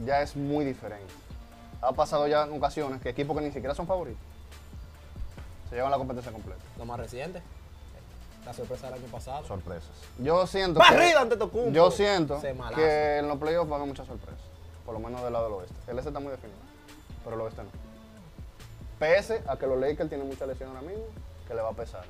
ya 0.06 0.22
es 0.22 0.38
muy 0.38 0.64
diferente. 0.64 1.14
Ha 1.82 1.92
pasado 1.92 2.26
ya 2.26 2.46
en 2.46 2.54
ocasiones 2.54 3.02
que 3.02 3.10
equipos 3.10 3.36
que 3.38 3.44
ni 3.44 3.52
siquiera 3.52 3.76
son 3.76 3.88
favoritos 3.88 4.22
se 5.70 5.76
llevan 5.76 5.92
la 5.92 5.98
competencia 5.98 6.32
completa. 6.32 6.62
Lo 6.78 6.86
más 6.86 6.98
reciente. 6.98 7.42
La 8.46 8.54
sorpresa 8.54 8.88
del 8.90 9.04
año 9.04 9.12
pasado. 9.12 9.46
Sorpresas. 9.46 9.90
Yo 10.18 10.48
siento 10.48 10.80
Barrida 10.80 11.20
ante 11.20 11.36
Tocumpo. 11.36 11.72
yo 11.72 11.92
siento 11.92 12.42
que 12.74 13.18
en 13.18 13.28
los 13.28 13.38
playoffs 13.38 13.70
va 13.70 13.74
a 13.74 13.80
haber 13.80 13.90
muchas 13.90 14.08
sorpresas. 14.08 14.40
Por 14.86 14.94
lo 14.94 15.02
menos 15.02 15.22
del 15.24 15.34
lado 15.34 15.44
del 15.44 15.54
oeste. 15.56 15.76
El 15.92 15.98
este 15.98 16.10
está 16.10 16.22
muy 16.22 16.32
definido, 16.32 16.58
pero 17.26 17.36
el 17.36 17.42
oeste 17.42 17.64
no. 17.64 17.70
Pese 18.98 19.44
a 19.46 19.58
que 19.58 19.68
los 19.68 19.78
Lakers 19.78 20.08
tienen 20.08 20.26
mucha 20.26 20.46
lesión 20.46 20.70
ahora 20.70 20.84
mismo, 20.84 21.04
que 21.46 21.54
le 21.54 21.62
va 21.62 21.72
a 21.72 21.74
pesar. 21.74 22.06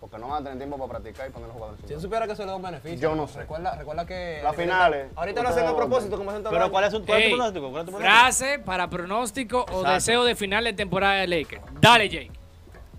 Porque 0.00 0.16
no 0.16 0.28
van 0.28 0.40
a 0.40 0.44
tener 0.44 0.56
tiempo 0.58 0.78
para 0.78 0.98
practicar 0.98 1.28
y 1.28 1.30
poner 1.30 1.48
los 1.48 1.54
jugadores 1.56 1.80
Si 1.82 1.88
yo 1.88 1.94
encima. 1.96 2.00
supiera 2.08 2.26
que 2.26 2.32
eso 2.32 2.42
le 2.42 2.48
da 2.48 2.56
un 2.56 2.62
beneficio. 2.62 2.98
Yo 2.98 3.14
no 3.14 3.28
sé. 3.28 3.40
Recuerda, 3.40 3.76
recuerda 3.76 4.06
que. 4.06 4.40
Las 4.42 4.56
finales. 4.56 5.12
Ahorita 5.14 5.42
lo 5.42 5.48
hacen 5.50 5.66
a 5.66 5.76
propósito, 5.76 6.16
como 6.16 6.30
hacen 6.30 6.42
todos 6.42 6.56
Pero 6.56 6.70
¿cuál 6.70 6.84
es, 6.84 6.90
tu- 6.90 7.04
cuál 7.04 7.18
es 7.18 7.24
Ey, 7.26 7.30
tu 7.30 7.36
pronóstico? 7.36 7.70
¿Cuál 7.70 7.80
es 7.82 7.86
tu 7.86 7.92
pronóstico? 7.92 8.20
frase 8.22 8.58
para 8.60 8.88
pronóstico 8.88 9.66
o 9.70 9.82
deseo 9.84 10.24
de 10.24 10.34
final 10.34 10.64
de 10.64 10.72
temporada 10.72 11.14
de 11.16 11.26
Lakers. 11.26 11.62
Dale, 11.82 12.08
Jake. 12.08 12.32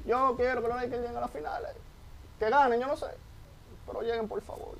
Yo 0.05 0.35
quiero 0.37 0.61
que 0.61 0.67
los 0.67 0.77
Lakers 0.77 1.01
lleguen 1.01 1.17
a 1.17 1.21
las 1.21 1.31
finales. 1.31 1.71
Que 2.39 2.49
ganen, 2.49 2.79
yo 2.79 2.85
no 2.87 2.95
sé. 2.95 3.07
Pero 3.87 4.01
lleguen, 4.03 4.27
por 4.27 4.41
favor. 4.43 4.75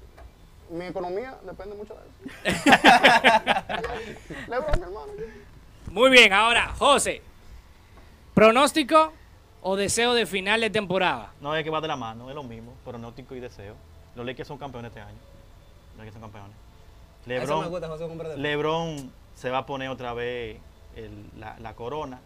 Mi 0.70 0.86
economía 0.86 1.36
depende 1.44 1.76
mucho 1.76 1.96
de 1.96 2.50
eso. 2.52 2.64
Lebron, 4.48 4.80
mi 4.80 4.84
hermano. 4.84 5.12
Muy 5.90 6.10
bien, 6.12 6.32
ahora, 6.34 6.74
José. 6.78 7.22
¿Pronóstico 8.34 9.12
o 9.62 9.76
deseo 9.76 10.14
de 10.14 10.26
final 10.26 10.62
de 10.62 10.70
temporada? 10.70 11.32
No 11.42 11.56
es 11.56 11.64
que 11.64 11.70
va 11.70 11.82
de 11.82 11.88
la 11.88 11.96
mano, 11.96 12.30
es 12.30 12.36
lo 12.36 12.44
mismo, 12.44 12.74
pronóstico 12.84 13.36
y 13.36 13.40
deseo. 13.40 13.76
Los 14.16 14.26
Lakers 14.26 14.48
son 14.48 14.58
campeones 14.58 14.90
este 14.90 15.02
año. 15.02 15.18
Los 15.92 15.98
Lakers 16.00 16.14
son 16.14 16.22
campeones. 16.22 16.56
LeBron, 17.26 17.70
gusta, 17.70 17.88
José 17.88 18.04
Hombre 18.06 18.30
de 18.30 18.38
LeBron 18.38 19.12
se 19.36 19.50
va 19.52 19.60
a 19.60 19.66
poner 19.66 19.90
otra 19.90 20.14
vez 20.14 20.60
el- 20.96 21.30
la, 21.40 21.58
la 21.60 21.76
corona. 21.76 22.20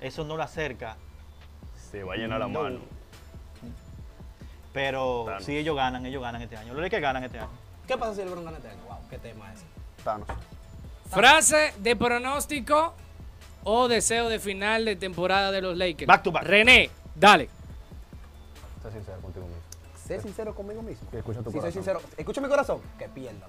Eso 0.00 0.24
no 0.24 0.36
lo 0.36 0.42
acerca. 0.42 0.96
Se 1.90 2.02
va 2.04 2.14
a 2.14 2.16
llenar 2.16 2.38
la 2.40 2.46
No. 2.48 2.62
mano. 2.62 2.80
Pero 4.72 5.24
Thanos. 5.26 5.44
si 5.44 5.56
ellos 5.56 5.76
ganan, 5.76 6.06
ellos 6.06 6.22
ganan 6.22 6.40
este 6.42 6.56
año. 6.56 6.72
Los 6.72 6.82
Lakers 6.82 7.02
ganan 7.02 7.24
este 7.24 7.38
año. 7.38 7.48
¿Qué 7.86 7.96
pasa 7.98 8.14
si 8.14 8.22
LeBron 8.24 8.44
gana 8.44 8.56
este 8.56 8.68
año? 8.70 8.80
Wow, 8.88 8.98
qué 9.10 9.18
tema 9.18 9.52
ese. 9.52 9.64
Thanos. 10.02 10.28
Frase 11.10 11.74
de 11.78 11.94
pronóstico 11.94 12.94
o 13.64 13.88
deseo 13.88 14.28
de 14.28 14.38
final 14.38 14.84
de 14.84 14.96
temporada 14.96 15.50
de 15.50 15.60
los 15.62 15.76
Lakers. 15.76 16.06
Back 16.06 16.22
to 16.22 16.32
back. 16.32 16.44
René, 16.44 16.90
dale. 17.14 17.48
Sé 18.82 18.90
sincero 18.92 19.20
contigo 19.20 19.46
mismo. 19.46 19.62
Sé 20.06 20.20
sincero 20.20 20.54
conmigo 20.54 20.82
mismo. 20.82 21.08
Y 21.12 21.16
escucha 21.16 21.38
tu 21.40 21.44
Si 21.50 21.52
soy 21.52 21.60
corazón. 21.60 21.72
sincero, 21.72 22.00
escucha 22.16 22.40
mi 22.40 22.48
corazón, 22.48 22.80
que 22.98 23.08
pierda. 23.08 23.46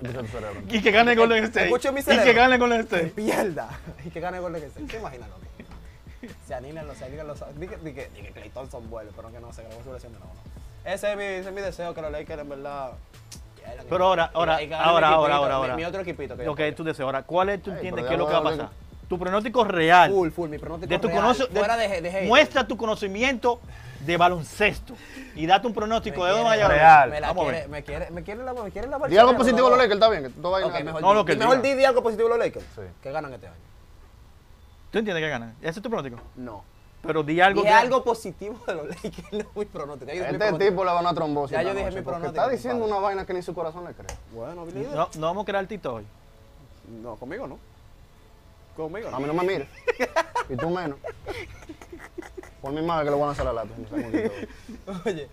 Escucha 0.00 0.20
tu 0.20 0.26
cerebro. 0.28 0.62
Y 0.68 0.80
que 0.82 0.90
gane 0.90 1.14
Golden 1.16 1.44
State. 1.44 1.66
Escucha 1.66 1.92
mi 1.92 2.00
y 2.00 2.02
cerebro. 2.02 2.24
que 2.24 2.32
gane 2.34 2.58
Golden 2.58 2.86
Que 2.86 2.96
State. 2.96 3.12
pierda. 3.14 3.68
Y 4.04 4.10
que 4.10 4.20
gane 4.20 4.38
Golden 4.40 4.62
State. 4.64 4.86
¿Te 4.86 4.98
imaginas, 4.98 5.28
loco? 5.28 5.40
Se 6.46 6.54
anilan 6.54 6.86
los, 6.86 6.98
se 6.98 7.08
los. 7.24 7.58
Di 7.58 7.68
que, 7.68 7.76
di 7.78 7.92
que, 7.94 8.08
di 8.08 8.22
que 8.22 8.32
Clay 8.32 8.50
Thompson 8.50 8.88
vuelve, 8.90 9.12
pero 9.16 9.30
que 9.30 9.40
no 9.40 9.52
se 9.52 9.62
grabó 9.62 9.82
su 9.82 9.92
lesión 9.92 10.12
de 10.12 10.18
nuevo. 10.18 10.34
no. 10.34 10.90
Ese 10.90 11.10
es 11.12 11.16
mi, 11.16 11.24
ese 11.24 11.48
es 11.48 11.54
mi 11.54 11.60
deseo, 11.60 11.94
que 11.94 12.02
los 12.02 12.10
Lakers 12.12 12.42
en 12.42 12.48
verdad. 12.48 12.92
Pero 13.88 14.04
ahora, 14.06 14.30
ahora, 14.34 14.56
ahora, 14.80 15.08
ahora, 15.08 15.54
ahora, 15.54 15.76
mi- 15.76 15.84
otro 15.84 16.00
equipito 16.02 16.36
que 16.36 16.44
Lo 16.44 16.54
que 16.54 16.70
tú 16.72 16.84
deseas 16.84 17.04
ahora. 17.04 17.22
¿Cuál 17.22 17.48
es, 17.50 17.62
tú 17.62 17.70
entiendes 17.70 18.04
qué 18.06 18.12
es 18.14 18.18
lo 18.18 18.26
que 18.26 18.32
va 18.32 18.38
a 18.38 18.42
pasar? 18.42 18.68
Tu 19.08 19.18
pronóstico 19.18 19.64
real. 19.64 20.10
Full, 20.10 20.28
full, 20.30 20.48
mi 20.50 20.58
pronóstico 20.58 20.90
de 20.90 20.98
tu 20.98 21.08
real, 21.08 21.34
fuera 21.34 21.76
de, 21.78 22.00
de 22.02 22.22
muestra 22.26 22.66
tu 22.66 22.76
conocimiento 22.76 23.58
de 24.00 24.16
baloncesto 24.18 24.94
y 25.34 25.46
date 25.46 25.66
un 25.66 25.72
pronóstico 25.74 26.20
Me 26.20 26.26
de 26.26 26.30
dónde 26.32 26.44
va 26.44 26.52
a 26.52 26.56
quiere- 26.56 26.74
llegar. 26.74 27.08
Real. 27.08 27.10
Me 27.10 27.20
la 27.20 27.26
Vamos 27.28 27.42
a 27.42 27.46
quiere, 27.50 27.60
ver. 27.60 27.68
me 27.70 27.82
quiere, 27.82 28.10
me 28.10 28.22
quiere 28.22 28.42
la, 28.44 28.52
me 28.52 28.70
quiere 28.70 28.86
la 28.88 28.98
Di 29.08 29.16
algo 29.16 29.36
positivo 29.36 29.66
a 29.66 29.70
los 29.70 29.78
Lakers, 29.78 29.94
está 29.94 30.08
bien. 30.10 30.22
que 30.24 30.28
Todo 30.30 30.52
va 30.52 30.58
a 30.60 30.66
Ok, 30.66 30.78
ir 30.78 30.84
mejor, 30.84 31.00
No, 31.02 31.08
di- 31.08 31.14
lo 31.14 31.24
que 31.24 31.36
mejor 31.36 31.62
di 31.62 31.84
algo 31.84 32.02
positivo 32.02 32.26
a 32.28 32.30
los 32.30 32.38
Lakers. 32.38 32.64
Sí. 32.74 32.82
Que 33.02 33.10
ganan 33.12 33.32
este 33.32 33.46
año. 33.46 33.56
¿Tú 34.90 34.98
entiendes 34.98 35.24
que 35.24 35.28
ganan? 35.30 35.54
Ese 35.62 35.70
es 35.78 35.82
tu 35.82 35.88
pronóstico. 35.90 36.20
No. 36.36 36.62
Pero 37.02 37.22
di 37.22 37.40
algo 37.40 37.60
Dije 37.62 37.72
que... 37.72 37.78
algo 37.80 38.02
positivo 38.04 38.58
de 38.66 38.74
los 38.74 38.88
Lakers, 38.88 39.22
no 39.32 39.38
es 39.38 39.46
muy 39.54 39.64
pronóstico. 39.66 40.10
Mi 40.12 40.18
Este 40.18 40.34
pronóstico. 40.38 40.70
tipo 40.70 40.84
le 40.84 40.90
va 40.90 40.98
a 40.98 41.00
una 41.00 41.14
trombosis. 41.14 41.56
Ya 41.56 41.62
yo 41.62 41.70
dije 41.70 41.84
noche, 41.84 41.96
mi 41.96 42.02
pronóstico, 42.02 42.30
Está 42.40 42.48
diciendo 42.48 42.84
una 42.84 42.98
vaina 42.98 43.24
que 43.24 43.34
ni 43.34 43.42
su 43.42 43.54
corazón 43.54 43.84
le 43.84 43.92
cree. 43.94 44.16
Bueno. 44.32 44.64
No, 44.94 45.08
no 45.14 45.26
vamos 45.26 45.42
a 45.42 45.46
crear 45.46 45.62
el 45.62 45.68
Tito 45.68 45.94
hoy. 45.94 46.04
No, 47.02 47.16
conmigo 47.16 47.46
no. 47.46 47.58
Conmigo 48.76 49.08
A 49.08 49.12
no. 49.12 49.20
mí 49.20 49.26
no 49.26 49.34
me 49.34 49.44
mires. 49.44 49.68
y 50.48 50.56
tú 50.56 50.70
menos. 50.70 50.98
Por 52.60 52.72
mi 52.72 52.82
madre 52.82 53.04
que 53.04 53.10
le 53.12 53.16
van 53.20 53.28
a 53.28 53.32
hacer 53.32 53.44
la 53.44 53.52
lata. 53.52 53.70
Oye, 55.04 55.26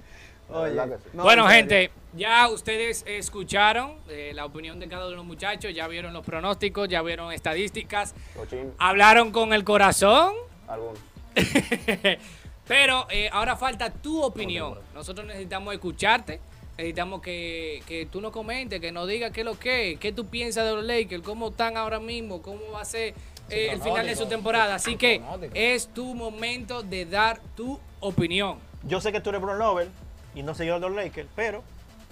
sí. 0.73 1.09
No, 1.13 1.23
bueno, 1.23 1.47
gente, 1.47 1.89
ya 2.13 2.47
ustedes 2.49 3.03
escucharon 3.07 3.95
eh, 4.09 4.31
la 4.35 4.45
opinión 4.45 4.79
de 4.79 4.87
cada 4.87 5.01
uno 5.03 5.09
de 5.11 5.15
los 5.17 5.25
muchachos, 5.25 5.73
ya 5.73 5.87
vieron 5.87 6.13
los 6.13 6.23
pronósticos, 6.23 6.87
ya 6.87 7.01
vieron 7.01 7.31
estadísticas, 7.31 8.13
Cochín, 8.35 8.71
hablaron 8.77 9.31
con 9.31 9.53
el 9.53 9.63
corazón, 9.63 10.33
algunos. 10.67 10.99
pero 12.67 13.07
eh, 13.09 13.29
ahora 13.31 13.55
falta 13.55 13.89
tu 13.89 14.21
opinión. 14.21 14.79
Nosotros 14.93 15.27
necesitamos 15.27 15.73
escucharte, 15.73 16.39
necesitamos 16.77 17.21
que, 17.21 17.83
que 17.87 18.05
tú 18.05 18.21
nos 18.21 18.31
comentes, 18.31 18.79
que 18.79 18.91
nos 18.91 19.07
digas 19.07 19.31
qué 19.31 19.41
es 19.41 19.45
lo 19.45 19.57
que 19.57 19.91
es, 19.91 19.99
qué 19.99 20.11
tú 20.11 20.27
piensas 20.27 20.65
de 20.65 20.73
los 20.73 20.83
Lakers, 20.83 21.23
cómo 21.23 21.49
están 21.49 21.77
ahora 21.77 21.99
mismo, 21.99 22.41
cómo 22.41 22.71
va 22.73 22.81
a 22.81 22.85
ser 22.85 23.13
eh, 23.49 23.69
el 23.71 23.81
final 23.81 24.05
de 24.05 24.15
su 24.15 24.25
temporada. 24.27 24.75
Así 24.75 24.95
que 24.95 25.21
es 25.53 25.87
tu 25.87 26.15
momento 26.15 26.83
de 26.83 27.05
dar 27.05 27.39
tu 27.55 27.79
opinión. 27.99 28.57
Yo 28.83 29.01
sé 29.01 29.11
que 29.11 29.21
tú 29.21 29.29
eres 29.29 29.41
Bron 29.41 29.59
Lover 29.59 29.89
y 30.33 30.43
no 30.43 30.53
seguidor 30.53 30.79
de 30.79 30.87
los 30.87 30.95
Lakers, 30.95 31.29
pero 31.35 31.63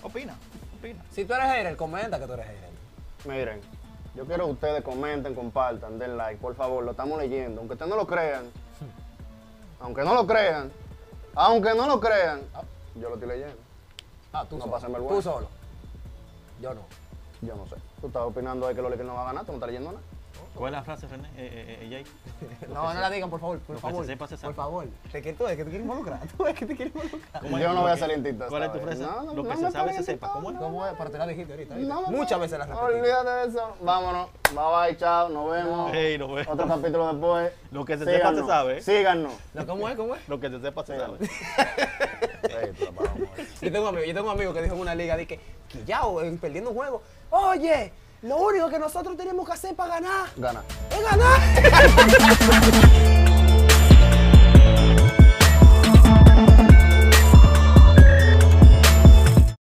opina, 0.02 0.36
opina. 0.80 1.04
Si 1.12 1.26
tú 1.26 1.34
eres 1.34 1.48
hater, 1.48 1.76
comenta 1.76 2.20
que 2.20 2.26
tú 2.26 2.34
eres 2.34 2.48
hater. 2.48 2.70
Miren, 3.26 3.62
yo 4.16 4.26
quiero 4.26 4.46
que 4.46 4.52
ustedes 4.52 4.84
comenten, 4.84 5.34
compartan, 5.34 5.98
den 5.98 6.18
like, 6.18 6.40
por 6.40 6.56
favor, 6.56 6.84
lo 6.84 6.92
estamos 6.92 7.20
leyendo. 7.20 7.62
Aunque 7.62 7.74
ustedes 7.74 7.90
no 7.90 7.96
lo 7.96 8.06
crean, 8.06 8.46
aunque 9.84 10.02
no 10.04 10.14
lo 10.14 10.26
crean, 10.26 10.72
aunque 11.36 11.74
no 11.76 11.86
lo 11.86 12.00
crean, 12.00 12.42
yo 12.96 13.10
lo 13.10 13.16
estoy 13.16 13.30
leyendo. 13.30 13.58
Ah, 14.32 14.46
tú 14.50 14.58
No 14.58 14.80
solo. 14.80 15.08
Tú 15.08 15.22
solo. 15.22 15.48
Yo 16.62 16.74
no. 16.74 16.82
Yo 17.42 17.56
no 17.56 17.68
sé. 17.68 17.76
Tú 18.00 18.08
estás 18.08 18.24
opinando 18.24 18.68
de 18.68 18.76
que 18.76 18.82
los 18.82 18.90
Lakers 18.90 19.08
no 19.08 19.14
van 19.14 19.24
a 19.24 19.28
ganar, 19.28 19.46
tú 19.46 19.52
no 19.52 19.58
estás 19.58 19.68
leyendo 19.68 19.92
nada. 19.92 20.04
¿Cuál 20.56 20.74
es 20.74 20.80
la 20.80 20.84
frase, 20.84 21.08
René? 21.08 21.28
Eh, 21.30 21.32
eh, 21.38 21.80
eh, 21.82 21.88
Jay? 21.90 22.68
No, 22.74 22.94
no 22.94 23.00
la 23.00 23.10
digan, 23.10 23.30
por 23.30 23.40
favor, 23.40 23.60
por 23.60 23.76
se 23.76 23.82
favor. 23.82 24.06
sepa, 24.06 24.28
se 24.28 24.38
sabe. 24.38 24.54
Por 24.54 24.64
favor. 24.64 24.88
¿De 25.12 25.22
qué 25.22 25.34
tú 25.34 25.48
es? 25.48 25.58
¿Que 25.58 25.64
te 25.64 25.70
quieres 25.70 25.82
involucrar? 25.82 26.20
¿Tú 26.38 26.46
es 26.46 26.56
que 26.56 26.66
te 26.66 26.76
quieres 26.76 26.94
involucrar? 26.96 27.42
¿Cómo 27.42 27.58
es? 27.58 27.64
Yo 27.64 27.74
no 27.74 27.82
voy 27.82 27.92
a 27.92 27.98
salir 27.98 28.18
en 28.18 28.24
TikTok 28.24 28.50
¿Cuál 28.50 28.64
es 28.64 28.72
tu 28.72 28.80
frase? 28.80 29.02
No, 29.02 29.24
no, 29.24 29.34
Lo 29.34 29.44
que 29.44 29.50
no 29.50 29.58
se 29.58 29.72
sabe 29.72 29.94
se 29.94 30.04
sepa. 30.04 30.32
¿Cómo 30.32 30.52
es? 30.52 30.58
¿Cómo 30.58 30.86
es? 30.86 30.94
Pero 30.98 31.10
te 31.10 31.18
la 31.18 31.28
dijiste 31.28 31.54
ahorita. 31.54 31.76
Muchas 32.10 32.40
veces 32.40 32.60
la 32.60 32.66
repetí. 32.66 32.86
Olvídate 32.86 33.30
de 33.30 33.48
eso. 33.48 33.76
Vámonos. 33.82 34.30
Bye 34.54 34.88
bye, 34.88 34.98
chao. 34.98 35.30
Nos 35.30 35.52
vemos. 35.52 35.94
Ey, 35.94 36.18
nos 36.18 36.30
vemos. 36.30 36.48
Otro 36.48 36.68
capítulo 36.68 37.08
después. 37.12 37.52
Lo 37.72 37.86
que 37.86 37.98
se 37.98 38.06
sepa 38.06 38.34
se 38.34 38.46
sabe. 38.46 38.78
¿eh? 38.78 38.82
Síganos. 38.82 39.34
No, 39.54 39.66
¿Cómo 39.66 39.90
es? 39.90 39.96
¿Cómo 39.96 40.16
es? 40.16 40.28
Lo 40.30 40.40
que 40.40 40.50
se 40.50 40.60
sepa 40.60 40.86
se 40.86 40.98
sabe. 40.98 41.18
Tú 42.44 42.48
eh. 42.50 42.74
Yo 43.62 43.72
tengo 43.72 43.90
un 43.90 43.96
amigo, 43.96 44.06
yo 44.06 44.14
tengo 44.14 44.28
un 44.28 44.36
amigo 44.38 44.54
que 44.54 44.62
dijo 44.62 44.76
en 44.76 44.82
una 44.82 44.96
liga, 44.96 45.16
dije, 45.16 45.40
que 45.70 45.86
ya, 45.86 46.06
o, 46.06 46.22
en 46.22 46.38
perdiendo 46.38 46.72
un 46.72 46.76
juego, 46.76 47.02
oye, 47.30 47.92
lo 48.24 48.38
único 48.38 48.70
que 48.70 48.80
nosotros 48.80 49.16
tenemos 49.18 49.46
que 49.46 49.54
hacer 49.54 49.76
para 49.76 49.96
ganar 49.96 50.28
Gana. 50.38 50.64
es 50.90 51.04
ganar. 51.04 51.40